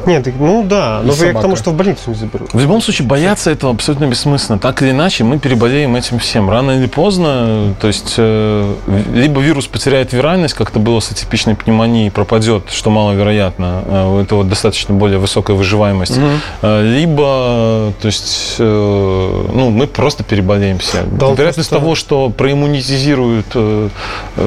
Нет, 0.06 0.24
так, 0.24 0.34
ну 0.38 0.64
да, 0.64 1.00
но 1.02 1.12
я 1.12 1.14
к 1.14 1.18
собака. 1.18 1.40
тому, 1.42 1.56
что 1.56 1.70
в 1.70 1.74
больницу 1.74 2.02
не 2.06 2.14
заберут. 2.14 2.52
В 2.52 2.60
любом 2.60 2.80
случае, 2.80 3.06
бояться 3.06 3.50
этого 3.50 3.72
абсолютно 3.72 4.06
бессмысленно. 4.06 4.58
Так 4.58 4.82
или 4.82 4.90
иначе, 4.90 5.24
мы 5.24 5.38
переболеем 5.38 5.96
этим 5.96 6.18
всем. 6.18 6.48
Рано 6.50 6.72
или 6.72 6.86
поздно, 6.86 7.74
то 7.80 7.86
есть, 7.88 8.14
э, 8.16 8.74
либо 9.12 9.40
вирус 9.40 9.66
потеряет 9.66 10.12
виральность, 10.12 10.54
как 10.54 10.70
это 10.70 10.78
было 10.78 11.00
с 11.00 11.10
атипичной 11.10 11.56
пневмонией, 11.56 12.10
пропадет, 12.10 12.70
что 12.70 12.90
маловероятно, 12.90 13.47
э, 13.58 14.06
у 14.08 14.18
этого 14.18 14.44
достаточно 14.44 14.94
более 14.94 15.18
высокая 15.18 15.56
выживаемость, 15.56 16.18
Э, 16.62 16.82
либо, 16.82 17.92
то 18.00 18.06
есть, 18.06 18.56
э, 18.58 19.44
ну, 19.54 19.70
мы 19.70 19.86
просто 19.86 20.24
переболеем 20.24 20.78
все. 20.78 20.98
Да, 21.04 21.26
Вероятность 21.26 21.68
просто- 21.70 21.78
того, 21.78 21.94
что 21.94 22.30
проиммунизируют 22.30 23.46
э, 23.54 23.88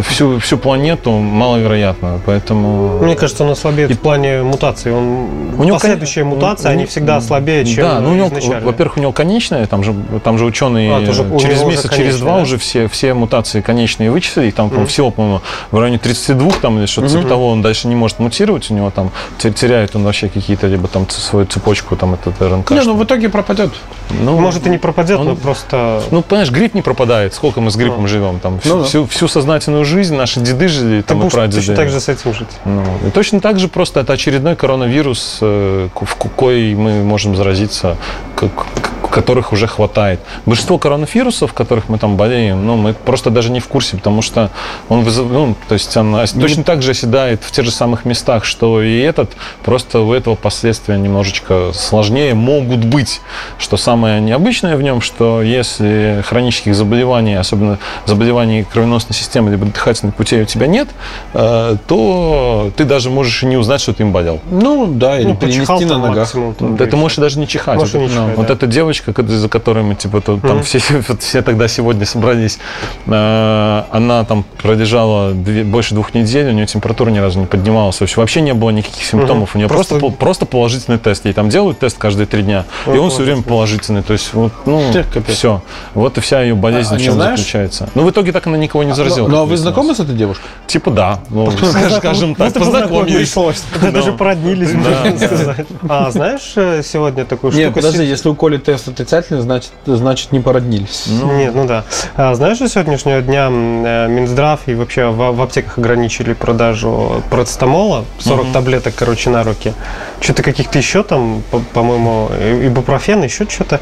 всю, 0.10 0.40
всю 0.40 0.58
планету, 0.58 1.12
маловероятна. 1.12 2.20
Поэтому... 2.26 3.00
Мне 3.00 3.16
кажется, 3.16 3.44
он 3.44 3.52
ослабеет 3.52 3.92
в 3.92 4.00
плане 4.00 4.44
мутации. 4.44 4.92
Он... 4.92 5.28
У 5.58 5.64
него 5.64 5.78
Последующие 5.78 6.24
кон- 6.24 6.36
мутации, 6.36 6.68
у- 6.68 6.72
они 6.72 6.86
всегда 6.86 7.22
слабее, 7.22 7.66
чем 7.66 7.84
да, 7.84 8.00
ну 8.00 8.12
у 8.12 8.16
него, 8.16 8.32
во-первых, 8.64 8.98
у 8.98 9.00
него 9.00 9.12
конечная, 9.12 9.66
там 9.68 9.84
же, 9.84 9.94
там 10.24 10.38
же 10.38 10.46
ученые 10.46 10.96
А, 10.96 11.06
тоже 11.06 11.26
через 11.40 11.64
месяц, 11.64 11.84
через 11.84 11.90
конечная, 11.90 12.20
два 12.20 12.36
да? 12.38 12.44
уже 12.44 12.58
все, 12.58 12.88
все 12.88 13.14
мутации 13.14 13.62
конечные 13.62 14.12
вычислили, 14.12 14.48
и 14.48 14.52
там 14.52 14.70
по-моему, 14.70 14.88
всего, 14.88 15.12
по-моему, 15.12 15.42
в 15.72 15.80
районе 15.80 15.98
32 16.00 16.52
там 16.62 16.80
или 16.80 16.86
что-то 16.86 17.10
типа 17.10 17.28
того, 17.28 17.50
он 17.50 17.62
дальше 17.62 17.88
не 17.88 17.96
может 17.96 18.20
мутировать, 18.20 18.70
у 18.72 18.74
него 18.74 18.91
там 18.92 19.12
те- 19.38 19.52
теряет 19.52 19.96
он 19.96 20.04
вообще 20.04 20.28
какие-то, 20.30 20.68
либо 20.68 20.88
там 20.88 21.10
свою 21.10 21.46
цепочку, 21.46 21.96
там 21.96 22.14
этот 22.14 22.42
РНК. 22.42 22.72
Не, 22.72 22.82
ну 22.82 22.96
в 22.96 23.04
итоге 23.04 23.30
пропадет. 23.30 23.72
ну, 24.10 24.40
Может 24.40 24.68
и 24.68 24.70
не 24.70 24.78
пропадет, 24.78 25.20
он- 25.20 25.26
но 25.28 25.36
просто... 25.36 26.02
ну, 26.12 26.22
понимаешь, 26.22 26.52
грипп 26.52 26.74
не 26.76 26.82
пропадает. 26.82 27.34
Сколько 27.34 27.62
мы 27.62 27.72
с 27.72 27.76
гриппом 27.76 28.08
живем? 28.08 28.40
Там, 28.40 28.60
всю, 28.60 28.70
Ну 28.70 28.80
да. 28.82 28.86
всю, 28.88 29.06
всю 29.08 29.28
сознательную 29.28 29.86
жизнь 29.86 30.16
наши 30.16 30.40
деды 30.40 30.68
жили, 30.68 31.02
Ты 31.02 31.08
там, 31.08 31.18
и 31.18 31.22
будешь 31.22 31.34
прадеды. 31.34 31.58
точно 31.62 31.76
так 31.76 31.90
же 31.90 32.00
с 32.00 32.10
этим 32.10 32.34
жить. 32.34 32.48
Ну, 32.66 32.84
и 33.08 33.10
точно 33.12 33.40
так 33.40 33.60
же 33.60 33.68
просто 33.68 34.00
это 34.02 34.14
очередной 34.14 34.56
коронавирус, 34.56 35.38
э, 35.42 35.90
в 35.94 36.16
кой 36.16 36.74
мы 36.76 37.04
можем 37.04 37.36
заразиться, 37.36 37.98
к- 38.36 38.48
к- 38.50 38.66
которых 39.12 39.52
уже 39.52 39.68
хватает. 39.68 40.22
Большинство 40.46 40.78
коронавирусов, 40.78 41.52
которых 41.52 41.90
мы 41.90 41.98
там 41.98 42.16
болеем, 42.16 42.66
ну, 42.66 42.78
мы 42.78 42.94
просто 42.94 43.30
даже 43.30 43.52
не 43.52 43.60
в 43.60 43.68
курсе, 43.68 43.98
потому 43.98 44.22
что 44.22 44.50
он 44.88 45.02
вызыв- 45.04 45.30
ну, 45.30 45.56
то 45.68 45.74
есть 45.74 45.98
он 45.98 46.16
точно 46.40 46.64
так 46.64 46.82
же 46.82 46.92
оседает 46.92 47.44
в 47.44 47.52
тех 47.52 47.66
же 47.66 47.72
самых 47.72 48.06
местах, 48.06 48.46
что 48.46 48.81
и 48.82 49.00
этот, 49.00 49.32
просто 49.64 50.00
у 50.02 50.14
этого 50.14 50.36
последствия 50.36 50.98
немножечко 50.98 51.72
сложнее 51.74 52.34
могут 52.34 52.84
быть. 52.86 53.22
Что 53.58 53.78
самое 53.78 54.20
необычное 54.22 54.76
в 54.76 54.82
нем, 54.82 55.02
что 55.02 55.42
если 55.42 56.24
хронических 56.28 56.76
заболеваний, 56.76 57.36
особенно 57.36 57.78
заболеваний 58.06 58.64
кровеносной 58.64 59.16
системы 59.16 59.52
либо 59.52 59.66
дыхательных 59.66 60.16
путей 60.16 60.42
у 60.42 60.46
тебя 60.46 60.68
нет, 60.68 60.88
э, 61.34 61.76
то 61.88 62.72
ты 62.76 62.86
даже 62.86 63.10
можешь 63.10 63.44
и 63.44 63.46
не 63.46 63.58
узнать, 63.58 63.82
что 63.82 63.94
ты 63.94 64.04
им 64.04 64.12
болел. 64.12 64.40
Ну 64.50 64.88
да, 64.88 65.20
или 65.20 65.28
Ну, 65.28 65.36
перенести 65.36 65.86
на 65.86 65.98
ногах. 65.98 66.18
максимум. 66.18 66.54
там, 66.56 66.76
Да 66.78 66.86
ты 66.86 66.96
можешь 66.96 67.18
даже 67.18 67.40
не 67.40 67.48
чихать. 67.48 67.78
Вот 67.80 67.94
не 67.94 68.08
чихать, 68.10 68.36
вот 68.38 68.48
да. 68.48 68.54
эта 68.54 68.68
девочка, 68.68 69.14
за 69.28 69.50
которой 69.50 69.84
мы 69.84 69.96
типа 69.96 70.22
то- 70.22 70.38
там 70.38 70.58
Мгм. 70.58 70.64
все, 70.64 70.80
вот 71.08 71.22
все 71.22 71.42
тогда 71.42 71.68
сегодня 71.68 72.06
собрались, 72.06 72.60
э, 73.08 73.84
она 73.92 74.24
там 74.26 74.44
пролежала 74.62 75.32
две- 75.34 75.64
больше 75.64 75.94
двух 75.94 76.14
недель, 76.14 76.48
у 76.50 76.52
нее 76.52 76.66
температура 76.66 77.10
ни 77.10 77.20
разу 77.20 77.40
не 77.40 77.46
поднималась, 77.46 78.00
вообще, 78.00 78.20
вообще 78.20 78.42
не 78.42 78.54
было 78.54 78.70
никаких 78.72 79.04
симптомов, 79.06 79.56
у 79.56 79.58
нее 79.58 79.68
просто, 79.68 79.96
Просто- 80.00 80.18
просто 80.18 80.46
положительный 80.46 80.98
тест. 80.98 81.26
Ей 81.26 81.34
там 81.34 81.50
делают 81.50 81.80
тест 81.80 81.98
каждые 81.98 82.26
три 82.28 82.42
дня, 82.44 82.66
и 82.88 82.90
Ой, 82.92 83.00
он 83.00 83.10
все 83.10 83.24
время 83.24 83.42
положительный. 83.44 84.04
То 84.04 84.14
есть 84.14 84.34
вот, 84.34 84.52
ну, 84.66 84.84
капец. 85.14 85.36
все. 85.36 85.62
Вот 85.94 86.18
и 86.18 86.22
вся 86.22 86.42
ее 86.42 86.56
болезнь 86.56 86.94
А, 86.94 86.96
в 86.96 86.98
не 87.00 87.06
чем 87.06 87.14
знаешь? 87.16 87.40
заключается. 87.40 87.90
Ну, 87.96 88.04
в 88.04 88.10
итоге 88.12 88.32
так 88.32 88.48
она 88.48 88.58
никого 88.58 88.84
не 88.84 88.94
заразила. 88.94 89.28
Ну, 89.28 89.38
а 89.40 89.46
вы 89.46 89.58
знакомы 89.58 89.96
с 89.96 90.00
этой 90.00 90.16
девушкой? 90.16 90.46
Типа 90.68 90.92
да. 90.92 91.20
Ну, 91.30 91.52
скажем 91.98 92.36
так, 92.36 92.54
познакомились. 92.54 93.34
Да, 93.82 93.92
Даже 93.92 94.14
породнились, 94.14 94.74
можно 94.74 95.18
сказать. 95.18 95.68
А 95.90 96.12
знаешь 96.12 96.54
э, 96.56 96.82
сегодня 96.84 97.26
такую 97.26 97.54
Нет, 97.54 97.68
штуку? 97.68 97.76
подожди, 97.80 98.00
Си- 98.04 98.10
если 98.10 98.30
у 98.30 98.36
Коли 98.36 98.58
тест 98.58 98.88
отрицательный, 98.88 99.42
значит, 99.42 99.72
значит 99.86 100.32
не 100.32 100.40
породнились. 100.40 101.08
Нет, 101.08 101.54
ну 101.56 101.66
да. 101.66 101.84
А 102.16 102.34
знаешь, 102.36 102.58
что 102.58 102.68
сегодняшнего 102.70 103.22
дня 103.22 103.48
э, 103.50 104.08
Минздрав 104.10 104.62
и 104.68 104.74
вообще 104.76 105.08
в, 105.08 105.32
в 105.32 105.42
аптеках 105.42 105.78
ограничили 105.78 106.34
продажу 106.34 107.22
процетамола, 107.30 108.06
40 108.20 108.48
таблеток, 108.48 108.61
короче, 108.96 109.30
на 109.30 109.44
руки. 109.44 109.74
Что-то 110.20 110.44
каких-то 110.44 110.78
еще 110.78 111.04
там, 111.04 111.44
по- 111.52 111.60
по-моему, 111.60 112.30
и- 112.40 112.68
ибупрофен, 112.68 113.24
еще 113.24 113.48
что-то. 113.50 113.80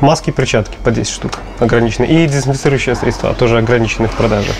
Маски 0.00 0.30
и 0.30 0.32
перчатки 0.32 0.76
по 0.84 0.90
10 0.90 1.12
штук 1.12 1.38
ограничены. 1.58 2.06
И 2.06 2.26
дезинфицирующие 2.26 2.94
средства 2.94 3.34
тоже 3.34 3.58
ограничены 3.58 4.08
в 4.08 4.12
продаже. 4.12 4.50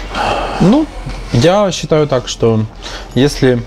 Ну, 0.61 0.87
я 1.33 1.71
считаю 1.73 2.07
так, 2.07 2.29
что 2.29 2.65
если 3.15 3.63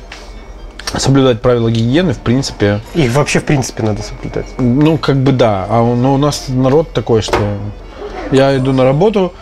соблюдать 0.97 1.41
правила 1.41 1.71
гигиены, 1.71 2.13
в 2.13 2.19
принципе, 2.19 2.79
Их 2.93 3.11
вообще, 3.13 3.39
в 3.39 3.45
принципе, 3.45 3.83
надо 3.83 4.03
соблюдать. 4.03 4.45
ну, 4.59 4.97
как 4.97 5.17
бы 5.17 5.31
да. 5.31 5.65
А 5.69 5.81
ну, 5.81 6.13
у 6.13 6.17
нас 6.17 6.45
народ 6.49 6.93
такой, 6.93 7.21
что 7.21 7.37
я 8.31 8.55
иду 8.57 8.73
на 8.73 8.83
работу, 8.83 9.33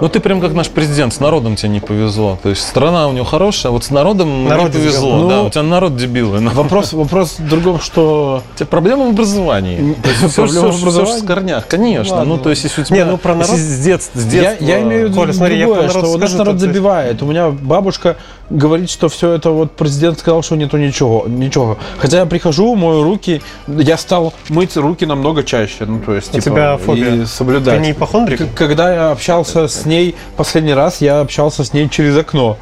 Ну 0.00 0.08
ты 0.08 0.20
прям 0.20 0.40
как 0.40 0.52
наш 0.52 0.68
президент, 0.68 1.14
с 1.14 1.20
народом 1.20 1.56
тебе 1.56 1.70
не 1.70 1.80
повезло. 1.80 2.38
То 2.42 2.50
есть 2.50 2.62
страна 2.62 3.08
у 3.08 3.12
него 3.12 3.24
хорошая, 3.24 3.70
а 3.70 3.72
вот 3.72 3.84
с 3.84 3.90
народом 3.90 4.44
Народ 4.48 4.66
не 4.66 4.72
повезло. 4.72 5.16
дебил. 5.16 5.28
да, 5.28 5.36
Ну, 5.36 5.44
у 5.46 5.50
тебя 5.50 5.62
народ 5.62 5.96
дебилы. 5.96 6.40
Ну, 6.40 6.50
вопрос, 6.50 6.92
вопрос 6.92 7.38
в 7.38 7.48
другом, 7.48 7.80
что... 7.80 8.42
У 8.54 8.58
тебя 8.58 8.66
проблема 8.66 9.06
в 9.06 9.10
образовании. 9.10 9.94
Всё- 10.28 10.42
Проблема 10.42 10.48
всё- 10.48 10.68
в 10.68 10.72
всё 10.76 10.80
образовании? 10.88 11.20
в 11.22 11.26
корнях, 11.26 11.66
конечно. 11.66 12.16
Ладно, 12.16 12.34
ну, 12.36 12.40
то 12.42 12.50
есть, 12.50 12.64
если 12.64 12.82
у 12.82 12.84
тебя... 12.84 12.96
Не, 12.98 13.04
ну, 13.06 13.16
про 13.16 13.34
народ- 13.34 13.56
с 13.56 13.78
детства, 13.84 14.20
с 14.20 14.24
Я, 14.24 14.30
детства... 14.42 14.64
я 14.64 14.82
имею 14.82 15.06
в 15.06 15.10
виду 15.10 15.20
Коля, 15.20 15.32
смотри, 15.32 15.62
другое, 15.62 15.88
что 15.88 16.06
у 16.12 16.18
нас 16.18 16.34
народ 16.34 16.58
забивает. 16.60 17.22
У 17.22 17.26
меня 17.26 17.50
бабушка 17.50 18.16
говорит, 18.52 18.90
что 18.90 19.08
все 19.08 19.32
это 19.32 19.50
вот 19.50 19.72
президент 19.72 20.18
сказал, 20.18 20.42
что 20.42 20.56
нету 20.56 20.76
ничего, 20.76 21.24
ничего. 21.26 21.78
Хотя 21.98 22.20
я 22.20 22.26
прихожу, 22.26 22.74
мою 22.74 23.02
руки, 23.02 23.42
я 23.66 23.96
стал 23.96 24.34
мыть 24.48 24.76
руки 24.76 25.06
намного 25.06 25.42
чаще, 25.42 25.84
ну 25.86 26.00
то 26.00 26.14
есть 26.14 26.30
У 26.30 26.32
типа, 26.32 26.44
тебя 26.44 26.76
фобия. 26.76 27.22
и 27.22 27.24
соблюдать. 27.24 27.76
Ты 27.76 27.80
не 27.82 27.92
ипохондрик? 27.92 28.54
Когда 28.54 28.92
я 28.94 29.10
общался 29.10 29.68
с 29.68 29.86
ней 29.86 30.14
последний 30.36 30.74
раз, 30.74 31.00
я 31.00 31.20
общался 31.20 31.64
с 31.64 31.72
ней 31.72 31.88
через 31.88 32.16
окно, 32.16 32.58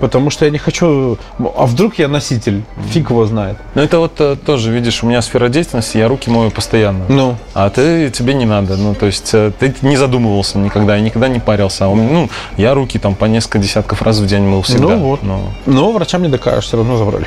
потому 0.00 0.30
что 0.30 0.44
я 0.44 0.50
не 0.50 0.58
хочу. 0.58 1.18
А 1.56 1.66
вдруг 1.66 1.98
я 1.98 2.08
носитель? 2.08 2.62
Фиг 2.90 3.10
его 3.10 3.26
знает. 3.26 3.56
Ну, 3.74 3.82
это 3.82 3.98
вот 3.98 4.20
э, 4.20 4.36
тоже, 4.44 4.70
видишь, 4.72 5.02
у 5.02 5.06
меня 5.06 5.22
сфера 5.22 5.48
деятельности, 5.48 5.98
я 5.98 6.08
руки 6.08 6.30
мою 6.30 6.50
постоянно. 6.50 7.04
Ну. 7.08 7.36
А 7.54 7.70
ты, 7.70 8.10
тебе 8.10 8.34
не 8.34 8.46
надо. 8.46 8.76
Ну, 8.76 8.94
то 8.94 9.06
есть 9.06 9.30
э, 9.32 9.52
ты 9.58 9.74
не 9.82 9.96
задумывался 9.96 10.58
никогда, 10.58 10.96
и 10.98 11.02
никогда 11.02 11.28
не 11.28 11.40
парился. 11.40 11.84
А 11.86 11.88
у 11.88 11.94
меня, 11.94 12.08
ну, 12.10 12.30
я 12.56 12.74
руки 12.74 12.98
там 12.98 13.14
по 13.14 13.26
несколько 13.26 13.58
десятков 13.58 14.02
раз 14.02 14.18
в 14.18 14.26
день 14.26 14.42
мыл 14.42 14.62
всегда. 14.62 14.88
Ну 14.88 14.98
вот. 14.98 15.22
Ну, 15.22 15.40
Но 15.66 15.92
врачам 15.92 16.22
не 16.22 16.28
докажешь, 16.28 16.64
все 16.64 16.76
равно 16.76 16.96
забрали. 16.96 17.26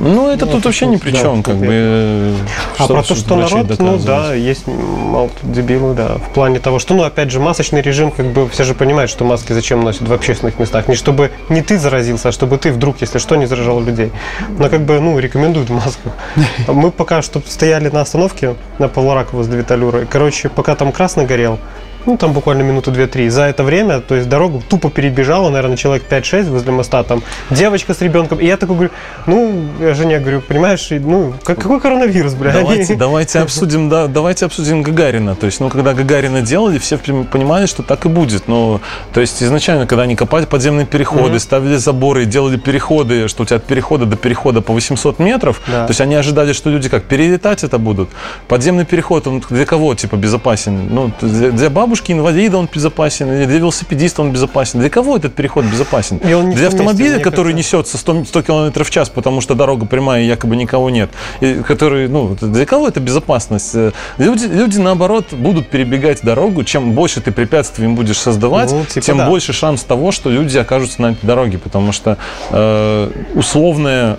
Ну, 0.00 0.28
это 0.30 0.46
тут 0.46 0.64
вообще 0.64 0.86
ни 0.86 0.96
при 0.96 1.10
да, 1.10 1.20
чем, 1.20 1.42
как 1.42 1.56
бы. 1.56 1.66
э, 1.68 2.34
А 2.78 2.86
про 2.86 3.02
то, 3.02 3.14
что 3.14 3.36
народ, 3.36 3.78
ну 3.78 3.98
да, 3.98 4.34
есть 4.34 4.66
мало 4.66 5.30
тут 5.40 5.52
дебилы, 5.52 5.94
да. 5.94 6.16
В 6.16 6.34
плане 6.34 6.58
того, 6.58 6.78
что, 6.78 6.94
ну, 6.94 7.02
опять 7.02 7.30
же, 7.30 7.40
масочный 7.40 7.80
режим, 7.80 8.10
как 8.10 8.26
бы 8.26 8.48
все 8.48 8.64
же 8.64 8.74
понимают, 8.74 9.10
что 9.10 9.24
маски 9.24 9.52
зачем 9.52 9.82
носят 9.82 10.08
в 10.08 10.12
общественных 10.12 10.58
местах. 10.58 10.88
Не 10.88 10.94
чтобы 10.94 11.30
не 11.48 11.62
ты 11.62 11.75
заразился, 11.78 12.28
а 12.28 12.32
чтобы 12.32 12.58
ты 12.58 12.72
вдруг, 12.72 13.00
если 13.00 13.18
что, 13.18 13.36
не 13.36 13.46
заражал 13.46 13.80
людей. 13.80 14.12
Но 14.58 14.68
как 14.68 14.82
бы, 14.82 15.00
ну, 15.00 15.18
рекомендуют 15.18 15.70
маску. 15.70 16.12
Мы 16.68 16.90
пока 16.90 17.22
что 17.22 17.42
стояли 17.46 17.88
на 17.88 18.00
остановке 18.00 18.56
на 18.78 18.88
Павлоракова 18.88 19.42
с 19.42 19.48
Двиталюрой. 19.48 20.06
Короче, 20.06 20.48
пока 20.48 20.74
там 20.74 20.92
красный 20.92 21.26
горел, 21.26 21.58
ну, 22.06 22.16
там 22.16 22.32
буквально 22.32 22.62
минуту 22.62 22.90
две-три. 22.90 23.28
За 23.28 23.42
это 23.42 23.64
время, 23.64 24.00
то 24.00 24.14
есть 24.14 24.28
дорогу 24.28 24.62
тупо 24.68 24.90
перебежало, 24.90 25.50
наверное, 25.50 25.76
человек 25.76 26.04
5-6 26.10 26.50
возле 26.50 26.72
моста, 26.72 27.02
там 27.02 27.22
девочка 27.50 27.94
с 27.94 28.00
ребенком. 28.00 28.38
И 28.38 28.46
я 28.46 28.56
такой 28.56 28.76
говорю, 28.76 28.90
ну, 29.26 29.64
я 29.80 29.94
жене 29.94 30.18
говорю, 30.18 30.40
понимаешь, 30.40 30.86
ну, 30.90 31.34
как- 31.44 31.58
какой 31.60 31.80
коронавирус, 31.80 32.34
бля? 32.34 32.52
Давайте, 32.52 32.92
Они- 32.92 32.96
давайте 32.98 33.38
обсудим, 33.40 33.88
да, 33.88 34.06
давайте 34.06 34.46
обсудим 34.46 34.82
Гагарина. 34.82 35.34
То 35.34 35.46
есть, 35.46 35.60
ну, 35.60 35.68
когда 35.68 35.94
Гагарина 35.94 36.42
делали, 36.42 36.78
все 36.78 36.98
понимали, 36.98 37.66
что 37.66 37.82
так 37.82 38.06
и 38.06 38.08
будет. 38.08 38.48
Ну, 38.48 38.80
то 39.12 39.20
есть, 39.20 39.42
изначально, 39.42 39.86
когда 39.86 40.02
они 40.04 40.16
копали 40.16 40.44
подземные 40.46 40.86
переходы, 40.86 41.38
ставили 41.40 41.76
заборы, 41.76 42.24
делали 42.24 42.56
переходы, 42.56 43.28
что 43.28 43.42
у 43.42 43.46
тебя 43.46 43.56
от 43.56 43.64
перехода 43.64 44.06
до 44.06 44.16
перехода 44.16 44.60
по 44.60 44.72
800 44.72 45.18
метров, 45.18 45.60
Да. 45.66 45.86
то 45.86 45.90
есть 45.90 46.00
они 46.00 46.14
ожидали, 46.14 46.52
что 46.52 46.70
люди 46.70 46.88
как 46.88 47.04
перелетать 47.04 47.64
это 47.64 47.78
будут. 47.78 48.08
Подземный 48.48 48.84
переход, 48.84 49.26
он 49.26 49.42
для 49.50 49.64
кого 49.66 49.94
типа 49.94 50.16
безопасен? 50.16 50.88
Ну, 50.90 51.10
для, 51.20 51.50
для 51.50 51.70
бабушки 51.96 52.12
бабушки-инвалида 52.12 52.58
он 52.58 52.68
безопасен, 52.72 53.32
или 53.32 53.46
для 53.46 53.58
велосипедиста 53.58 54.22
он 54.22 54.32
безопасен. 54.32 54.80
Для 54.80 54.90
кого 54.90 55.16
этот 55.16 55.34
переход 55.34 55.64
безопасен? 55.64 56.18
Для 56.18 56.40
месте, 56.40 56.66
автомобиля, 56.66 57.20
который 57.20 57.54
несется 57.54 57.98
100, 57.98 58.24
100 58.24 58.42
км 58.42 58.84
в 58.84 58.90
час, 58.90 59.08
потому 59.08 59.40
что 59.40 59.54
дорога 59.54 59.86
прямая 59.86 60.22
и 60.22 60.26
якобы 60.26 60.56
никого 60.56 60.90
нет. 60.90 61.10
И 61.40 61.62
который, 61.66 62.08
ну, 62.08 62.36
для 62.40 62.66
кого 62.66 62.88
это 62.88 63.00
безопасность? 63.00 63.74
Э, 63.74 63.92
Люди, 64.18 64.46
люди, 64.46 64.78
наоборот, 64.78 65.26
будут 65.32 65.68
перебегать 65.68 66.22
дорогу. 66.22 66.64
Чем 66.64 66.92
больше 66.92 67.20
ты 67.20 67.32
препятствий 67.32 67.86
им 67.86 67.94
будешь 67.94 68.18
создавать, 68.18 68.72
Ну, 68.72 68.84
типа 68.84 69.06
тем 69.06 69.18
да. 69.18 69.28
больше 69.28 69.52
шанс 69.52 69.82
того, 69.82 70.12
что 70.12 70.30
люди 70.30 70.58
окажутся 70.58 71.02
на 71.02 71.12
этой 71.12 71.26
дороге. 71.26 71.58
Потому 71.58 71.92
что 71.92 72.16
э, 72.50 73.10
условная 73.34 74.16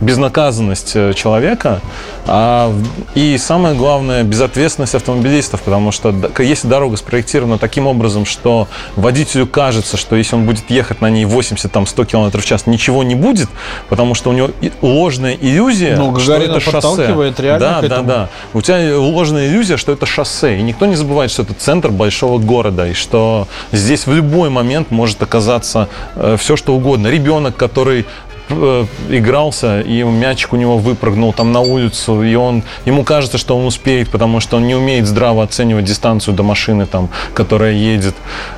безнаказанность 0.00 0.92
э, 0.94 1.12
человека 1.14 1.80
а, 2.26 2.72
и 3.14 3.38
самое 3.38 3.74
главное, 3.74 4.22
безответственность 4.24 4.94
автомобилистов. 4.94 5.62
Потому 5.62 5.92
что 5.92 6.14
если 6.38 6.68
дорога 6.68 6.96
спроектирована 7.20 7.58
таким 7.58 7.86
образом, 7.86 8.24
что 8.24 8.66
водителю 8.96 9.46
кажется, 9.46 9.96
что 9.96 10.16
если 10.16 10.36
он 10.36 10.46
будет 10.46 10.70
ехать 10.70 11.00
на 11.02 11.10
ней 11.10 11.24
80-100 11.24 12.06
км 12.06 12.40
в 12.40 12.44
час, 12.44 12.66
ничего 12.66 13.02
не 13.02 13.14
будет, 13.14 13.48
потому 13.88 14.14
что 14.14 14.30
у 14.30 14.32
него 14.32 14.50
ложная 14.80 15.34
иллюзия, 15.34 15.96
Ну, 15.96 16.18
что 16.18 16.34
это 16.34 16.60
шоссе. 16.60 17.06
реально 17.38 17.58
да, 17.58 17.80
да, 17.82 18.02
да. 18.02 18.28
У 18.54 18.62
тебя 18.62 18.98
ложная 18.98 19.48
иллюзия, 19.48 19.76
что 19.76 19.92
это 19.92 20.06
шоссе. 20.06 20.58
И 20.58 20.62
никто 20.62 20.86
не 20.86 20.96
забывает, 20.96 21.30
что 21.30 21.42
это 21.42 21.52
центр 21.54 21.90
большого 21.90 22.38
города. 22.38 22.88
И 22.88 22.94
что 22.94 23.46
здесь 23.72 24.06
в 24.06 24.14
любой 24.14 24.48
момент 24.48 24.90
может 24.90 25.22
оказаться 25.22 25.88
все, 26.38 26.56
что 26.56 26.74
угодно. 26.74 27.08
Ребенок, 27.08 27.56
который 27.56 28.00
э, 28.00 28.04
игрался, 29.08 29.80
и 29.80 30.02
мячик 30.02 30.52
у 30.52 30.56
него 30.56 30.78
выпрыгнул 30.78 31.32
там 31.32 31.52
на 31.52 31.60
улицу, 31.60 32.22
и 32.22 32.34
он, 32.34 32.62
ему 32.84 33.04
кажется, 33.04 33.38
что 33.38 33.56
он 33.56 33.64
успеет, 33.66 34.10
потому 34.10 34.40
что 34.40 34.56
он 34.56 34.66
не 34.66 34.74
умеет 34.74 35.06
здраво 35.06 35.42
оценивать 35.42 35.84
дистанцию 35.84 36.34
до 36.34 36.42
машины, 36.42 36.86
там, 36.86 37.08
которая 37.34 37.72
едет. 37.72 38.14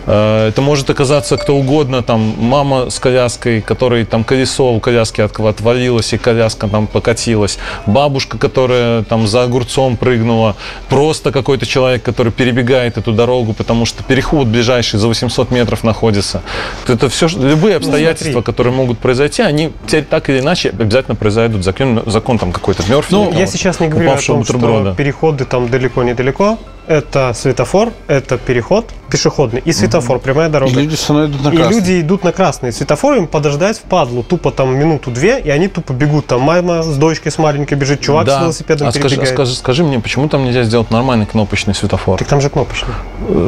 Э, 0.06 0.48
Это 0.48 0.60
может 0.62 0.90
оказаться 0.90 1.36
кто 1.36 1.54
угодно, 1.56 2.02
там, 2.02 2.34
мама 2.38 2.90
с 2.90 2.98
коляской, 2.98 3.60
которой 3.60 4.04
там 4.04 4.24
колесо 4.24 4.72
у 4.72 4.80
коляски 4.80 5.20
от- 5.20 5.38
отвалилось, 5.40 6.12
и 6.12 6.18
коляска 6.18 6.68
там 6.68 6.86
покатилась, 6.86 7.58
бабушка, 7.86 8.38
которая 8.38 9.02
там 9.04 9.26
за 9.26 9.42
огурцом 9.44 9.96
прыгнула, 9.96 10.56
просто 10.88 11.32
какой-то 11.32 11.66
человек, 11.66 12.02
который 12.02 12.32
перебегает 12.32 12.98
эту 12.98 13.12
дорогу, 13.12 13.52
потому 13.52 13.86
что 13.86 14.02
переход 14.02 14.46
ближайший 14.48 14.98
за 14.98 15.08
800 15.08 15.50
метров 15.50 15.84
находится. 15.84 16.42
Это 16.88 17.08
все, 17.08 17.28
любые 17.28 17.76
обстоятельства, 17.76 18.32
смотри. 18.32 18.46
которые 18.52 18.72
могут 18.74 18.98
произойти, 18.98 19.42
они 19.42 19.72
так 20.08 20.30
или 20.30 20.40
иначе 20.40 20.70
обязательно 20.70 21.14
произойдут. 21.14 21.64
Закон, 21.64 22.02
закон 22.06 22.38
там 22.38 22.52
какой-то 22.52 22.82
Мерфи. 22.88 23.12
Ну, 23.12 23.32
я 23.32 23.46
сейчас 23.46 23.80
не 23.80 23.88
говорю 23.88 24.10
о 24.10 24.12
том, 24.14 24.20
что 24.20 24.36
бутерброда. 24.36 24.94
переходы 24.94 25.44
там 25.44 25.68
далеко-недалеко. 25.68 26.58
Это 26.88 27.32
светофор, 27.34 27.92
это 28.08 28.38
переход 28.38 28.86
пешеходный 29.08 29.60
и 29.62 29.72
светофор, 29.72 30.18
прямая 30.20 30.48
И 30.48 30.52
дорога. 30.52 30.72
люди 30.80 30.96
все 30.96 31.12
равно 31.12 31.28
идут 31.28 31.44
на 31.44 31.48
И 31.50 31.56
красный. 31.56 31.76
люди 31.76 32.00
идут 32.00 32.24
на 32.24 32.32
красный. 32.32 32.72
Светофор 32.72 33.14
им 33.16 33.26
подождать 33.26 33.76
впадлу. 33.76 34.22
Тупо 34.22 34.50
там 34.50 34.74
минуту-две, 34.74 35.38
и 35.38 35.50
они 35.50 35.68
тупо 35.68 35.92
бегут. 35.92 36.26
Там 36.28 36.40
мама 36.40 36.82
с 36.82 36.96
дочкой 36.96 37.30
с 37.30 37.36
маленькой 37.36 37.74
бежит, 37.74 38.00
чувак 38.00 38.26
с 38.28 38.40
велосипедом 38.40 38.88
а 38.88 38.92
скажи, 38.92 39.20
а 39.20 39.26
скажи, 39.26 39.54
скажи 39.54 39.84
мне, 39.84 40.00
почему 40.00 40.28
там 40.28 40.44
нельзя 40.44 40.62
сделать 40.64 40.90
нормальный 40.90 41.26
кнопочный 41.26 41.74
светофор? 41.74 42.18
Так 42.18 42.26
там 42.28 42.40
же 42.40 42.48
кнопочный. 42.48 42.94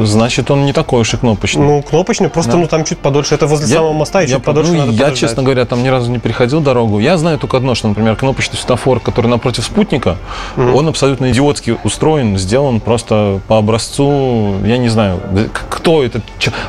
Значит, 0.03 0.51
он 0.51 0.65
не 0.65 0.71
такой 0.73 1.01
уж 1.01 1.11
и 1.15 1.17
кнопочный. 1.17 1.65
Ну, 1.65 1.81
кнопочный, 1.81 2.29
просто 2.29 2.51
Да. 2.53 2.57
ну 2.59 2.67
там 2.67 2.83
чуть 2.85 2.99
подольше. 2.99 3.33
Это 3.33 3.47
возле 3.47 3.67
Я- 3.67 3.77
самого 3.77 3.93
моста, 3.93 4.21
и 4.21 4.27
я 4.27 4.35
чуть 4.35 4.43
подольше 4.45 4.71
ну, 4.71 4.77
надо 4.77 4.91
Я, 4.91 4.97
подождать. 4.99 5.17
честно 5.19 5.41
говоря, 5.41 5.65
там 5.65 5.81
ни 5.81 5.87
разу 5.87 6.11
не 6.11 6.19
переходил 6.19 6.61
дорогу. 6.61 6.99
Я 6.99 7.17
знаю 7.17 7.39
только 7.39 7.57
одно, 7.57 7.73
что, 7.73 7.87
например, 7.87 8.15
кнопочный 8.15 8.57
светофор, 8.59 8.99
который 8.99 9.27
напротив 9.27 9.63
спутника, 9.65 10.17
он 10.57 10.87
абсолютно 10.87 11.31
идиотски 11.31 11.75
устроен, 11.83 12.37
сделан 12.37 12.79
просто 12.79 13.24
по 13.47 13.57
образцу, 13.57 14.55
я 14.63 14.77
не 14.77 14.89
знаю, 14.89 15.19
кто 15.69 16.03
это. 16.03 16.21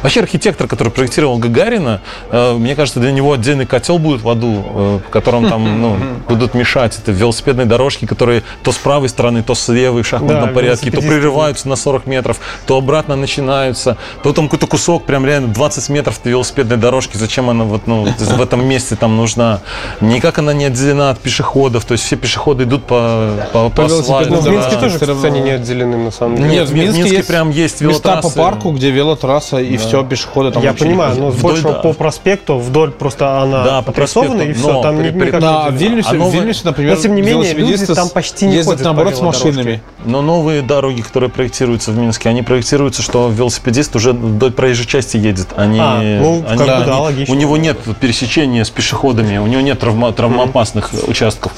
Вообще 0.03 0.21
архитектор, 0.21 0.67
который 0.67 0.91
проектировал 0.91 1.39
Гагарина, 1.39 2.01
э, 2.31 2.55
мне 2.55 2.75
кажется, 2.75 3.01
для 3.01 3.13
него 3.13 3.33
отдельный 3.33 3.67
котел 3.67 3.99
будет 3.99 4.23
в 4.23 4.29
аду, 4.29 4.65
э, 4.65 5.01
в 5.07 5.11
котором 5.11 5.49
там 5.49 5.81
ну, 5.81 5.97
будут 6.29 6.55
мешать. 6.55 6.99
Это 6.99 7.13
велосипедные 7.13 7.67
дорожки, 7.67 8.07
которые 8.07 8.43
то 8.63 8.73
с 8.73 8.77
правой 8.77 9.09
стороны, 9.09 9.43
то 9.43 9.55
с 9.55 9.69
левой 9.69 10.03
в 10.03 10.07
шахматном 10.07 10.49
Да, 10.49 10.53
порядке, 10.53 10.91
то 10.91 11.01
прерываются 11.01 11.69
на 11.69 11.77
40 11.77 12.07
метров, 12.07 12.41
то 12.67 12.77
обратно 12.77 13.17
начинаются, 13.17 13.97
то 14.23 14.33
там 14.33 14.47
какой-то 14.49 14.67
кусок, 14.67 15.05
прям 15.05 15.25
реально 15.25 15.49
20 15.49 15.89
метров 15.89 16.19
этой 16.19 16.29
велосипедной 16.29 16.77
дорожки, 16.77 17.17
зачем 17.17 17.51
она 17.51 17.65
вот, 17.65 17.87
ну, 17.87 18.05
в 18.19 18.43
этом 18.43 18.67
месте 18.67 18.97
там 18.97 19.17
нужна. 19.17 19.61
Никак 20.01 20.39
она 20.39 20.53
не 20.53 20.67
отделена 20.67 21.11
от 21.11 21.21
пешеходов, 21.21 21.85
то 21.85 21.93
есть 21.93 22.05
все 22.05 22.17
пешеходы 22.17 22.65
идут 22.65 22.85
по, 22.85 23.31
по, 23.53 23.71
по 23.71 23.85
асфальту, 23.85 24.35
Ну, 24.35 24.41
в 24.41 24.49
Минске 24.49 24.75
да, 24.75 24.81
тоже, 24.81 24.99
кстати, 24.99 25.39
не 25.39 25.51
отделены 25.51 25.97
на 25.97 26.11
самом 26.11 26.37
деле. 26.37 26.46
Нет, 26.47 26.69
в 26.69 26.75
Минске 26.75 27.09
есть 27.09 27.29
прям 27.29 27.51
есть 27.51 27.81
Места 27.81 28.03
по 28.03 28.09
велотрассы. 28.29 28.37
парку, 28.37 28.71
где 28.73 28.91
велотрасса 28.91 29.59
и 29.59 29.77
все, 29.77 30.05
пешеходы 30.05 30.51
там 30.53 30.63
Я 30.63 30.73
понимаю, 30.73 31.17
но 31.19 31.29
Вдоль, 31.31 31.43
больше 31.53 31.63
да. 31.65 31.73
по 31.75 31.93
проспекту, 31.93 32.59
вдоль 32.59 32.91
просто 32.93 33.41
она 33.43 33.65
Да, 33.65 33.83
по 33.83 33.91
отрисована, 33.93 34.43
и 34.43 34.53
все, 34.53 34.83
там 34.83 34.99
при- 34.99 35.07
ни- 35.11 35.19
при- 35.19 35.27
никак 35.27 35.41
Да, 35.41 35.67
не 35.71 35.77
в. 35.77 35.81
Вильнюсе, 35.81 36.09
А 36.09 36.13
в 36.13 36.17
новые- 36.19 36.41
Вильнюсе, 36.41 36.61
например, 36.65 36.97
Но, 36.97 37.03
тем 37.03 37.15
не 37.15 37.23
менее, 37.23 37.53
люди 37.55 37.87
там 37.87 38.09
почти 38.11 38.47
не 38.47 38.55
ездят, 38.57 38.67
ходят 38.67 38.79
по 38.81 38.85
наоборот, 38.85 39.17
с 39.17 39.21
машинами. 39.21 39.83
Но 40.05 40.23
новые 40.23 40.63
дороги, 40.63 41.01
которые 41.03 41.31
проектируются 41.31 41.91
в 41.93 41.99
Минске, 41.99 42.29
они 42.29 42.43
проектируются, 42.43 43.03
что 43.03 43.29
велосипедист 43.29 43.97
уже 43.97 44.13
вдоль 44.13 44.53
проезжей 44.53 44.87
части 44.87 45.17
едет. 45.17 45.49
Они, 45.57 45.79
А, 45.81 46.01
ну, 46.21 46.43
как 46.43 46.51
они- 46.53 46.61
бы 46.61 46.67
да, 46.67 46.83
они- 46.83 46.91
логично. 47.01 47.35
У 47.35 47.39
него 47.39 47.57
нет 47.57 47.79
пересечения 48.01 48.65
с 48.65 48.71
пешеходами, 48.71 49.39
у 49.39 49.47
него 49.47 49.61
нет 49.61 49.83
травма- 49.83 50.13
травмоопасных 50.13 50.91
участков. 51.09 51.53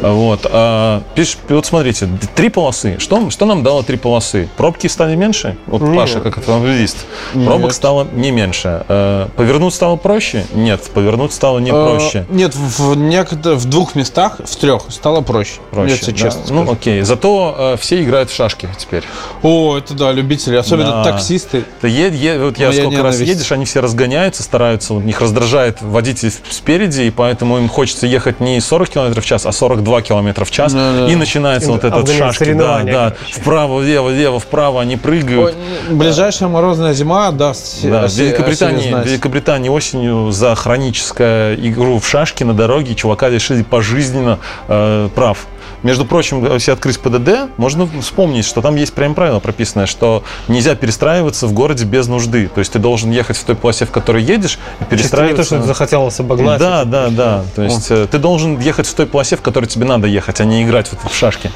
Вот. 0.00 0.46
А, 0.50 1.02
пиш- 1.14 1.36
вот 1.48 1.66
смотрите, 1.66 2.08
три 2.34 2.48
полосы. 2.48 2.96
Что, 2.98 3.30
что 3.30 3.46
нам 3.46 3.62
дало 3.62 3.82
три 3.82 3.96
полосы? 3.96 4.33
Пробки 4.56 4.86
стали 4.86 5.14
меньше? 5.14 5.56
Вот 5.66 5.82
Нет. 5.82 5.96
Паша, 5.96 6.20
как 6.20 6.38
автомобилист. 6.38 7.06
Пробок 7.32 7.72
стало 7.72 8.06
не 8.12 8.30
меньше. 8.30 8.84
Э, 8.88 9.28
Повернуть 9.36 9.74
стало 9.74 9.96
проще? 9.96 10.44
Нет, 10.54 10.82
повернуть 10.94 11.32
стало 11.32 11.58
не 11.58 11.70
Э, 11.70 11.72
проще. 11.72 12.26
Нет, 12.30 12.54
в, 12.54 12.94
некотор- 12.96 13.54
в 13.54 13.64
двух 13.66 13.94
местах, 13.94 14.38
в 14.44 14.56
трех, 14.56 14.82
стало 14.88 15.20
проще. 15.20 15.54
Проще, 15.70 15.96
тебе 15.98 16.12
да. 16.12 16.18
честно 16.18 16.40
Ну, 16.50 16.62
скажу. 16.62 16.72
окей. 16.72 17.02
Зато 17.02 17.54
э, 17.58 17.76
все 17.80 18.02
играют 18.02 18.30
в 18.30 18.34
шашки 18.34 18.68
теперь. 18.78 19.02
О, 19.42 19.76
это 19.78 19.94
да, 19.94 20.12
любители, 20.12 20.56
особенно 20.56 20.90
Да. 20.90 21.04
таксисты. 21.04 21.64
Да 21.82 21.88
е- 21.88 22.10
е- 22.10 22.38
вот 22.44 22.58
я 22.58 22.68
Моя 22.68 22.80
сколько 22.82 23.02
раз 23.02 23.14
ненависть. 23.16 23.32
едешь, 23.38 23.52
они 23.52 23.64
все 23.64 23.80
разгоняются, 23.80 24.42
стараются, 24.42 24.94
вот 24.94 25.04
их 25.04 25.20
раздражает 25.20 25.80
водитель 25.82 26.32
спереди, 26.50 27.02
и 27.02 27.10
поэтому 27.10 27.58
им 27.58 27.68
хочется 27.68 28.06
ехать 28.06 28.40
не 28.40 28.60
40 28.60 28.88
км 28.90 29.20
в 29.20 29.24
час, 29.24 29.46
а 29.46 29.52
42 29.52 30.02
км 30.02 30.44
в 30.44 30.50
час. 30.50 30.72
Да-да. 30.72 31.08
И 31.10 31.16
начинается 31.16 31.68
И 31.68 31.72
вот 31.72 31.84
этот 31.84 32.08
шашки, 32.10 32.52
да, 32.52 32.80
да, 32.82 33.14
вправо, 33.32 33.78
влево, 33.78 34.08
влево, 34.08 34.23
вправо, 34.38 34.80
они 34.80 34.96
прыгают. 34.96 35.54
Ой, 35.88 35.94
Ближайшая 35.94 36.48
морозная 36.48 36.92
зима 36.92 37.30
даст 37.30 37.82
Да, 37.82 38.08
в 38.08 38.12
Великобритании, 38.12 38.92
в 38.92 39.06
Великобритании 39.06 39.68
осенью 39.68 40.30
за 40.30 40.54
хроническую 40.54 41.56
игру 41.68 41.98
в 41.98 42.06
шашки 42.06 42.44
на 42.44 42.54
дороге 42.54 42.94
чувака 42.94 43.28
лишили 43.28 43.62
пожизненно 43.62 44.38
э, 44.68 45.08
прав. 45.14 45.46
Между 45.84 46.04
прочим, 46.04 46.44
если 46.52 46.72
открыть 46.72 46.98
ПДД, 46.98 47.50
можно 47.58 47.88
вспомнить, 48.00 48.44
что 48.44 48.60
там 48.62 48.74
есть 48.74 48.92
прям 48.94 49.14
правило 49.14 49.38
прописанное, 49.38 49.86
что 49.86 50.24
нельзя 50.48 50.74
перестраиваться 50.74 51.46
в 51.46 51.52
городе 51.52 51.84
без 51.84 52.08
нужды. 52.08 52.48
То 52.52 52.58
есть 52.58 52.72
ты 52.72 52.78
должен 52.80 53.10
ехать 53.12 53.36
в 53.36 53.44
той 53.44 53.54
полосе, 53.54 53.84
в 53.84 53.90
которой 53.92 54.22
едешь, 54.24 54.54
и 54.54 54.58
Чисто 54.58 54.84
не 54.84 54.88
перестраиваться. 54.98 55.50
то, 55.50 55.58
что 55.58 55.66
захотелось 55.66 56.18
обогнать. 56.18 56.58
Да, 56.58 56.84
да, 56.84 57.08
да. 57.10 57.44
То 57.54 57.62
есть 57.62 57.90
э, 57.90 58.06
ты 58.10 58.18
должен 58.18 58.58
ехать 58.58 58.86
в 58.86 58.94
той 58.94 59.06
полосе, 59.06 59.36
в 59.36 59.42
которой 59.42 59.66
тебе 59.66 59.84
надо 59.84 60.06
ехать, 60.08 60.40
а 60.40 60.44
не 60.44 60.64
играть 60.64 60.88
в, 60.90 61.08
в 61.08 61.14
шашки. 61.14 61.50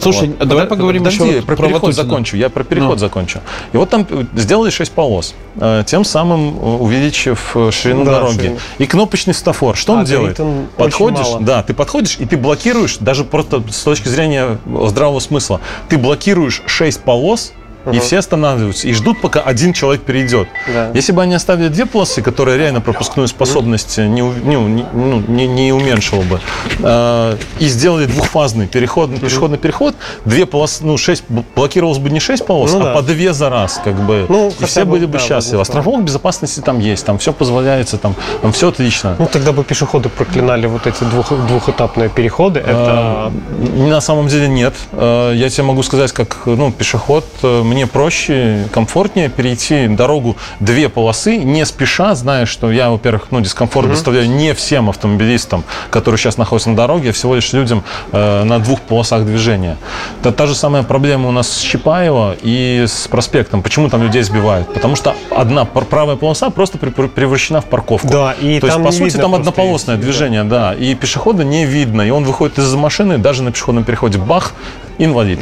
Слушай, 0.00 0.28
Вот. 0.38 0.48
давай 0.48 0.64
поговорим 0.66 1.02
подожди, 1.04 1.22
еще 1.24 1.36
вот 1.36 1.46
про 1.46 1.54
про 1.56 1.66
переход 1.66 1.82
Ватутина. 1.82 2.04
закончу. 2.08 2.36
Я 2.36 2.48
про 2.50 2.64
переход 2.64 2.90
Ну. 2.92 2.96
закончу. 2.98 3.40
И 3.72 3.76
вот 3.76 3.90
там 3.90 4.06
э, 4.08 4.24
сделали 4.34 4.70
6 4.70 4.92
полос, 4.92 5.34
э, 5.56 5.84
тем 5.86 6.04
самым 6.04 6.56
э, 6.56 6.60
увеличив 6.80 7.54
э, 7.54 7.70
ширину 7.70 8.04
Да, 8.06 8.12
дороги. 8.12 8.36
ширину. 8.38 8.58
И 8.78 8.86
кнопочный 8.86 9.34
светофор. 9.34 9.76
Что 9.76 9.92
А, 9.92 9.96
он 9.98 10.04
делает? 10.06 10.40
он 10.40 10.48
очень 10.48 10.68
Подходишь, 10.78 11.26
мало. 11.26 11.40
да, 11.40 11.62
ты 11.62 11.74
подходишь 11.74 12.16
и 12.18 12.24
ты 12.24 12.38
блокируешь, 12.38 12.96
даже 12.98 13.24
просто 13.24 13.62
с 13.74 13.82
точки 13.82 14.08
зрения 14.08 14.58
здравого 14.86 15.20
смысла, 15.20 15.60
ты 15.88 15.98
блокируешь 15.98 16.62
6 16.66 17.02
полос, 17.02 17.52
и 17.92 17.98
все 17.98 18.18
останавливаются 18.18 18.88
и 18.88 18.92
ждут, 18.92 19.20
пока 19.20 19.40
один 19.40 19.72
человек 19.72 20.02
перейдет. 20.02 20.48
Да. 20.72 20.90
Если 20.94 21.12
бы 21.12 21.22
они 21.22 21.34
оставили 21.34 21.68
две 21.68 21.86
полосы, 21.86 22.22
которые 22.22 22.56
реально 22.58 22.80
пропускную 22.80 23.28
способность 23.28 23.98
не, 23.98 24.22
у- 24.22 24.32
ну, 24.32 24.68
не, 24.68 24.84
ну, 24.92 25.22
не, 25.26 25.46
не 25.46 25.72
уменьшила 25.72 26.22
бы, 26.22 26.40
э, 26.80 27.36
и 27.58 27.66
сделали 27.68 28.06
двухфазный 28.06 28.66
переход, 28.66 29.18
пешеходный 29.20 29.58
переход, 29.58 29.94
две 30.24 30.46
полосы, 30.46 30.84
ну, 30.84 30.96
шесть, 30.96 31.24
блокировалось 31.54 31.98
бы 31.98 32.10
не 32.10 32.20
шесть 32.20 32.46
полос, 32.46 32.72
Ну 32.72 32.80
а 32.80 32.84
да. 32.84 32.94
по 32.94 33.02
две 33.02 33.32
за 33.32 33.50
раз, 33.50 33.80
как 33.82 33.94
бы. 33.96 34.26
Ну, 34.28 34.52
и 34.58 34.64
все 34.64 34.84
бы, 34.84 34.92
были 34.92 35.06
бы 35.06 35.18
да, 35.18 35.18
счастливы. 35.18 35.64
страховок 35.64 36.04
безопасности 36.04 36.60
там 36.60 36.78
есть, 36.80 37.04
там 37.04 37.18
все 37.18 37.32
позволяется, 37.32 37.98
там, 37.98 38.14
там 38.42 38.52
все 38.52 38.68
отлично. 38.68 39.16
Ну, 39.18 39.26
тогда 39.30 39.52
бы 39.52 39.64
пешеходы 39.64 40.08
проклинали 40.08 40.66
вот 40.66 40.86
эти 40.86 41.04
двух, 41.04 41.30
двухэтапные 41.46 42.08
переходы. 42.08 42.60
Это 42.60 42.84
Э, 42.94 43.30
На 43.88 44.00
самом 44.00 44.28
деле 44.28 44.48
нет. 44.48 44.74
Э, 44.92 45.32
Я 45.34 45.48
тебе 45.50 45.64
могу 45.64 45.82
сказать, 45.82 46.12
как 46.12 46.42
ну, 46.46 46.70
пешеход, 46.72 47.24
э, 47.42 47.62
мне 47.74 47.88
проще, 47.88 48.68
комфортнее 48.72 49.28
перейти 49.28 49.88
дорогу 49.88 50.36
две 50.60 50.88
полосы, 50.88 51.38
не 51.38 51.66
спеша, 51.66 52.14
зная, 52.14 52.46
что 52.46 52.70
я, 52.70 52.88
во-первых, 52.88 53.26
ну, 53.30 53.40
дискомфорт 53.40 53.88
доставляю 53.88 54.30
не 54.30 54.54
всем 54.54 54.88
автомобилистам, 54.88 55.64
которые 55.90 56.18
сейчас 56.18 56.38
находятся 56.38 56.70
на 56.70 56.76
дороге, 56.76 57.10
а 57.10 57.12
всего 57.12 57.34
лишь 57.34 57.52
людям 57.52 57.82
э, 58.12 58.44
на 58.44 58.60
двух 58.60 58.80
полосах 58.80 59.24
движения. 59.24 59.76
Это 60.20 60.30
та 60.30 60.46
же 60.46 60.54
самая 60.54 60.84
проблема 60.84 61.28
у 61.28 61.32
нас 61.32 61.48
с 61.48 61.58
Чапаева 61.58 62.36
и 62.40 62.84
с 62.86 63.08
проспектом. 63.08 63.60
Почему 63.60 63.88
там 63.88 64.02
людей 64.02 64.22
сбивают? 64.22 64.72
Потому 64.72 64.94
что 64.94 65.16
одна 65.30 65.64
правая 65.64 66.16
полоса 66.16 66.50
просто 66.50 66.78
превращена 66.78 67.60
в 67.60 67.64
парковку. 67.64 68.06
Да, 68.08 68.34
и 68.40 68.60
То 68.60 68.66
есть, 68.66 68.76
там 68.76 68.84
по 68.84 68.90
не 68.90 68.92
сути, 68.92 69.04
видно 69.04 69.22
там 69.22 69.34
однополосное 69.34 69.96
есть, 69.96 70.06
движение, 70.06 70.44
да. 70.44 70.74
И 70.74 70.94
пешехода 70.94 71.42
не 71.42 71.66
видно. 71.66 72.02
И 72.02 72.10
он 72.10 72.24
выходит 72.24 72.58
из-за 72.58 72.78
машины, 72.78 73.18
даже 73.18 73.42
на 73.42 73.50
пешеходном 73.50 73.82
переходе, 73.82 74.18
бах, 74.18 74.54
инвалид. 74.98 75.40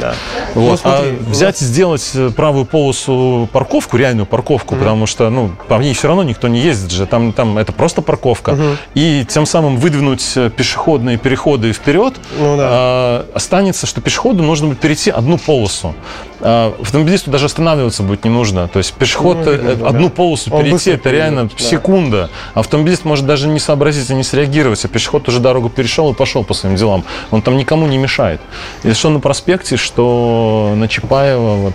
Вот. 0.55 0.71
Ну, 0.71 0.77
смотри, 0.77 1.09
а 1.09 1.29
взять 1.29 1.61
и 1.61 1.65
сделать 1.65 2.11
э, 2.15 2.29
правую 2.35 2.65
полосу 2.65 3.47
парковку, 3.51 3.97
реальную 3.97 4.25
парковку, 4.25 4.75
потому 4.75 5.05
что, 5.05 5.29
ну, 5.29 5.51
по 5.67 5.75
ней 5.75 5.93
все 5.93 6.07
равно 6.07 6.23
никто 6.23 6.47
не 6.47 6.59
ездит 6.59 6.91
же. 6.91 7.05
Там, 7.05 7.31
там 7.33 7.57
это 7.57 7.71
просто 7.71 8.01
парковка. 8.01 8.57
И 8.93 9.25
тем 9.29 9.45
самым 9.45 9.77
выдвинуть 9.77 10.33
э, 10.35 10.49
пешеходные 10.49 11.17
переходы 11.17 11.71
вперед, 11.73 12.15
Ну 12.37 12.57
да. 12.57 12.67
а, 12.69 13.25
останется, 13.33 13.87
что 13.87 14.01
пешеходу 14.01 14.43
нужно 14.43 14.67
будет 14.67 14.79
перейти 14.79 15.09
одну 15.09 15.37
полосу. 15.37 15.93
А, 16.41 16.75
автомобилисту 16.81 17.31
даже 17.31 17.45
останавливаться 17.45 18.03
будет 18.03 18.23
не 18.25 18.29
нужно. 18.29 18.67
То 18.67 18.79
есть 18.79 18.93
пешеход 18.93 19.37
Ну, 19.45 19.51
э, 19.51 19.57
видно, 19.57 19.75
да. 19.75 19.87
одну 19.89 20.09
полосу 20.09 20.53
Он 20.53 20.63
перейти, 20.63 20.91
это 20.91 21.09
реально 21.11 21.45
да. 21.45 21.49
секунда. 21.57 22.29
Автомобилист 22.53 23.05
может 23.05 23.25
даже 23.25 23.47
не 23.47 23.59
сообразить 23.59 24.09
и 24.09 24.13
не 24.15 24.23
среагировать, 24.23 24.83
а 24.85 24.87
пешеход 24.87 25.27
уже 25.27 25.39
дорогу 25.39 25.69
перешел 25.69 26.11
и 26.11 26.15
пошел 26.15 26.43
по 26.43 26.53
своим 26.53 26.75
делам. 26.75 27.03
Он 27.31 27.41
там 27.41 27.57
никому 27.57 27.87
не 27.87 27.97
мешает. 27.97 28.41
И 28.83 28.91
что 28.93 29.09
на 29.09 29.19
проспекте, 29.19 29.42
что 29.77 30.73
на 30.75 30.87
Чапаева, 30.87 31.55
вот, 31.55 31.73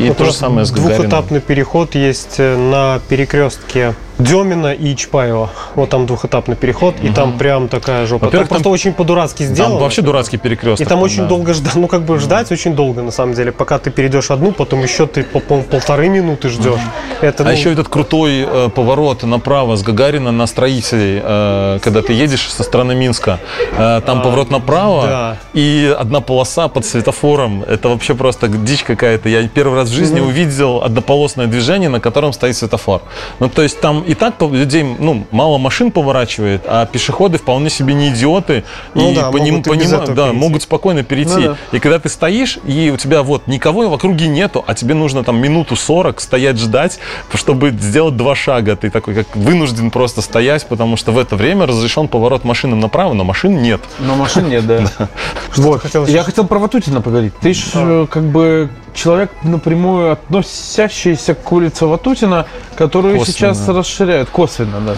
и 0.00 0.08
Вот 0.08 0.16
то 0.16 0.24
же 0.26 0.32
самое 0.32 0.66
с 0.66 0.70
Гагарином. 0.70 0.96
Двухэтапный 0.96 1.40
переход 1.40 1.94
есть 1.94 2.36
э, 2.38 2.56
на 2.56 3.00
перекрестке 3.08 3.94
Демина 4.18 4.72
и 4.72 4.94
Чапаева. 4.94 5.50
Вот 5.74 5.90
там 5.90 6.06
двухэтапный 6.06 6.54
переход, 6.56 6.94
и 7.02 7.08
там 7.10 7.36
прям 7.38 7.68
такая 7.68 8.06
жопа. 8.06 8.26
Во-первых, 8.26 8.48
Там 8.48 8.56
просто 8.56 8.64
там- 8.64 8.72
очень 8.72 8.92
по-дурацки 8.92 9.42
сделано. 9.42 9.74
Там 9.74 9.82
вообще 9.82 10.02
дурацкий 10.02 10.36
перекресток. 10.36 10.86
И 10.86 10.88
там 10.88 11.02
очень 11.02 11.22
да. 11.22 11.28
долго 11.28 11.54
ждать, 11.54 11.74
ну 11.74 11.88
как 11.88 12.02
бы 12.02 12.18
ждать 12.18 12.52
очень 12.52 12.74
долго 12.74 13.02
на 13.02 13.10
самом 13.10 13.34
деле, 13.34 13.50
пока 13.50 13.78
ты 13.78 13.90
перейдешь 13.90 14.30
одну, 14.30 14.52
потом 14.52 14.82
еще 14.82 15.06
ты 15.06 15.24
по 15.24 15.40
пол- 15.40 15.62
полторы 15.62 16.08
минуты 16.08 16.48
ждешь. 16.48 16.80
Это 17.20 17.42
А 17.42 17.46
ну, 17.46 17.52
еще 17.52 17.72
этот 17.72 17.88
крутой 17.88 18.46
э, 18.48 18.68
поворот 18.74 19.24
направо 19.24 19.76
с 19.76 19.82
Гагарина 19.82 20.30
на 20.30 20.46
строителей, 20.46 21.20
э, 21.22 21.78
когда 21.82 22.02
ты 22.02 22.12
едешь 22.12 22.52
со 22.52 22.62
стороны 22.62 22.94
Минска, 22.94 23.40
э, 23.76 24.00
там 24.06 24.22
поворот 24.22 24.50
направо 24.50 25.06
да. 25.06 25.36
и 25.54 25.94
одна 25.98 26.20
полоса 26.20 26.68
под 26.68 26.86
светофором. 26.86 27.64
Это 27.64 27.88
вообще 27.88 28.14
просто 28.14 28.48
дичь 28.48 28.84
какая-то. 28.84 29.28
Я 29.28 29.48
первый 29.48 29.76
раз 29.76 29.88
в 29.88 29.92
жизни 29.92 30.20
увидел 30.20 30.82
однополосное 30.82 31.46
движение, 31.46 31.88
на 31.88 32.00
котором 32.00 32.32
стоит 32.32 32.56
светофор. 32.56 33.02
Ну, 33.40 33.48
то 33.48 33.62
есть 33.62 33.80
там 33.80 34.03
и 34.06 34.14
так 34.14 34.34
людей, 34.40 34.84
ну, 34.98 35.26
мало 35.30 35.58
машин 35.58 35.90
поворачивает, 35.90 36.62
а 36.66 36.86
пешеходы 36.86 37.38
вполне 37.38 37.70
себе 37.70 37.94
не 37.94 38.08
идиоты. 38.10 38.64
Ну 38.94 39.12
и 39.12 39.14
да, 39.14 39.30
по 39.30 39.38
ним- 39.38 39.54
могут 39.56 39.66
и 39.66 39.70
без 39.70 39.86
понима- 39.86 40.02
этого 40.02 40.14
да, 40.16 40.22
перейти. 40.24 40.38
могут 40.38 40.62
спокойно 40.62 41.02
перейти. 41.02 41.34
Ну 41.36 41.42
да. 41.42 41.56
И 41.72 41.78
когда 41.78 41.98
ты 41.98 42.08
стоишь, 42.08 42.58
и 42.66 42.90
у 42.90 42.96
тебя 42.96 43.22
вот 43.22 43.46
никого 43.46 43.88
в 43.88 43.92
округе 43.92 44.26
нету, 44.28 44.64
а 44.66 44.74
тебе 44.74 44.94
нужно 44.94 45.24
там 45.24 45.38
минуту 45.38 45.76
40 45.76 46.20
стоять 46.20 46.58
ждать, 46.58 46.98
чтобы 47.34 47.70
сделать 47.70 48.16
два 48.16 48.34
шага. 48.34 48.76
Ты 48.76 48.90
такой 48.90 49.14
как 49.14 49.34
вынужден 49.36 49.90
просто 49.90 50.22
стоять, 50.22 50.66
потому 50.66 50.96
что 50.96 51.12
в 51.12 51.18
это 51.18 51.36
время 51.36 51.66
разрешен 51.66 52.08
поворот 52.08 52.44
машинам 52.44 52.80
направо, 52.80 53.14
но 53.14 53.24
машин 53.24 53.62
нет. 53.62 53.80
Но 53.98 54.14
машин 54.14 54.48
нет, 54.48 54.66
да. 54.66 54.84
вот, 55.56 55.82
Я 56.08 56.22
хотел 56.22 56.46
про 56.46 56.58
Ватутина 56.58 57.00
поговорить. 57.00 57.32
Ты 57.40 57.54
ж 57.54 57.64
э, 57.74 58.06
как 58.10 58.24
бы 58.24 58.68
человек 58.94 59.30
напрямую 59.42 60.12
относящийся 60.12 61.34
к 61.34 61.52
улице 61.52 61.86
Ватутина, 61.86 62.46
которую 62.76 63.18
Косвенно. 63.18 63.34
сейчас 63.54 63.68
расширяют 63.68 64.30
косвенно, 64.30 64.80
да. 64.80 64.94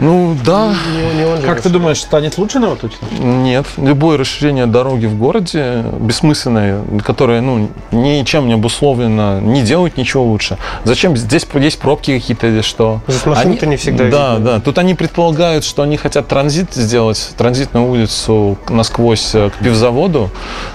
Ну 0.00 0.36
да, 0.44 0.74
не, 0.92 1.18
не 1.20 1.24
он 1.26 1.40
же 1.40 1.46
Как 1.46 1.60
ты 1.60 1.68
думаешь, 1.68 2.00
станет 2.00 2.38
лучше 2.38 2.58
на 2.58 2.68
Ватутина? 2.70 3.08
нет. 3.20 3.66
Любое 3.76 4.18
расширение 4.18 4.66
дороги 4.66 5.06
в 5.06 5.16
городе 5.18 5.84
бессмысленное, 5.98 6.82
которое 7.04 7.40
ну, 7.40 7.68
ничем 7.90 8.46
не 8.46 8.54
обусловлено, 8.54 9.40
не 9.40 9.62
делает 9.62 9.96
ничего 9.96 10.24
лучше. 10.24 10.56
Зачем? 10.84 11.16
Здесь 11.16 11.46
есть 11.54 11.78
пробки 11.78 12.18
какие-то 12.18 12.46
или 12.46 12.60
что? 12.62 13.00
Здесь 13.06 13.26
машин-то 13.26 13.66
не 13.66 13.76
всегда 13.76 14.10
Да, 14.10 14.34
видно. 14.34 14.52
да. 14.52 14.60
Тут 14.60 14.78
они 14.78 14.94
предполагают, 14.94 15.64
что 15.64 15.82
они 15.82 15.96
хотят 15.96 16.28
транзит 16.28 16.74
сделать, 16.74 17.32
транзитную 17.36 17.86
улицу 17.86 18.58
насквозь 18.68 19.34
э, 19.34 19.50
к 19.50 19.62
пивзаводу. 19.62 20.30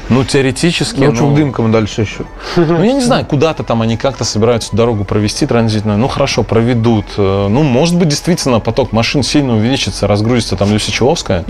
Ну, 0.10 0.24
теоретически... 0.24 1.00
Лучше 1.04 1.24
ну, 1.24 1.32
в 1.32 1.36
дымком 1.36 1.72
дальше 1.72 2.02
еще. 2.02 2.26
Ну, 2.68 2.84
я 2.84 2.94
не 2.94 3.02
знаю, 3.02 3.26
куда-то 3.26 3.64
там 3.64 3.82
они 3.82 3.98
как-то 3.98 4.24
собираются 4.24 4.76
дорогу 4.76 5.04
провести 5.04 5.46
транзитную. 5.46 5.98
Ну, 5.98 6.08
хорошо, 6.08 6.44
проведут. 6.44 7.06
Э, 7.18 7.48
Ну, 7.50 7.64
может 7.64 7.96
быть, 7.98 8.10
действительно 8.10 8.60
поток 8.60 8.92
машин 8.92 9.24
сильно 9.24 9.56
увеличится, 9.56 10.08
разгрузится 10.08 10.56
там 10.56 10.72
Люсичевская. 10.72 11.44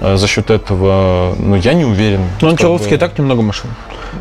Э, 0.00 0.16
За 0.16 0.26
счет 0.26 0.50
этого, 0.50 1.34
ну, 1.38 1.56
я 1.56 1.74
не 1.74 1.84
уверен. 1.84 2.22
Ну, 2.40 2.56
Человске 2.56 2.90
бы. 2.92 2.98
так 2.98 3.18
немного 3.18 3.42
машин. 3.42 3.70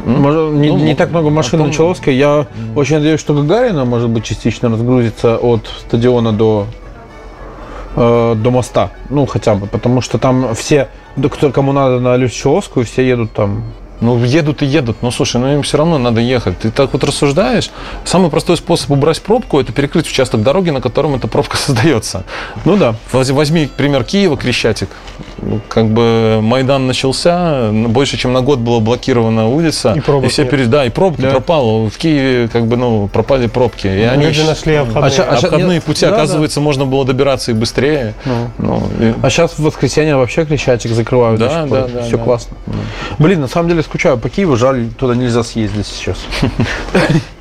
Может, 0.05 0.53
не, 0.53 0.69
Ну, 0.69 0.77
не 0.77 0.95
так 0.95 1.11
много 1.11 1.29
машин 1.29 1.61
а 1.61 1.65
на 1.65 1.73
Человске. 1.73 2.17
Я 2.17 2.47
очень 2.75 2.95
надеюсь, 2.95 3.19
что 3.19 3.33
Гагарина, 3.33 3.85
может 3.85 4.09
быть, 4.09 4.23
частично 4.23 4.69
разгрузится 4.69 5.37
от 5.37 5.67
стадиона 5.87 6.31
до, 6.31 6.67
э, 7.95 8.35
до 8.37 8.51
моста. 8.51 8.91
Ну, 9.09 9.25
хотя 9.25 9.55
бы. 9.55 9.67
Потому 9.67 10.01
что 10.01 10.17
там 10.17 10.53
все, 10.55 10.87
кто, 11.31 11.51
кому 11.51 11.71
надо 11.71 11.99
на 11.99 12.15
Люсичевскую, 12.15 12.85
все 12.85 13.07
едут 13.07 13.33
там. 13.33 13.63
Ну, 13.99 14.23
едут 14.23 14.61
и 14.61 14.65
едут, 14.65 14.97
но 15.01 15.09
слушай, 15.09 15.37
ну 15.41 15.51
им 15.51 15.63
все 15.63 15.77
равно 15.77 15.97
надо 15.97 16.21
ехать. 16.21 16.59
Ты 16.59 16.69
так 16.69 16.93
вот 16.93 17.03
рассуждаешь. 17.03 17.71
Самый 18.05 18.29
простой 18.29 18.55
способ 18.57 18.91
убрать 18.91 19.21
пробку– 19.21 19.59
это 19.61 19.71
перекрыть 19.73 20.07
участок 20.07 20.43
дороги, 20.43 20.69
на 20.69 20.81
котором 20.81 21.15
эта 21.15 21.27
пробка 21.27 21.57
создается. 21.57 22.23
Ну 22.63 22.77
да. 22.77 22.95
Воз- 23.11 23.29
Возьми 23.31 23.67
пример 23.75 24.03
Киева, 24.03 24.37
Крещатик. 24.37 24.89
Ну, 25.39 25.59
Как 25.69 25.85
бы 25.88 26.39
Майдан 26.41 26.88
начался, 26.88 27.69
больше 27.71 28.17
чем 28.17 28.33
на 28.33 28.41
год 28.41 28.59
была 28.59 28.79
блокирована 28.79 29.47
улица. 29.47 29.93
И 29.95 29.99
пробок 30.01 30.31
все 30.31 30.41
нет. 30.43 30.51
пере- 30.51 30.65
Да, 30.65 30.85
и 30.85 30.89
пробки 30.89 31.21
Да. 31.21 31.29
пропало. 31.31 31.89
В 31.89 31.97
Киеве 31.97 32.47
как 32.47 32.65
бы, 32.65 32.75
ну, 32.75 33.07
пропали 33.07 33.47
пробки. 33.47 33.88
И 33.88 34.01
они 34.01 34.25
Люди 34.25 34.41
нашли 34.41 34.75
обходные. 34.75 35.05
А 35.05 35.09
ща- 35.09 35.23
а 35.29 35.38
ща- 35.38 35.47
обходные 35.47 35.75
нет, 35.75 35.83
пути, 35.83 36.01
да, 36.05 36.11
да. 36.11 36.17
оказывается, 36.17 36.59
можно 36.59 36.85
было 36.85 37.05
добираться 37.05 37.51
и 37.51 37.53
быстрее. 37.53 38.13
Ну. 38.25 38.49
Ну, 38.57 38.83
и- 38.99 39.13
А 39.21 39.29
сейчас 39.29 39.51
в 39.53 39.59
воскресенье 39.59 40.15
вообще 40.15 40.43
Крещатик 40.45 40.91
закрывают. 40.91 41.39
Да, 41.39 41.65
пор. 41.67 41.81
да, 41.81 41.88
да, 41.88 42.01
Все 42.03 42.17
да. 42.17 42.23
классно. 42.23 42.57
Блин, 43.19 43.41
на 43.41 43.47
самом 43.47 43.69
деле 43.69 43.83
скучаю 43.83 44.17
по 44.17 44.29
Киеву, 44.29 44.55
жаль, 44.57 44.88
туда 44.97 45.15
нельзя 45.15 45.43
съездить 45.43 45.85
сейчас. 45.88 46.17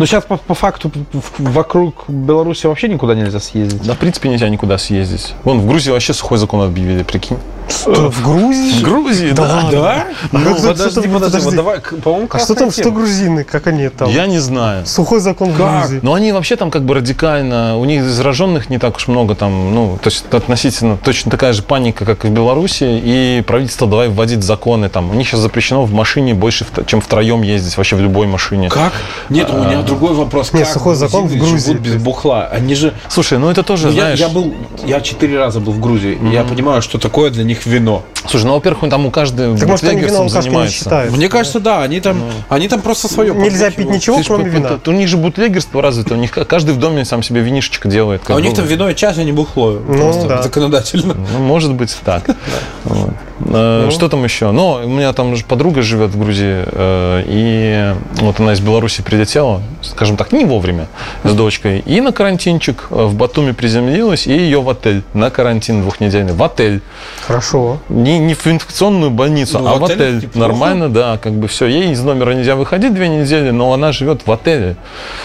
Но 0.00 0.06
сейчас 0.06 0.24
по, 0.24 0.36
по 0.38 0.54
факту 0.54 0.90
в- 1.12 1.52
вокруг 1.52 2.04
Беларуси 2.08 2.66
вообще 2.66 2.88
никуда 2.88 3.14
нельзя 3.14 3.38
съездить. 3.38 3.82
да, 3.82 3.92
в 3.94 3.98
принципе, 3.98 4.28
нельзя 4.30 4.48
никуда 4.48 4.78
съездить. 4.78 5.34
Вон, 5.44 5.60
в 5.60 5.66
Грузии 5.68 5.90
вообще 5.90 6.14
сухой 6.14 6.38
закон 6.38 6.62
объявили, 6.62 7.02
прикинь. 7.02 7.36
Что, 7.68 8.10
в 8.10 8.22
Грузии? 8.24 8.80
В 8.80 8.82
Грузии, 8.82 9.30
да. 9.30 9.68
Да? 9.70 10.04
Ну, 10.32 10.40
Как 10.40 10.58
это- 10.58 10.68
подожди, 10.68 11.00
подожди, 11.02 11.08
подожди. 11.08 11.44
вот 11.44 11.54
давай, 11.54 11.80
по-моему, 12.02 12.28
А 12.32 12.38
что 12.40 12.54
там, 12.56 12.70
что 12.72 12.90
грузины, 12.90 13.44
как 13.44 13.66
они 13.68 13.88
там? 13.90 14.08
Я 14.10 14.26
не 14.26 14.38
знаю. 14.40 14.86
Сухой 14.86 15.20
закон 15.20 15.50
в 15.52 15.56
Как? 15.56 15.82
Грузии. 15.82 16.00
Но 16.02 16.14
они 16.14 16.32
вообще 16.32 16.56
там 16.56 16.70
как 16.72 16.82
бы 16.84 16.94
радикально, 16.94 17.76
у 17.78 17.84
них 17.84 18.02
зараженных 18.04 18.70
не 18.70 18.78
так 18.78 18.96
уж 18.96 19.06
много 19.06 19.34
там, 19.36 19.72
ну, 19.74 19.98
то 20.02 20.08
есть 20.08 20.24
относительно 20.32 20.96
точно 20.96 21.30
такая 21.30 21.52
же 21.52 21.62
паника, 21.62 22.04
как 22.04 22.24
и 22.24 22.28
в 22.28 22.30
Беларуси, 22.32 22.84
и 23.04 23.44
правительство 23.46 23.86
давай 23.86 24.08
вводить 24.08 24.42
законы 24.42 24.88
там. 24.88 25.10
У 25.10 25.14
них 25.14 25.28
сейчас 25.28 25.40
запрещено 25.40 25.84
в 25.84 25.92
машине 25.92 26.34
больше, 26.34 26.66
чем 26.86 27.00
втроем 27.00 27.42
ездить 27.42 27.76
вообще 27.76 27.94
в 27.96 28.00
любой 28.00 28.26
машине. 28.26 28.68
Как? 28.68 28.92
Нет, 29.28 29.48
у 29.50 29.58
меня 29.62 29.82
другой 29.90 30.14
вопрос. 30.14 30.52
Нет, 30.52 30.64
Как 30.64 30.72
сухой 30.72 30.94
закон 30.94 31.26
в 31.26 31.36
Грузии. 31.36 31.58
живут 31.68 31.80
без 31.82 31.94
бухла. 31.96 32.46
Они 32.46 32.74
же... 32.74 32.94
Слушай, 33.08 33.38
ну 33.38 33.50
это 33.50 33.62
тоже, 33.62 33.86
Ну, 33.88 33.92
я, 33.92 34.00
знаешь... 34.02 34.18
я 34.18 34.28
был, 34.28 34.54
я 34.86 35.00
четыре 35.00 35.38
раза 35.38 35.60
был 35.60 35.72
в 35.72 35.80
Грузии, 35.80 36.18
и 36.22 36.28
я 36.32 36.44
понимаю, 36.44 36.82
что 36.82 36.98
такое 36.98 37.30
для 37.30 37.44
них 37.44 37.66
вино. 37.66 38.02
Слушай, 38.28 38.44
ну, 38.46 38.54
во-первых, 38.54 38.90
там 38.90 39.06
у 39.06 39.10
каждого 39.10 39.56
Так 39.58 39.68
может 39.68 39.84
они 39.84 40.00
вино 40.00 40.08
бутлегерством 40.08 40.22
алкашкой 40.26 40.42
не 40.42 40.50
занимается. 40.50 40.76
считают? 40.78 41.16
Мне 41.16 41.28
кажется, 41.28 41.60
да, 41.60 41.82
они 41.82 42.00
там, 42.00 42.22
они 42.48 42.68
там 42.68 42.80
просто 42.80 43.08
свое. 43.08 43.34
Нельзя 43.34 43.70
пить 43.70 43.88
ничего, 43.90 44.22
ж 44.22 44.26
кроме 44.26 44.44
по- 44.44 44.48
вина. 44.48 44.78
У 44.86 44.90
них 44.92 45.08
же 45.08 45.16
бутлегерство 45.16 45.82
развито, 45.82 46.14
у 46.14 46.16
них 46.16 46.30
ка- 46.30 46.44
каждый 46.44 46.74
в 46.74 46.78
доме 46.78 47.04
сам 47.04 47.22
себе 47.22 47.40
винишечко 47.40 47.88
делает. 47.88 48.22
А 48.28 48.34
у 48.34 48.38
них 48.38 48.54
там 48.54 48.66
вино 48.66 48.88
и 48.90 48.94
чай, 48.94 49.14
а 49.16 49.24
не 49.24 49.32
бухло. 49.32 49.80
Ну, 49.86 49.94
просто 49.96 50.26
да. 50.28 50.42
законодательно. 50.42 51.14
Ну, 51.14 51.38
может 51.40 51.74
быть, 51.74 51.96
так. 52.04 52.24
Вот. 52.84 53.10
Э, 53.46 53.84
Ну. 53.86 53.90
Что 53.90 54.08
там 54.08 54.24
еще? 54.24 54.50
Ну, 54.50 54.72
у 54.84 54.88
меня 54.88 55.12
там 55.12 55.34
же 55.36 55.44
подруга 55.44 55.82
живет 55.82 56.10
в 56.10 56.18
Грузии, 56.18 56.64
э, 56.66 57.22
и 57.26 57.94
вот 58.22 58.38
она 58.40 58.52
из 58.52 58.60
Беларуси 58.60 59.02
прилетела, 59.02 59.62
скажем 59.82 60.16
так, 60.16 60.32
не 60.32 60.44
вовремя, 60.44 60.86
с 61.24 61.32
дочкой, 61.32 61.80
и 61.80 62.00
на 62.00 62.12
карантинчик 62.12 62.86
э, 62.90 63.04
в 63.04 63.14
Батуми 63.14 63.52
приземлилась, 63.52 64.26
и 64.26 64.32
ее 64.32 64.60
в 64.60 64.68
отель, 64.68 65.02
на 65.14 65.30
карантин 65.30 65.82
двухнедельный, 65.82 66.32
в 66.32 66.42
отель. 66.42 66.80
Хорошо. 67.26 67.78
Не, 67.88 68.18
не 68.18 68.34
в 68.34 68.46
инфекционную 68.46 69.10
больницу, 69.10 69.58
Ну, 69.58 69.68
а 69.68 69.76
в 69.76 69.84
отель. 69.84 70.16
неплохо. 70.16 70.38
Нормально, 70.38 70.88
да, 70.88 71.18
как 71.18 71.32
бы 71.32 71.48
все. 71.48 71.66
Ей 71.66 71.92
из 71.92 72.02
номера 72.02 72.32
нельзя 72.32 72.56
выходить 72.56 72.94
две 72.94 73.08
недели, 73.08 73.50
но 73.50 73.72
она 73.72 73.92
живет 73.92 74.26
в 74.26 74.30
отеле. 74.32 74.76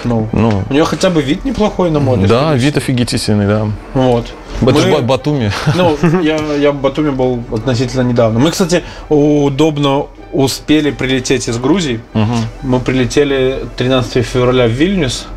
Ну, 0.03 0.27
Ну, 0.31 0.63
у 0.69 0.73
нее 0.73 0.85
хотя 0.85 1.09
бы 1.09 1.21
вид 1.21 1.45
неплохой 1.45 1.91
на 1.91 1.99
море. 1.99 2.25
да, 2.27 2.53
вид 2.53 2.77
офигительный, 2.77 3.47
да. 3.47 3.67
Вот. 3.93 4.27
Это 4.61 4.73
Мы- 4.73 4.91
Ба- 4.91 5.01
Батуми. 5.01 5.51
Ну, 5.75 5.97
я, 6.21 6.37
я 6.55 6.71
в 6.71 6.75
Батуми 6.81 7.09
был 7.11 7.43
относительно 7.51 8.01
недавно. 8.01 8.39
Мы, 8.39 8.51
кстати, 8.51 8.83
удобно 9.09 10.07
успели 10.31 10.91
прилететь 10.91 11.47
из 11.47 11.57
Грузии. 11.57 11.99
Мгм. 12.13 12.35
Мы 12.63 12.79
прилетели 12.79 13.65
13 13.77 14.25
февраля 14.25 14.67
в 14.67 14.71
Вильнюс, 14.71 15.27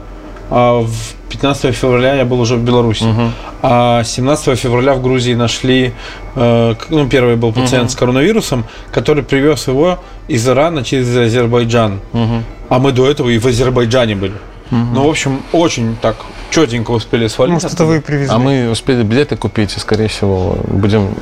а 0.51 0.81
в 0.81 0.91
15 1.31 1.75
февраля 1.75 2.15
я 2.15 2.25
был 2.25 2.41
уже 2.41 2.57
в 2.57 2.63
Беларуси. 2.65 3.05
Мгм. 3.05 3.33
А 3.63 4.03
17 4.05 4.57
февраля 4.59 4.95
в 4.95 5.03
Грузии 5.03 5.35
нашли, 5.35 5.93
э, 6.37 6.75
ну, 6.91 7.09
первый 7.09 7.37
был 7.37 7.53
пациент 7.53 7.91
с 7.91 7.95
коронавирусом, 7.97 8.65
который 8.93 9.23
привез 9.23 9.69
его 9.69 9.99
из 10.29 10.49
Ирана 10.49 10.83
через 10.85 11.15
Азербайджан. 11.17 12.01
Мгм. 12.13 12.45
А 12.69 12.79
мы 12.79 12.93
до 12.93 13.09
этого 13.09 13.29
и 13.29 13.39
в 13.39 13.47
Азербайджане 13.47 14.15
были. 14.17 14.35
Ну, 14.71 15.05
в 15.07 15.09
общем, 15.09 15.43
очень 15.53 15.97
так 16.03 16.17
четенько 16.51 16.91
успели 16.93 17.27
свалить. 17.29 17.55
Может, 17.55 17.73
это 17.75 17.85
вы 17.85 18.01
привезли. 18.01 18.35
А 18.35 18.39
мы 18.39 18.71
успели 18.71 19.03
билеты 19.03 19.37
купить, 19.37 19.77
и, 19.77 19.81
скорее 19.81 20.09
всего, 20.09 20.59
будем 20.69 21.15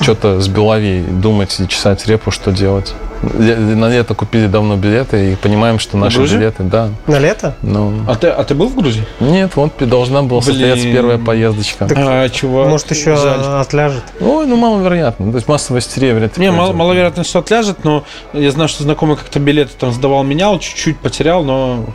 что-то 0.00 0.40
с 0.40 0.48
Беловей 0.48 1.02
думать 1.02 1.58
и 1.60 1.68
чесать 1.68 2.06
репу, 2.06 2.30
что 2.30 2.52
делать. 2.52 2.94
На 3.22 3.88
лето 3.88 4.14
купили 4.14 4.46
давно 4.48 4.76
билеты 4.76 5.32
и 5.32 5.36
понимаем, 5.36 5.78
что 5.78 5.96
наши 5.96 6.18
Грузию? 6.18 6.40
билеты, 6.40 6.62
да. 6.64 6.90
На 7.06 7.18
лето? 7.18 7.56
Ну, 7.62 8.00
А 8.06 8.16
ты, 8.16 8.26
а 8.26 8.44
ты 8.44 8.54
был 8.54 8.68
в 8.68 8.74
Грузии? 8.76 9.06
нет, 9.20 9.52
вот 9.56 9.72
должна 9.78 10.22
была 10.22 10.42
состояться 10.42 10.82
Блин. 10.84 10.94
первая 10.94 11.16
поездочка. 11.18 11.86
Так, 11.86 11.96
А, 11.98 12.28
чего? 12.28 12.64
Может, 12.68 12.90
еще 12.90 13.16
Жаль. 13.16 13.40
отляжет. 13.60 14.02
Ой, 14.20 14.46
ну 14.46 14.56
маловероятно. 14.56 15.30
То 15.30 15.36
есть 15.38 15.48
массовая 15.48 15.80
истерия 15.80 16.12
вряд 16.14 16.36
ли. 16.36 16.46
Не, 16.46 16.52
пойдет. 16.54 16.74
маловероятно, 16.74 17.24
что 17.24 17.38
отляжет, 17.38 17.82
но 17.82 18.04
я 18.34 18.50
знаю, 18.50 18.68
что 18.68 18.82
знакомый 18.82 19.16
как-то 19.16 19.38
билеты 19.40 19.70
там 19.78 19.90
сдавал, 19.92 20.22
менял, 20.22 20.58
чуть-чуть 20.58 20.98
потерял, 20.98 21.44
но 21.44 21.86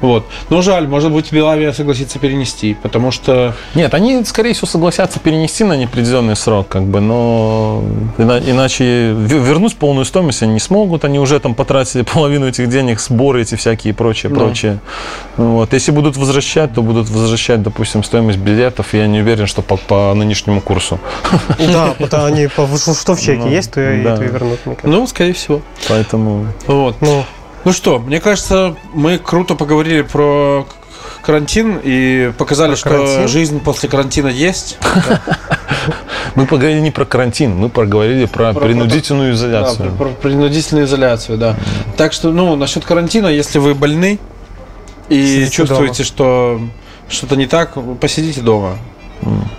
вот. 0.00 0.24
Но 0.48 0.62
жаль, 0.62 0.86
может 0.88 1.12
быть, 1.12 1.32
Белавия 1.32 1.72
согласится 1.72 2.18
перенести, 2.18 2.74
потому 2.82 3.10
что 3.10 3.54
Нет, 3.74 3.94
они, 3.94 4.24
скорее 4.24 4.52
всего, 4.54 4.66
согласятся 4.66 5.20
перенести 5.20 5.64
на 5.64 5.76
неопределенный 5.76 6.36
срок, 6.36 6.68
как 6.68 6.84
бы, 6.84 7.00
но 7.00 7.82
ина- 8.18 8.40
иначе 8.44 8.84
ве- 8.84 9.44
вернуть 9.44 9.76
полную 9.76 10.04
стоимость 10.04 10.42
они 10.42 10.54
не 10.54 10.60
смогут. 10.60 11.04
Они 11.04 11.18
уже 11.18 11.38
там 11.40 11.54
потратили 11.54 12.02
половину 12.14 12.46
этих 12.48 12.68
денег, 12.68 13.00
сборы 13.00 13.42
эти 13.42 13.54
всякие 13.56 13.92
и 13.92 13.94
прочее, 13.94 14.30
Да. 14.32 14.40
прочее. 14.40 14.78
Вот. 15.36 15.72
Если 15.72 15.90
будут 15.92 16.16
возвращать, 16.16 16.74
то 16.74 16.82
будут 16.82 17.08
возвращать, 17.10 17.62
допустим, 17.62 18.02
стоимость 18.04 18.38
билетов. 18.38 18.94
Я 18.94 19.06
не 19.06 19.20
уверен, 19.20 19.46
что 19.46 19.62
по, 19.62 19.76
по 19.76 20.12
нынешнему 20.14 20.60
курсу. 20.60 20.98
Да, 21.58 21.94
потому 21.98 22.24
они, 22.24 22.46
по- 22.48 22.66
что 22.76 23.14
в 23.14 23.20
чеке 23.20 23.40
Ну, 23.44 23.48
есть, 23.50 23.70
то 23.72 23.80
и 23.80 23.98
вернут. 24.00 24.58
ну, 24.82 25.06
скорее 25.06 25.32
всего. 25.32 25.60
Поэтому 25.88 26.46
Вот. 26.66 26.96
Ну, 27.64 27.72
что, 27.72 27.98
мне 27.98 28.20
кажется, 28.20 28.76
мы 28.94 29.18
круто 29.18 29.54
поговорили 29.54 30.02
про 30.02 30.66
карантин 31.22 31.78
и 31.82 32.32
показали, 32.38 32.70
Про 32.70 32.76
что 32.76 32.88
карантин? 32.88 33.28
жизнь 33.28 33.60
после 33.60 33.88
карантина 33.88 34.28
есть. 34.28 34.78
мы 36.34 36.46
поговорили 36.46 36.80
не 36.80 36.90
про 36.90 37.04
карантин, 37.04 37.56
мы 37.56 37.68
поговорили 37.68 38.24
про, 38.24 38.52
Про- 38.54 38.60
принудительную 38.62 39.32
Да, 39.32 39.36
изоляцию. 39.36 39.92
про, 39.92 40.06
про 40.06 40.14
принудительную 40.14 40.86
изоляцию, 40.86 41.36
да. 41.36 41.56
Так 41.96 42.12
что, 42.14 42.30
ну, 42.30 42.56
насчет 42.56 42.84
карантина, 42.84 43.26
если 43.26 43.58
вы 43.58 43.74
больны 43.74 44.18
и 45.10 45.26
Сидите 45.26 45.50
чувствуете, 45.50 46.04
что 46.04 46.60
что-то 47.08 47.36
не 47.36 47.46
так, 47.46 47.76
посидите 48.00 48.40
дома. 48.40 48.78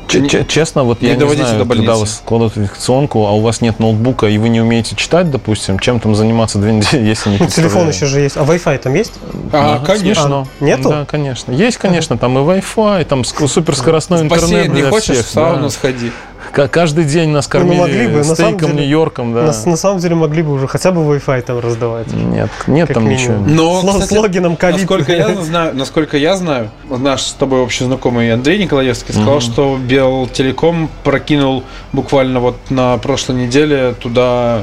Ч- 0.08 0.46
Честно, 0.48 0.84
вот 0.84 1.02
Не 1.02 1.10
я 1.10 1.16
не 1.16 1.20
знаю, 1.36 1.60
до 1.60 1.66
больницы. 1.66 1.88
когда 1.88 1.96
вас 2.00 2.22
кладут 2.26 2.56
в 2.56 2.60
инфекционку, 2.60 3.26
а 3.28 3.32
у 3.32 3.42
вас 3.42 3.62
нет 3.62 3.80
ноутбука, 3.80 4.28
и 4.28 4.38
вы 4.38 4.50
не 4.50 4.60
умеете 4.62 4.96
читать, 4.96 5.32
допустим, 5.32 5.80
чем 5.80 6.00
там 6.00 6.16
заниматься 6.16 6.58
две 6.58 6.74
недели, 6.74 7.04
если 7.08 7.30
не 7.30 7.38
телефон 7.48 7.88
еще 7.90 8.06
же 8.08 8.20
есть. 8.20 8.38
А 8.38 8.42
Wi-Fi 8.44 8.78
там 8.80 8.94
есть? 8.96 9.14
А, 9.54 9.80
конечно. 9.80 10.46
А, 10.60 10.64
нету? 10.64 10.90
Да, 10.90 11.06
конечно. 11.06 11.52
Есть, 11.52 11.78
конечно, 11.78 12.18
там 12.18 12.38
и 12.38 12.42
Wi-Fi, 12.42 13.06
там 13.06 13.22
ск- 13.22 13.48
суперскоростной 13.48 14.20
В 14.20 14.24
интернет 14.24 14.42
бассейн 14.42 14.74
не 14.74 14.82
хочешь, 14.84 15.18
в 15.18 15.30
сауну 15.30 15.70
сходи. 15.70 16.12
Каждый 16.52 17.06
день 17.06 17.30
нас 17.30 17.46
Ну, 17.48 17.52
кормили 17.52 17.80
могли 17.80 18.08
бы, 18.08 18.18
на 18.18 18.24
самом 18.24 18.36
стейком 18.36 18.72
деле, 18.72 18.80
Нью-Йорком, 18.82 19.34
да. 19.34 19.42
На, 19.44 19.72
на 19.72 19.78
самом 19.78 20.00
деле 20.00 20.16
могли 20.16 20.42
бы 20.44 20.52
уже 20.54 20.68
хотя 20.68 20.92
бы 20.92 21.02
Wi-Fi 21.02 21.42
там 21.42 21.60
раздавать. 21.60 22.12
Нет, 22.14 22.50
нет 22.68 22.88
Как 22.88 22.96
там 22.96 23.08
минимум. 23.08 23.46
ничего. 23.48 23.56
Но, 23.56 23.82
С 23.82 23.84
ло- 23.84 23.94
кстати, 23.94 24.14
с 24.14 24.18
логином 24.18 24.56
ковид. 24.58 24.78
Насколько 24.80 25.14
я 25.14 25.36
знаю, 25.36 25.76
насколько 25.76 26.18
я 26.18 26.36
знаю, 26.36 26.70
наш 26.90 27.22
с 27.22 27.34
тобой 27.34 27.62
общий 27.62 27.86
знакомый 27.86 28.34
Андрей 28.34 28.62
Николаевский 28.64 29.14
сказал, 29.14 29.36
Мгм. 29.36 29.42
что 29.42 29.78
Белтелеком 29.82 30.90
прокинул 31.04 31.64
буквально 31.94 32.40
вот 32.40 32.58
на 32.70 32.98
прошлой 32.98 33.36
неделе 33.38 33.94
туда 34.00 34.62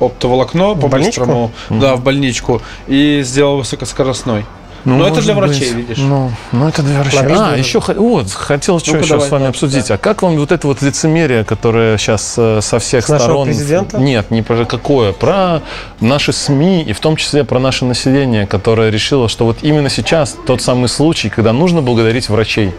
оптоволокно 0.00 0.74
по-быстрому, 0.74 1.50
да, 1.68 1.94
в 1.94 2.02
больничку, 2.02 2.62
и 2.88 3.20
сделал 3.22 3.58
высокоскоростной. 3.58 4.44
Но 4.84 5.02
это 5.04 5.08
может 5.10 5.24
для 5.24 5.34
врачей, 5.34 5.72
видишь. 5.72 5.98
Ну, 5.98 6.30
ну, 6.52 6.68
это 6.68 6.82
для 6.82 7.00
врачей. 7.00 7.20
Могли 7.20 7.34
А, 7.36 7.56
еще, 7.56 7.80
вот, 7.80 8.30
хотел 8.32 8.78
что 8.78 8.92
Ну-ка, 8.92 9.04
еще 9.04 9.14
давай, 9.14 9.28
с 9.28 9.30
вами 9.30 9.42
да, 9.44 9.48
обсудить. 9.48 9.90
А 9.90 9.98
как 9.98 10.22
вам 10.22 10.36
вот 10.36 10.52
это 10.52 10.66
вот 10.66 10.82
лицемерие, 10.82 11.44
которое 11.44 11.98
сейчас 11.98 12.22
со 12.32 12.78
всех 12.78 13.02
С 13.04 13.14
сторон... 13.14 13.46
президента? 13.46 13.98
Нет, 13.98 14.30
не 14.30 14.42
про 14.42 14.64
какое. 14.64 15.12
Про 15.12 15.62
наши 16.00 16.32
СМИ 16.32 16.82
и 16.82 16.92
в 16.92 17.00
том 17.00 17.16
числе 17.16 17.44
про 17.44 17.58
наше 17.58 17.84
население, 17.84 18.46
которое 18.46 18.90
решило, 18.90 19.28
что 19.28 19.44
вот 19.44 19.58
именно 19.62 19.88
сейчас 19.90 20.36
тот 20.46 20.62
самый 20.62 20.88
случай, 20.88 21.28
когда 21.28 21.52
нужно 21.52 21.82
благодарить 21.82 22.28
врачей. 22.28 22.72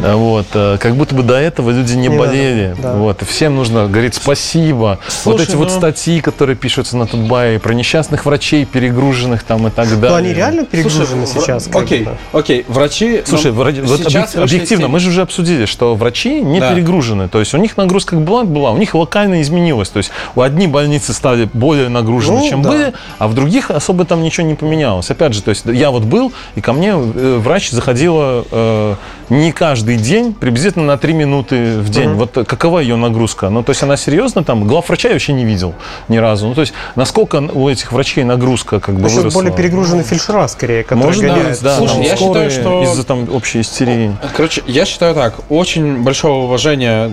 А, 0.00 0.16
Вот. 0.16 0.46
э, 0.54 0.78
Как 0.80 0.94
будто 0.96 1.14
бы 1.14 1.22
до 1.22 1.34
этого 1.34 1.70
люди 1.70 1.92
не, 1.94 2.02
Не 2.02 2.08
надо, 2.10 2.18
болели. 2.28 2.76
да. 2.82 2.94
Вот. 2.94 3.22
И 3.22 3.24
всем 3.24 3.56
нужно 3.56 3.88
говорить 3.88 4.14
спасибо. 4.14 4.98
вот 5.02 5.12
Слушай, 5.12 5.42
эти 5.48 5.56
вот 5.56 5.68
ну- 5.70 5.76
статьи, 5.76 6.20
которые 6.20 6.56
пишутся 6.56 6.96
на 6.96 7.06
Тутбае, 7.06 7.58
про 7.58 7.72
несчастных 7.74 8.24
врачей, 8.26 8.64
перегруженных 8.64 9.42
там 9.44 9.66
и 9.66 9.70
так 9.70 9.88
далее. 10.00 10.10
Но 10.10 10.16
они 10.16 10.32
реально 10.34 10.64
перегружены 10.64 11.26
Слушай, 11.26 11.31
сейчас. 11.40 11.68
вра- 11.68 11.82
Окей, 11.82 12.08
окей, 12.32 12.64
врачи... 12.68 13.22
Слушай, 13.26 13.52
ну, 13.52 13.58
вроде- 13.58 13.82
вот 13.82 14.00
объек- 14.00 14.36
объективно, 14.42 14.88
мы 14.88 14.98
же 15.00 15.08
уже 15.10 15.22
обсудили, 15.22 15.66
что 15.66 15.94
врачи 15.94 16.40
не 16.40 16.60
Да. 16.60 16.72
перегружены. 16.72 17.28
То 17.28 17.38
есть 17.40 17.54
у 17.54 17.58
них 17.58 17.76
нагрузка 17.76 18.16
как 18.16 18.24
была, 18.24 18.44
была, 18.44 18.70
у 18.72 18.76
них 18.78 18.94
локально 18.94 19.40
изменилась. 19.42 19.88
То 19.88 19.98
есть 19.98 20.10
у 20.34 20.40
одни 20.42 20.66
больницы 20.66 21.12
стали 21.12 21.48
более 21.52 21.88
нагружены, 21.88 22.38
Ну, 22.40 22.48
чем 22.48 22.62
да. 22.62 22.70
были, 22.70 22.92
а 23.18 23.28
в 23.28 23.34
других 23.34 23.70
особо 23.70 24.04
там 24.04 24.22
ничего 24.22 24.46
не 24.46 24.54
поменялось. 24.54 25.10
Опять 25.10 25.34
же, 25.34 25.42
то 25.42 25.50
есть 25.50 25.64
я 25.66 25.90
вот 25.90 26.02
был, 26.04 26.32
и 26.54 26.60
ко 26.60 26.72
мне 26.72 26.90
э, 26.90 27.38
врач 27.42 27.70
заходила 27.70 28.44
э, 28.50 28.94
не 29.32 29.50
каждый 29.50 29.96
день, 29.96 30.34
приблизительно 30.34 30.84
на 30.84 30.98
3 30.98 31.12
минуты 31.14 31.78
в 31.78 31.88
день. 31.88 32.10
Вот 32.10 32.36
э, 32.36 32.44
какова 32.44 32.80
ее 32.80 32.96
нагрузка? 32.96 33.48
Ну, 33.48 33.62
то 33.62 33.70
есть 33.70 33.82
она 33.82 33.96
серьезно 33.96 34.44
там, 34.44 34.66
глав 34.68 34.88
врача 34.88 35.08
я 35.08 35.14
вообще 35.14 35.32
не 35.32 35.44
видел 35.44 35.74
ни 36.08 36.18
разу. 36.18 36.48
Ну, 36.48 36.54
то 36.54 36.60
есть 36.60 36.74
насколько 36.96 37.36
у 37.36 37.68
этих 37.68 37.92
врачей 37.92 38.24
нагрузка 38.24 38.78
как 38.78 38.94
бы 38.96 39.08
сейчас 39.08 39.18
выросла? 39.18 39.38
более 39.40 39.56
перегружены 39.56 40.02
фельдшера, 40.02 40.46
скорее, 40.48 40.82
которые 40.82 41.06
Может 41.06 41.22
гоняют. 41.22 41.60
да. 41.62 41.76
Слушай, 41.78 41.92
там 41.94 42.02
я 42.02 42.16
скорые 42.16 42.50
считаю, 42.50 42.62
что- 42.66 42.82
из-за 42.92 43.04
там 43.04 43.34
общей 43.34 43.60
истерии. 43.62 44.14
Короче, 44.36 44.62
я 44.66 44.84
считаю 44.84 45.14
так, 45.14 45.34
очень 45.48 46.02
большого 46.02 46.44
уважения, 46.44 47.12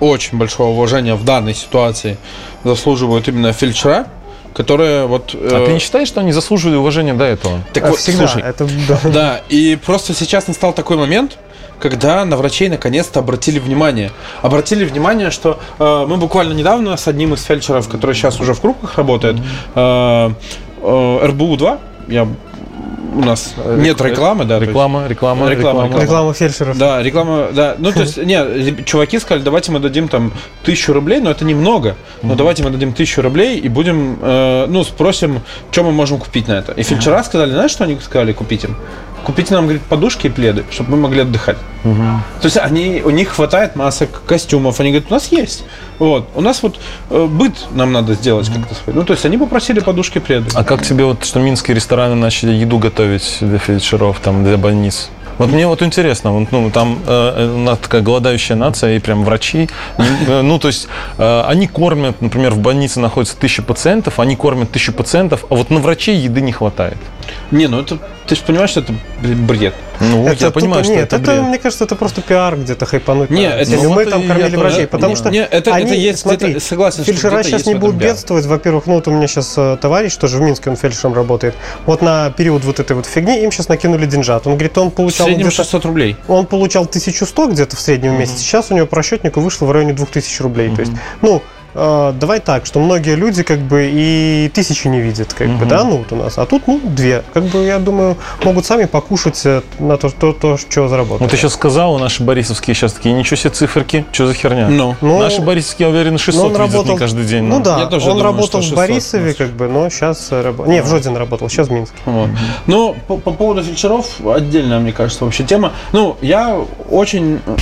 очень 0.00 0.36
большого 0.36 0.68
уважения 0.68 1.14
в 1.14 1.24
данной 1.24 1.54
ситуации 1.54 2.18
заслуживают 2.62 3.26
именно 3.28 3.52
фельдшера, 3.54 4.06
которые 4.54 5.06
вот... 5.06 5.34
А 5.34 5.62
э, 5.62 5.66
ты 5.66 5.72
не 5.72 5.78
считаешь, 5.78 6.08
что 6.08 6.20
они 6.20 6.32
заслуживали 6.32 6.76
уважения 6.76 7.14
до 7.14 7.24
этого? 7.24 7.60
так 7.72 7.84
А 7.84 7.88
вот, 7.88 7.98
всегда. 7.98 8.28
слушай, 8.28 8.42
Это, 8.46 8.68
да. 8.88 8.98
да, 9.04 9.40
и 9.48 9.76
просто 9.76 10.12
сейчас 10.14 10.46
настал 10.46 10.72
такой 10.74 10.96
момент, 10.98 11.38
когда 11.80 12.24
на 12.24 12.36
врачей 12.36 12.68
наконец-то 12.68 13.20
обратили 13.20 13.58
внимание. 13.58 14.10
Обратили 14.42 14.84
внимание, 14.84 15.30
что 15.30 15.58
э, 15.78 16.06
мы 16.08 16.16
буквально 16.16 16.52
недавно 16.52 16.96
с 16.96 17.08
одним 17.08 17.34
из 17.34 17.42
фельдшеров, 17.44 17.88
который 17.88 18.14
сейчас 18.14 18.40
уже 18.40 18.54
в 18.54 18.60
крупках 18.60 18.96
работает, 18.96 19.36
э, 19.74 20.30
э, 20.82 21.26
РБУ-2, 21.26 21.78
я, 22.08 22.26
у 23.16 23.20
нас 23.20 23.54
нет 23.76 24.00
рекламы, 24.00 24.44
да. 24.44 24.56
то 24.56 24.62
есть- 24.62 24.70
Реклама, 24.70 25.06
реклама, 25.06 25.48
Реклама, 25.48 25.84
реклама. 25.84 26.02
Реклама 26.02 26.34
фельдшеров. 26.34 26.76
Да, 26.78 27.02
реклама, 27.02 27.48
да. 27.52 27.76
Ну, 27.78 27.92
то 27.92 28.00
есть, 28.04 28.16
не, 28.16 28.34
реб- 28.36 28.84
чуваки 28.84 29.18
сказали, 29.20 29.42
давайте 29.44 29.70
мы 29.72 29.78
дадим 29.78 30.08
там 30.08 30.32
тысячу 30.64 30.92
рублей, 30.92 31.20
но 31.20 31.30
это 31.30 31.44
немного. 31.44 31.94
Но 32.22 32.34
давайте 32.34 32.62
мы 32.64 32.70
дадим 32.70 32.92
тысячу 32.92 33.22
рублей 33.22 33.58
и 33.58 33.68
будем, 33.68 34.18
э, 34.20 34.66
ну, 34.68 34.82
спросим, 34.84 35.40
что 35.70 35.84
мы 35.84 35.92
можем 35.92 36.18
купить 36.18 36.48
на 36.48 36.54
это. 36.54 36.72
И 36.72 36.82
фельдшера 36.82 37.22
сказали, 37.22 37.52
знаешь, 37.52 37.70
что 37.70 37.84
они 37.84 37.98
сказали 38.00 38.32
купить 38.32 38.64
им? 38.64 38.76
Купите 39.24 39.54
нам, 39.54 39.64
говорит, 39.64 39.82
подушки 39.82 40.26
и 40.26 40.30
пледы, 40.30 40.64
чтобы 40.70 40.92
мы 40.92 40.96
могли 40.98 41.22
отдыхать. 41.22 41.56
То 42.40 42.44
есть 42.44 42.56
они, 42.56 43.02
у 43.04 43.10
них 43.10 43.28
хватает 43.28 43.76
масок, 43.76 44.22
костюмов. 44.26 44.80
Они 44.80 44.90
говорят, 44.90 45.10
у 45.10 45.14
нас 45.14 45.32
есть. 45.32 45.64
Вот. 45.98 46.28
У 46.34 46.40
нас 46.40 46.62
вот 46.62 46.78
э, 47.10 47.26
быт 47.26 47.52
нам 47.72 47.92
надо 47.92 48.14
сделать 48.14 48.48
как-то 48.48 48.74
свой. 48.74 48.94
Ну, 48.94 49.04
то 49.04 49.12
есть 49.12 49.24
они 49.26 49.38
попросили 49.38 49.80
подушки 49.80 50.18
и 50.18 50.20
пледы. 50.20 50.50
А 50.54 50.64
как 50.64 50.82
тебе 50.82 51.04
вот, 51.04 51.24
что 51.24 51.40
минские 51.40 51.74
рестораны 51.74 52.14
начали 52.14 52.52
еду 52.52 52.78
готовить 52.78 53.38
для 53.40 53.58
фельдшеров, 53.58 54.18
там, 54.20 54.44
для 54.44 54.56
больниц? 54.56 55.10
Вот 55.38 55.50
мне 55.50 55.66
вот 55.66 55.82
интересно, 55.82 56.32
вот, 56.32 56.52
ну, 56.52 56.70
там 56.70 57.00
э, 57.06 57.54
нас 57.56 57.78
такая 57.78 58.02
голодающая 58.02 58.54
нация, 58.54 58.96
и 58.96 59.00
прям 59.00 59.24
врачи, 59.24 59.68
э, 59.98 60.42
ну, 60.42 60.58
то 60.60 60.68
есть 60.68 60.86
э, 61.18 61.42
они 61.46 61.66
кормят, 61.66 62.20
например, 62.20 62.52
в 62.52 62.58
больнице 62.58 63.00
находится 63.00 63.36
тысяча 63.36 63.62
пациентов, 63.62 64.20
они 64.20 64.36
кормят 64.36 64.70
тысячу 64.70 64.92
пациентов, 64.92 65.44
а 65.50 65.56
вот 65.56 65.70
на 65.70 65.80
врачей 65.80 66.18
еды 66.18 66.40
не 66.40 66.52
хватает. 66.52 66.98
Не, 67.50 67.66
ну 67.68 67.80
это, 67.80 67.98
ты 68.26 68.34
же 68.34 68.42
понимаешь, 68.42 68.70
что 68.70 68.80
это 68.80 68.92
бред. 69.22 69.74
Ну, 70.00 70.26
Это 70.26 70.46
я 70.46 70.50
понимаю, 70.50 70.82
тупо- 70.82 70.86
что 70.86 70.94
нет, 70.94 71.12
это 71.12 71.18
бред. 71.18 71.42
мне 71.42 71.58
кажется, 71.58 71.84
это 71.84 71.94
просто 71.94 72.20
пиар 72.20 72.56
где-то 72.56 72.84
хайпануть. 72.84 73.30
Не, 73.30 73.44
надо. 73.48 73.56
это- 73.60 73.70
Если 73.70 73.84
ну, 73.86 73.92
мы 73.94 74.04
вот 74.04 74.10
там 74.10 74.26
кормили 74.26 74.56
врачей, 74.56 74.86
потому 74.88 75.10
не, 75.12 75.16
что 75.16 75.30
не, 75.30 75.38
это- 75.38 75.56
это 75.56 75.74
они, 75.74 75.96
есть 75.96 76.18
смотри, 76.20 76.50
где-то- 76.50 76.64
согласен, 76.66 77.04
фельдшера 77.04 77.42
сейчас 77.42 77.66
не 77.66 77.74
в 77.74 77.78
будут 77.78 77.96
бедствовать. 77.96 78.46
Во-первых, 78.46 78.86
ну 78.86 78.94
вот 78.94 79.06
у 79.08 79.12
меня 79.12 79.28
сейчас 79.28 79.56
товарищ 79.80 80.16
тоже 80.16 80.38
в 80.38 80.40
Минске, 80.40 80.70
он 80.70 80.76
фельдшером 80.76 81.14
работает. 81.14 81.54
Вот 81.86 82.02
на 82.02 82.30
период 82.30 82.64
вот 82.64 82.80
этой 82.80 82.96
вот 82.96 83.06
фигни 83.06 83.42
им 83.44 83.52
сейчас 83.52 83.68
накинули 83.68 84.06
деньжат. 84.06 84.46
Он 84.46 84.54
говорит, 84.54 84.76
он 84.78 84.90
В 84.90 84.94
получал 84.94 85.26
среднем 85.26 85.46
где-то 85.46 85.62
600 85.62 85.84
рублей. 85.84 86.16
он 86.26 86.46
получал 86.46 86.86
1100 86.86 87.46
где-то 87.48 87.76
в 87.76 87.80
среднем 87.80 88.18
месяце. 88.18 88.38
Сейчас 88.38 88.70
у 88.70 88.74
него 88.74 88.86
по 88.86 88.96
расчетнику 88.96 89.40
вышло 89.40 89.66
в 89.66 89.70
районе 89.72 89.92
2000 89.92 90.42
рублей. 90.42 90.74
То 90.74 90.80
есть, 90.80 90.92
ну, 91.22 91.36
э, 91.36 91.40
давай 91.74 92.40
так, 92.40 92.66
что 92.66 92.80
многие 92.80 93.16
люди 93.16 93.42
как 93.42 93.58
бы 93.58 93.90
и 93.92 94.50
тысячи 94.54 94.86
не 94.88 95.00
видят, 95.00 95.34
как 95.34 95.48
бы, 95.48 95.66
да, 95.66 95.84
ну 95.84 95.98
вот 95.98 96.12
у 96.12 96.16
нас. 96.16 96.38
А 96.38 96.46
тут, 96.46 96.66
ну, 96.66 96.80
две. 96.82 97.22
Как 97.32 97.44
бы, 97.44 97.64
я 97.64 97.78
думаю, 97.78 98.16
могут 98.44 98.64
сами 98.64 98.84
покушать 98.84 99.40
э, 99.44 99.62
на 99.78 99.96
то, 99.96 100.10
то, 100.10 100.32
то 100.32 100.56
что 100.56 100.88
заработали. 100.88 101.24
Вот 101.24 101.30
ты 101.30 101.36
сейчас 101.36 101.54
сказал, 101.54 101.98
наши 101.98 102.22
борисовские 102.22 102.74
сейчас 102.74 102.92
такие, 102.92 103.14
ничего 103.14 103.36
себе 103.36 103.50
циферки, 103.50 104.04
что 104.12 104.26
за 104.26 104.34
херня? 104.34 104.68
Ну, 104.68 104.96
Ну, 105.00 105.18
Наши 105.18 105.40
борисовские, 105.40 105.88
я 105.88 105.94
уверен, 105.94 106.18
600 106.18 106.34
ну, 106.34 106.40
он 106.42 106.52
видят 106.52 106.60
работал 106.60 106.92
не 106.94 106.98
каждый 106.98 107.24
день. 107.24 107.44
Ну 107.44 107.60
да, 107.60 107.80
Я 107.80 107.86
тоже 107.86 108.06
он 108.06 108.18
думаю, 108.18 108.32
работал 108.32 108.60
в 108.60 108.64
600 108.64 108.76
Борисове, 108.76 109.34
как 109.34 109.50
бы, 109.50 109.68
но 109.68 109.88
сейчас 109.90 110.30
работает. 110.30 110.68
Не, 110.68 110.82
в 110.82 110.88
Жодино 110.88 111.18
работал, 111.18 111.48
сейчас 111.48 111.68
в 111.68 111.72
Минске. 111.72 111.96
Вот. 112.04 112.30
Ну, 112.66 112.96
по, 113.08 113.16
по 113.16 113.32
поводу 113.32 113.62
фельдшеров, 113.62 114.24
отдельная, 114.26 114.78
мне 114.78 114.92
кажется, 114.92 115.24
вообще 115.24 115.44
тема. 115.44 115.72
Ну, 115.92 116.16
я 116.20 116.56
очень 116.90 117.40
э, 117.46 117.56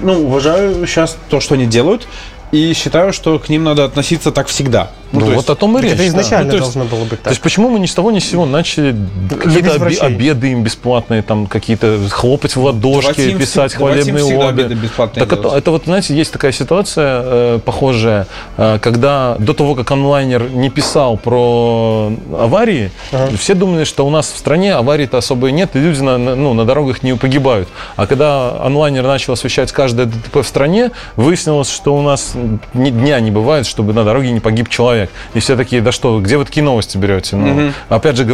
ну, 0.00 0.26
уважаю 0.26 0.86
сейчас 0.86 1.16
то, 1.28 1.40
что 1.40 1.54
они 1.54 1.66
делают, 1.66 2.06
и 2.54 2.72
считаю, 2.74 3.12
что 3.12 3.38
к 3.38 3.48
ним 3.48 3.64
надо 3.64 3.84
относиться 3.84 4.30
так 4.30 4.46
всегда. 4.46 4.90
Ну, 5.12 5.20
то 5.20 5.26
вот 5.26 5.34
есть- 5.36 5.50
о 5.50 5.54
том 5.54 5.78
и 5.78 5.82
речь. 5.82 5.92
Это 5.92 5.98
да. 6.02 6.06
изначально 6.08 6.44
Ну, 6.46 6.50
то 6.50 6.56
есть- 6.64 6.74
должно 6.74 6.96
было 6.96 7.04
быть 7.04 7.18
То 7.20 7.24
так. 7.24 7.32
есть 7.32 7.42
почему 7.42 7.68
мы 7.68 7.78
ни 7.78 7.86
с 7.86 7.94
того 7.94 8.10
ни 8.10 8.18
с 8.18 8.28
сего 8.30 8.46
начали 8.46 8.96
какие-то 9.30 9.78
врачей. 9.78 10.00
обеды 10.00 10.50
им 10.52 10.62
бесплатные, 10.64 11.22
там 11.22 11.46
какие-то 11.46 11.98
хлопать 12.10 12.56
в 12.56 12.62
ладошки, 12.64 13.12
Давайте 13.16 13.36
писать 13.38 13.72
им 13.74 13.78
хвалебные 13.78 14.24
оды. 14.24 14.46
обеды 14.48 14.74
бесплатные 14.74 15.24
Так 15.24 15.32
это, 15.32 15.42
делать. 15.42 15.58
это 15.58 15.70
вот, 15.70 15.84
знаете, 15.84 16.14
есть 16.16 16.32
такая 16.32 16.50
ситуация 16.52 17.22
э, 17.24 17.58
похожая, 17.64 18.26
э, 18.56 18.78
когда 18.82 19.36
до 19.38 19.52
того, 19.54 19.74
как 19.76 19.90
онлайнер 19.92 20.50
не 20.50 20.68
писал 20.70 21.16
про 21.16 22.12
аварии, 22.38 22.90
Ага. 23.12 23.36
все 23.36 23.54
думали, 23.54 23.84
что 23.84 24.04
у 24.06 24.10
нас 24.10 24.30
в 24.32 24.36
стране 24.38 24.74
аварий-то 24.74 25.18
особо 25.18 25.48
и 25.48 25.52
нет, 25.52 25.70
и 25.74 25.78
люди 25.78 26.00
на- 26.00 26.18
ну, 26.18 26.54
на 26.54 26.64
дорогах 26.64 27.02
не 27.04 27.14
погибают. 27.14 27.68
А 27.96 28.06
когда 28.08 28.56
онлайнер 28.64 29.04
начал 29.04 29.32
освещать 29.34 29.70
каждое 29.70 30.06
ДТП 30.06 30.38
в 30.42 30.46
стране, 30.46 30.90
выяснилось, 31.16 31.70
что 31.70 31.94
у 31.96 32.02
нас 32.02 32.32
ни 32.74 32.90
дня 32.90 33.20
не 33.20 33.30
бывает, 33.30 33.66
чтобы 33.66 33.92
на 33.92 34.04
дороге 34.04 34.30
не 34.32 34.40
погиб 34.40 34.68
человек. 34.68 35.10
И 35.34 35.40
все 35.40 35.56
такие, 35.56 35.82
да 35.82 35.92
что, 35.92 36.20
где 36.20 36.36
вы 36.36 36.44
такие 36.44 36.62
новости 36.62 36.96
берете? 36.98 37.36
Ну, 37.36 37.72
Опять 37.88 38.16
же, 38.16 38.24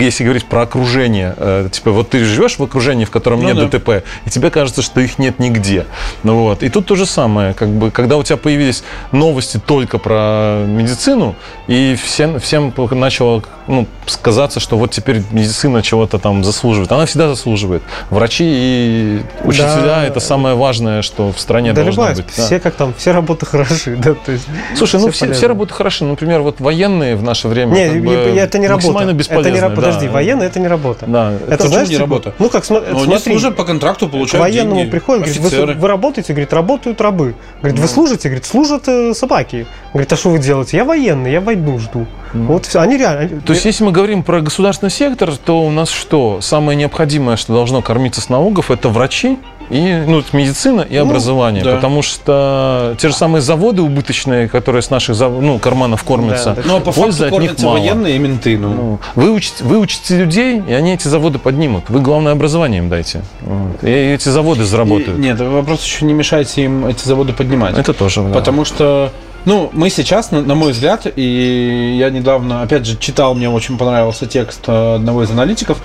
если 0.00 0.24
говорить 0.24 0.46
про 0.46 0.62
окружение, 0.62 1.34
э, 1.36 1.68
типа 1.70 1.90
вот 1.90 2.10
ты 2.10 2.24
живешь 2.24 2.58
в 2.58 2.62
окружении, 2.62 3.04
в 3.04 3.10
котором 3.10 3.40
Ну 3.42 3.48
нет 3.52 3.56
да. 3.56 3.78
ДТП, 3.78 4.04
и 4.26 4.30
тебе 4.30 4.50
кажется, 4.50 4.82
что 4.82 5.00
их 5.00 5.18
нет 5.18 5.38
нигде. 5.38 5.86
Ну 6.22 6.38
вот. 6.42 6.62
И 6.62 6.68
тут 6.68 6.86
то 6.86 6.96
же 6.96 7.06
самое, 7.06 7.54
как 7.54 7.68
бы, 7.68 7.90
когда 7.90 8.16
у 8.16 8.22
тебя 8.22 8.36
появились 8.36 8.82
новости 9.12 9.60
только 9.64 9.98
про 9.98 10.64
медицину, 10.66 11.34
и 11.66 11.96
всем, 12.02 12.40
всем 12.40 12.72
начало 12.92 13.42
ну, 13.66 13.86
сказаться, 14.06 14.60
что 14.60 14.78
вот 14.78 14.90
теперь 14.92 15.22
медицина 15.30 15.82
чего-то 15.82 16.18
там 16.18 16.42
заслуживает. 16.42 16.90
Она 16.92 17.04
всегда 17.06 17.28
заслуживает. 17.28 17.82
Врачи 18.10 18.44
и 18.46 19.22
учителя 19.44 19.82
Да. 19.84 20.04
это 20.04 20.20
самое 20.20 20.54
важное, 20.54 21.02
что 21.02 21.32
в 21.32 21.38
стране 21.38 21.72
Да 21.72 21.82
должно 21.82 22.02
любая, 22.04 22.16
быть. 22.16 22.26
да. 22.36 22.46
все 22.46 22.60
как 22.60 22.74
там, 22.74 22.94
все 22.96 23.12
работы 23.12 23.46
хороши, 23.48 23.96
да, 23.96 24.14
то 24.14 24.32
есть. 24.32 24.46
Слушай, 24.76 25.00
ну 25.00 25.10
все, 25.10 25.20
полезно. 25.20 25.34
все 25.38 25.46
работы 25.48 25.74
хороши. 25.74 26.04
Например, 26.04 26.40
вот 26.42 26.60
военные 26.60 27.16
в 27.16 27.22
наше 27.22 27.48
время 27.48 27.74
Не, 27.74 27.88
как 27.88 28.02
бы 28.04 28.12
это 28.14 28.58
не 28.58 28.66
работа. 28.68 29.04
Это 29.30 29.50
не. 29.50 29.74
Подожди, 29.74 30.06
да. 30.06 30.12
военный 30.12 30.46
это 30.46 30.60
не 30.60 30.68
работа. 30.68 31.06
Да, 31.06 31.32
Это, 31.32 31.56
почему 31.56 31.68
знаешь, 31.70 31.88
не 31.88 31.94
типа, 31.94 32.04
работа? 32.04 32.34
Ну 32.38 32.48
как, 32.48 32.68
Ну, 32.70 32.76
они 32.86 33.04
смотри, 33.04 33.32
служат 33.32 33.56
по 33.56 33.64
контракту, 33.64 34.08
к 34.08 34.12
получают 34.12 34.40
военному 34.42 34.76
деньги. 34.76 34.90
приходят, 34.90 35.22
говорит, 35.24 35.40
вы, 35.40 35.46
Офицеры. 35.48 35.74
вы 35.74 35.88
работаете, 35.88 36.32
говорит, 36.32 36.52
работают 36.52 37.00
рабы. 37.00 37.34
Говорит, 37.60 37.80
вы 37.80 37.88
служите, 37.88 38.28
говорит, 38.28 38.44
служат 38.46 38.86
э, 38.88 39.14
собаки. 39.14 39.66
Говорит, 39.92 40.12
а 40.12 40.16
что 40.16 40.30
вы 40.30 40.38
делаете? 40.38 40.76
Я 40.76 40.84
военный, 40.84 41.32
я 41.32 41.40
войну 41.40 41.78
жду. 41.78 42.06
Вот 42.34 42.66
всё. 42.66 42.80
они 42.80 42.96
реально. 42.98 43.20
они- 43.20 43.40
То 43.40 43.52
есть, 43.52 43.64
если 43.64 43.84
мы 43.84 43.92
говорим 43.92 44.22
про 44.22 44.40
государственный 44.40 44.90
сектор, 44.90 45.34
то 45.36 45.62
у 45.62 45.70
нас 45.70 45.90
что? 45.90 46.40
Самое 46.42 46.76
необходимое, 46.76 47.36
что 47.36 47.52
должно 47.54 47.80
кормиться 47.82 48.20
с 48.20 48.28
налогов, 48.28 48.70
это 48.70 48.88
врачи 48.90 49.38
и 49.70 50.02
ну, 50.06 50.22
медицина 50.32 50.80
и 50.82 50.96
образование. 50.96 51.62
да. 51.62 51.76
Потому 51.76 52.02
что 52.02 52.94
те 52.98 53.08
же 53.08 53.14
самые 53.14 53.42
заводы 53.42 53.82
убыточные, 53.82 54.48
которые 54.48 54.82
с 54.82 54.90
наших 54.90 55.14
зав- 55.16 55.40
ну, 55.40 55.58
карманов 55.58 56.04
кормятся, 56.04 56.54
Да, 56.54 56.62
да. 56.62 56.62
Ну, 56.66 56.76
а 56.76 56.80
по 56.80 56.92
пользы 56.92 57.24
факту 57.24 57.36
от 57.36 57.42
них 57.42 57.58
мало. 57.62 57.74
военные 57.78 58.16
и 58.16 58.18
менты. 58.18 58.56
Ну. 58.58 58.68
Ну, 58.74 58.98
выучите, 59.14 59.64
выучите 59.64 60.18
людей, 60.18 60.62
и 60.66 60.72
они 60.72 60.94
эти 60.94 61.08
заводы 61.08 61.38
поднимут. 61.38 61.84
Вы, 61.88 62.00
главное, 62.00 62.32
образование 62.32 62.78
им 62.78 62.88
дайте. 62.88 63.22
Вот. 63.42 63.82
И 63.84 63.90
эти 63.90 64.28
заводы 64.28 64.64
заработают. 64.64 65.18
И- 65.18 65.20
нет, 65.20 65.40
вопрос 65.40 65.84
еще 65.84 66.04
не 66.04 66.12
мешайте 66.14 66.64
им 66.64 66.86
эти 66.86 67.06
заводы 67.06 67.32
поднимать. 67.32 67.76
Это 67.78 67.92
тоже. 67.92 68.22
да. 68.22 68.32
Потому 68.34 68.64
что, 68.64 69.12
ну, 69.44 69.70
мы 69.72 69.90
сейчас, 69.90 70.30
на, 70.30 70.40
на 70.42 70.54
мой 70.54 70.72
взгляд, 70.72 71.06
и 71.14 71.96
я 71.98 72.10
недавно, 72.10 72.62
опять 72.62 72.86
же, 72.86 72.96
читал, 72.96 73.34
мне 73.34 73.48
очень 73.50 73.76
понравился 73.78 74.26
текст 74.26 74.68
одного 74.68 75.22
из 75.24 75.30
аналитиков. 75.30 75.78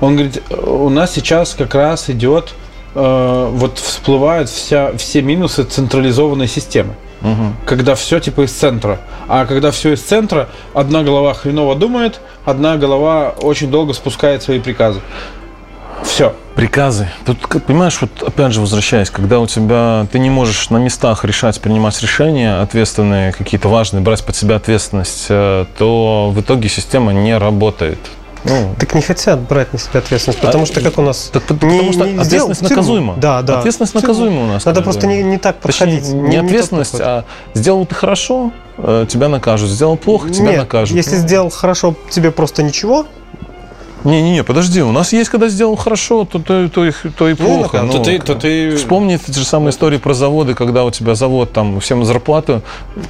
Он 0.00 0.14
говорит, 0.14 0.42
у 0.66 0.88
нас 0.88 1.12
сейчас 1.12 1.54
как 1.54 1.74
раз 1.74 2.08
идет, 2.08 2.54
э, 2.94 3.48
вот 3.52 3.78
всплывают 3.78 4.48
вся, 4.48 4.92
все 4.96 5.22
минусы 5.22 5.64
централизованной 5.64 6.48
системы. 6.48 6.94
Мгм. 7.20 7.56
Когда 7.66 7.94
все 7.94 8.18
типа 8.18 8.42
из 8.42 8.52
центра. 8.52 8.98
А 9.28 9.46
когда 9.46 9.70
все 9.70 9.92
из 9.92 10.00
центра, 10.00 10.48
одна 10.74 11.02
голова 11.02 11.34
хреново 11.34 11.74
думает, 11.74 12.20
одна 12.44 12.76
голова 12.76 13.34
очень 13.40 13.70
долго 13.70 13.92
спускает 13.92 14.42
свои 14.42 14.58
приказы. 14.58 15.00
Все. 16.02 16.34
Приказы. 16.54 17.08
Тут, 17.24 17.38
понимаешь, 17.64 17.98
вот 18.00 18.22
опять 18.22 18.52
же 18.52 18.60
возвращаясь, 18.60 19.10
когда 19.10 19.40
у 19.40 19.46
тебя 19.46 20.06
ты 20.10 20.18
не 20.18 20.30
можешь 20.30 20.70
на 20.70 20.78
местах 20.78 21.24
решать, 21.24 21.60
принимать 21.60 22.00
решения 22.02 22.60
ответственные, 22.60 23.32
какие-то 23.32 23.68
важные, 23.68 24.02
брать 24.02 24.24
под 24.24 24.36
себя 24.36 24.56
ответственность, 24.56 25.26
э, 25.28 25.66
то 25.78 26.32
в 26.34 26.40
итоге 26.40 26.68
система 26.68 27.12
не 27.12 27.36
работает. 27.36 27.98
Ну, 28.44 28.74
Так 28.78 28.94
не 28.94 29.02
хотят 29.02 29.40
брать 29.40 29.72
на 29.72 29.78
себя 29.78 30.00
ответственность, 30.00 30.40
потому 30.40 30.64
А, 30.64 30.66
что 30.66 30.80
как 30.80 30.98
у 30.98 31.02
нас... 31.02 31.30
так 31.32 31.42
по- 31.42 31.54
потому 31.54 31.82
не- 31.82 31.92
что 31.92 32.06
не 32.06 32.24
сделал 32.24 32.50
ответственность 32.50 32.60
тюрьму. 32.60 32.74
наказуема. 32.76 33.14
Да, 33.16 33.42
да. 33.42 33.58
Ответственность 33.58 33.94
наказуема 33.94 34.44
у 34.44 34.46
нас. 34.46 34.64
Надо 34.64 34.82
просто 34.82 35.06
не, 35.06 35.22
не 35.22 35.36
так 35.38 35.56
Точнее, 35.60 35.98
подходить. 35.98 36.12
не, 36.14 36.36
тот 36.36 36.44
ответственность, 36.46 37.00
а 37.00 37.24
сделал 37.54 37.84
ты 37.86 37.94
хорошо, 37.94 38.52
э, 38.78 39.06
тебя 39.08 39.28
накажут. 39.28 39.68
Сделал 39.68 39.96
плохо, 39.96 40.30
тебя 40.30 40.50
Нет, 40.52 40.58
накажут. 40.60 40.96
если 40.96 41.16
сделал 41.16 41.50
хорошо, 41.50 41.94
тебе 42.10 42.30
просто 42.30 42.62
ничего. 42.62 43.06
Не-не-не, 44.04 44.44
подожди, 44.44 44.82
у 44.82 44.92
нас 44.92 45.12
есть, 45.12 45.30
когда 45.30 45.48
сделал 45.48 45.76
хорошо, 45.76 46.24
то, 46.24 46.38
то, 46.38 46.68
то, 46.68 46.84
и- 46.86 46.92
то 47.16 47.28
и 47.28 47.32
Ну, 47.32 47.36
плохо. 47.36 47.62
накажут. 47.82 47.90
То 47.92 47.98
Ну, 47.98 48.04
ты, 48.04 48.18
то 48.18 48.34
ты... 48.34 48.76
Вспомни 48.76 49.14
эти 49.16 49.38
же 49.38 49.44
самые 49.44 49.70
истории 49.70 49.98
про 49.98 50.14
заводы, 50.14 50.54
когда 50.54 50.84
у 50.84 50.90
тебя 50.90 51.14
завод, 51.14 51.52
там, 51.52 51.80
всем 51.80 52.04
зарплату, 52.04 52.62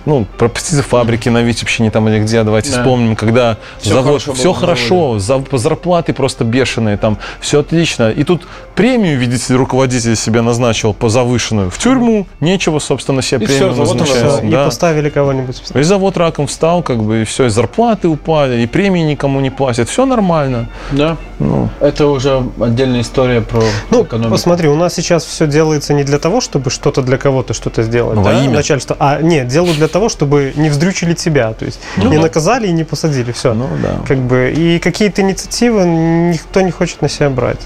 ну, 0.07 0.26
про 0.38 0.49
птицефабрики 0.49 1.28
на 1.28 1.43
Витебщине 1.43 1.91
там 1.91 2.09
или 2.09 2.18
где, 2.20 2.43
давайте 2.43 2.70
Да. 2.72 2.78
вспомним, 2.78 3.16
когда 3.16 3.57
Всё 3.80 3.91
завод, 3.95 4.22
хорошо 4.22 4.34
все 4.34 4.53
хорошо, 4.53 5.18
за- 5.18 5.45
зарплаты 5.53 6.12
просто 6.12 6.45
бешеные, 6.45 6.97
там, 6.97 7.18
все 7.41 7.61
отлично. 7.61 8.11
И 8.11 8.24
тут 8.24 8.47
премию, 8.74 9.18
видите, 9.18 9.55
руководитель 9.55 10.16
себе 10.16 10.41
назначил 10.43 10.93
по 10.95 11.09
завышенную. 11.09 11.70
В 11.70 11.78
тюрьму, 11.78 12.26
нечего, 12.41 12.78
собственно, 12.78 13.22
себе 13.22 13.45
И 13.45 13.47
премию 13.47 13.74
завод 13.74 13.99
назначать. 13.99 14.51
Да. 14.51 14.64
поставили 14.64 15.11
кого-нибудь. 15.11 15.62
И 15.74 15.82
завод 15.82 16.16
раком 16.16 16.47
встал, 16.47 16.82
как 16.82 17.03
бы, 17.03 17.22
и 17.22 17.24
все, 17.24 17.47
и 17.47 17.49
зарплаты 17.49 18.09
упали, 18.09 18.61
и 18.62 18.66
премии 18.66 19.03
никому 19.03 19.41
не 19.41 19.51
платят. 19.51 19.88
Все 19.88 20.05
нормально. 20.07 20.68
Да. 20.93 21.16
Ну, 21.39 21.68
Это 21.81 22.07
уже 22.07 22.43
отдельная 22.61 23.01
история 23.03 23.41
про 23.41 23.62
Ну, 23.91 24.03
экономику. 24.03 24.33
посмотри, 24.33 24.68
у 24.68 24.74
нас 24.76 24.95
сейчас 24.95 25.24
все 25.24 25.47
делается 25.47 25.95
не 25.95 26.05
для 26.05 26.18
того, 26.18 26.41
чтобы 26.41 26.70
что-то 26.70 27.03
для 27.03 27.16
кого-то 27.16 27.55
что-то 27.55 27.83
сделать, 27.83 28.16
Ну, 28.16 28.22
во 28.22 28.33
да, 28.33 28.45
имя. 28.45 28.55
начальство, 28.57 28.97
а 28.99 29.20
нет, 29.22 29.49
делают 29.49 29.76
для 29.76 29.89
того, 29.89 30.09
чтобы 30.09 30.53
не 30.57 30.68
вздрючили 30.68 31.14
тебя, 31.14 31.53
то 31.53 31.64
есть 31.64 31.81
не 31.97 32.18
наказали 32.18 32.66
и 32.66 32.72
не 32.72 32.85
посадили, 32.85 33.33
все. 33.33 33.55
ну 33.55 33.68
да. 33.83 34.01
Как 34.07 34.18
бы, 34.18 34.53
и 34.57 34.78
какие-то 34.78 35.22
инициативы 35.22 35.85
никто 35.85 36.61
не 36.61 36.70
хочет 36.70 37.03
на 37.03 37.09
себя 37.09 37.31
брать. 37.31 37.61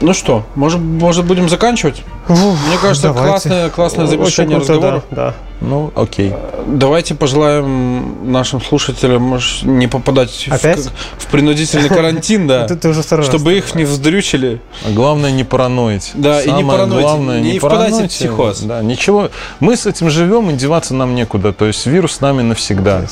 Ну 0.00 0.14
что, 0.14 0.44
может, 0.54 0.80
может 0.80 1.24
будем 1.26 1.48
заканчивать? 1.48 2.02
Мне 2.28 2.38
кажется, 2.80 3.08
давайте. 3.08 3.28
классное, 3.30 3.70
классное 3.70 4.04
Очень 4.06 4.16
завершение 4.18 4.56
круто, 4.58 4.72
разговора. 4.72 5.02
Да, 5.10 5.16
да. 5.16 5.34
Ну, 5.60 5.92
окей. 5.94 6.32
Давайте 6.66 7.14
пожелаем 7.14 8.32
нашим 8.32 8.60
слушателям 8.62 9.22
может, 9.22 9.62
не 9.64 9.86
попадать 9.88 10.30
в, 10.30 10.52
Опять? 10.52 10.88
в 11.18 11.26
принудительный 11.26 11.88
карантин, 11.88 12.46
да. 12.46 12.66
Ты, 12.68 12.88
уже. 12.88 13.02
Чтобы 13.02 13.56
их 13.56 13.74
не 13.74 13.84
вздрючили. 13.84 14.60
А 14.86 14.90
Главное 14.90 15.30
не 15.30 15.44
параноить. 15.44 16.12
Да, 16.14 16.40
и 16.40 16.46
не 16.46 16.50
Самое 16.50 16.66
паранойте, 16.66 17.02
главное, 17.02 17.40
не 17.40 17.58
впадайте 17.58 18.04
в 18.04 18.08
психоз. 18.08 18.60
Да, 18.60 18.82
ничего. 18.82 19.30
Мы 19.60 19.76
с 19.76 19.86
этим 19.86 20.08
живем, 20.08 20.50
и 20.50 20.54
деваться 20.54 20.94
нам 20.94 21.14
некуда. 21.14 21.52
То 21.52 21.66
есть 21.66 21.86
вирус 21.86 22.12
с 22.12 22.20
нами 22.20 22.42
навсегда. 22.42 23.04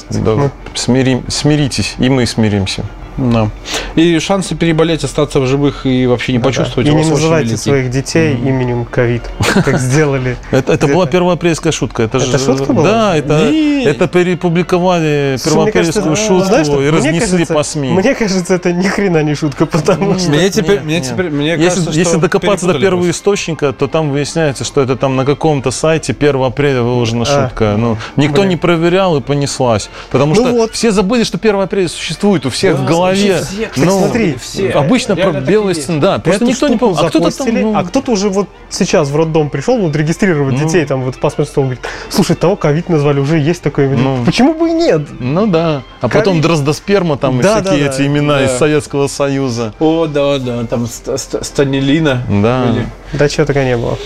Смирим- 0.74 1.24
смиритесь, 1.30 1.96
и 1.98 2.08
мы 2.08 2.26
смиримся. 2.26 2.84
Да. 3.18 3.50
И 3.96 4.18
шансы 4.20 4.54
переболеть, 4.54 5.02
остаться 5.04 5.40
в 5.40 5.46
живых 5.46 5.84
и 5.84 6.06
вообще 6.06 6.32
не 6.32 6.38
Да, 6.38 6.44
да. 6.44 6.48
почувствовать 6.50 6.88
И 6.88 6.92
у 6.92 6.98
не 6.98 7.04
называйте 7.10 7.48
велики. 7.50 7.60
своих 7.62 7.90
детей 7.90 8.34
именем 8.34 8.84
ковид, 8.84 9.22
как 9.64 9.78
сделали. 9.78 10.36
Это, 10.52 10.72
это 10.72 10.86
была 10.86 11.06
первоапрельская 11.06 11.72
шутка. 11.72 12.04
Это, 12.04 12.18
Это 12.18 12.38
же, 12.38 12.44
шутка 12.44 12.72
была? 12.72 12.88
Да, 12.88 13.16
это, 13.16 13.50
Не. 13.50 13.84
это 13.84 14.06
перепубликовали 14.06 15.36
первоапрельскую 15.44 16.16
шутку 16.16 16.44
знаешь 16.44 16.68
и 16.68 16.90
разнесли 16.90 17.20
кажется- 17.38 17.54
по 17.54 17.62
СМИ. 17.62 17.90
Мне 17.90 18.14
кажется, 18.14 18.54
это 18.54 18.72
ни 18.72 18.86
хрена 18.86 19.22
не 19.22 19.34
шутка, 19.34 19.66
потому 19.66 20.18
что... 20.18 20.30
Мне 20.30 20.48
теперь, 20.50 20.80
мне 20.80 21.00
теперь, 21.00 21.30
мне 21.30 21.50
Если, 21.56 21.64
кажется, 21.68 21.90
если 21.98 22.16
докопаться 22.18 22.66
до 22.66 22.78
первого 22.78 23.10
источника, 23.10 23.72
то 23.72 23.88
там 23.88 24.10
выясняется, 24.10 24.64
что 24.64 24.80
это 24.80 24.96
там 24.96 25.16
на 25.16 25.24
каком-то 25.24 25.70
сайте 25.70 26.12
1 26.18 26.42
апреля 26.42 26.82
выложена 26.82 27.24
А. 27.28 27.48
шутка. 27.48 27.74
Ну, 27.76 27.96
никто 28.16 28.44
не 28.44 28.56
проверял 28.56 29.16
и 29.16 29.20
понеслась. 29.20 29.90
Потому 30.10 30.34
Ну 30.34 30.46
что 30.66 30.68
все 30.72 30.92
забыли, 30.92 31.24
что 31.24 31.38
1 31.38 31.60
апреля 31.60 31.88
существует 31.88 32.46
у 32.46 32.50
всех 32.50 32.76
Да, 32.76 32.82
в 32.82 32.86
голове. 32.86 33.07
Голове. 33.14 33.42
все, 33.42 33.70
ну, 33.76 33.98
смотри, 33.98 34.36
все. 34.40 34.70
обычно 34.70 35.16
про 35.16 35.30
и 35.30 35.68
есть. 35.68 35.82
стены, 35.84 36.00
да. 36.00 36.18
Просто 36.18 36.44
Эту 36.44 36.52
никто 36.52 36.68
не 36.68 36.76
помнит. 36.76 36.98
А 37.00 37.08
кто-то 37.08 37.30
там, 37.36 37.48
ну, 37.54 37.76
а 37.76 37.84
кто-то 37.84 38.12
уже 38.12 38.28
вот 38.28 38.48
сейчас 38.70 39.08
в 39.10 39.16
роддом 39.16 39.50
пришел, 39.50 39.78
вот 39.78 39.94
регистрировать 39.96 40.54
Ну. 40.60 40.66
детей, 40.66 40.84
там 40.84 41.02
вот 41.02 41.18
паспорт 41.18 41.48
стол, 41.48 41.64
говорит, 41.64 41.80
слушай, 42.10 42.36
того 42.36 42.56
ковид 42.56 42.88
назвали, 42.88 43.20
уже 43.20 43.38
есть 43.38 43.62
такое 43.62 43.86
имя. 43.86 43.96
Ну. 43.98 44.24
Почему 44.24 44.54
бы 44.54 44.68
и 44.70 44.72
нет? 44.72 45.02
ну 45.20 45.46
да. 45.46 45.82
А 46.00 46.08
потом 46.08 46.34
Ковид. 46.34 46.42
дроздосперма 46.42 47.16
там 47.16 47.40
и 47.40 47.42
Да, 47.42 47.60
всякие 47.62 47.84
да, 47.84 47.90
да. 47.90 47.94
эти 47.96 48.06
имена 48.06 48.42
из 48.44 48.50
Да. 48.50 48.58
Советского 48.58 49.06
Союза. 49.08 49.74
О, 49.80 50.06
да, 50.06 50.38
да, 50.38 50.64
там 50.64 50.86
ст- 50.86 51.18
ст- 51.18 51.44
Станилина. 51.44 52.22
Да. 52.28 52.66
Были. 52.66 52.86
Да 53.12 53.28
чего 53.28 53.46
такого 53.46 53.64
не 53.64 53.76
было. 53.76 53.98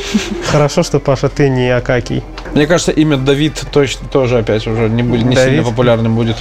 Хорошо, 0.50 0.82
что, 0.82 1.00
Паша, 1.00 1.28
ты 1.28 1.48
не 1.48 1.68
Акакий. 1.70 2.22
Мне 2.54 2.66
кажется, 2.66 2.92
имя 2.92 3.16
Давид 3.16 3.64
точно 3.72 4.06
тоже 4.08 4.38
опять 4.38 4.66
уже 4.66 4.88
не, 4.88 5.02
будет, 5.02 5.24
не 5.24 5.34
Давид? 5.34 5.50
сильно 5.50 5.64
популярным 5.64 6.14
будет. 6.14 6.36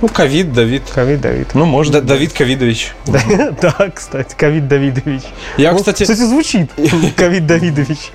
Ну, 0.00 0.08
ковид, 0.08 0.52
Давид. 0.52 0.82
Ковид 0.92 1.20
Давид. 1.20 1.54
Ну, 1.54 1.64
может. 1.64 1.92
Да- 1.92 2.00
Давид 2.00 2.32
Ковидович. 2.32 2.92
Да, 3.06 3.90
кстати, 3.94 4.34
Ковид 4.36 4.66
Давидович. 4.66 5.22
Я, 5.56 5.72
Ну, 5.72 5.78
кстати, 5.78 6.02
Кстати, 6.02 6.18
звучит. 6.26 6.70
Ковид 7.16 7.46
Давидович. 7.46 8.10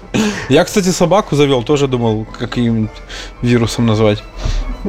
я, 0.49 0.65
кстати, 0.65 0.89
собаку 0.89 1.35
завел, 1.37 1.63
тоже 1.63 1.87
думал, 1.87 2.25
каким 2.37 2.89
вирусом 3.41 3.85
назвать. 3.85 4.21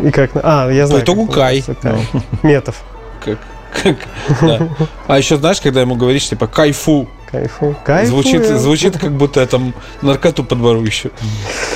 И 0.03 0.11
как? 0.11 0.30
А, 0.34 0.68
я 0.70 0.88
знаю. 0.88 1.05
итогу 1.05 1.26
как 1.26 1.34
Кай. 1.36 1.64
называется, 1.68 2.09
Кай. 2.12 2.22
Метов. 2.42 2.82
Как, 3.24 3.38
как, 3.82 3.96
да. 4.42 4.68
А 5.07 5.18
еще 5.18 5.36
знаешь, 5.36 5.61
когда 5.61 5.80
ему 5.82 5.94
говоришь, 5.94 6.28
типа, 6.28 6.49
кайфу, 6.49 7.09
Кайфу. 7.31 7.76
Кайфу. 7.85 8.11
звучит, 8.11 8.45
звучит 8.47 8.99
как 8.99 9.12
будто 9.12 9.41
я 9.41 9.47
там 9.47 9.74
наркоту 10.01 10.45
подвору 10.45 10.83
еще. 10.83 11.11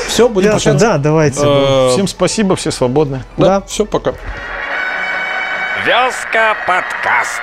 Все, 0.09 0.28
будем 0.28 0.53
Ясно, 0.53 0.72
прощаться. 0.72 0.86
Да, 0.86 0.98
давайте. 0.98 1.40
Э, 1.42 1.90
Всем 1.92 2.07
спасибо, 2.09 2.57
все 2.57 2.70
свободны. 2.70 3.22
да, 3.36 3.61
да. 3.61 3.66
все, 3.66 3.84
пока. 3.84 4.14
Вязка 5.84 6.57
подкаст. 6.66 7.42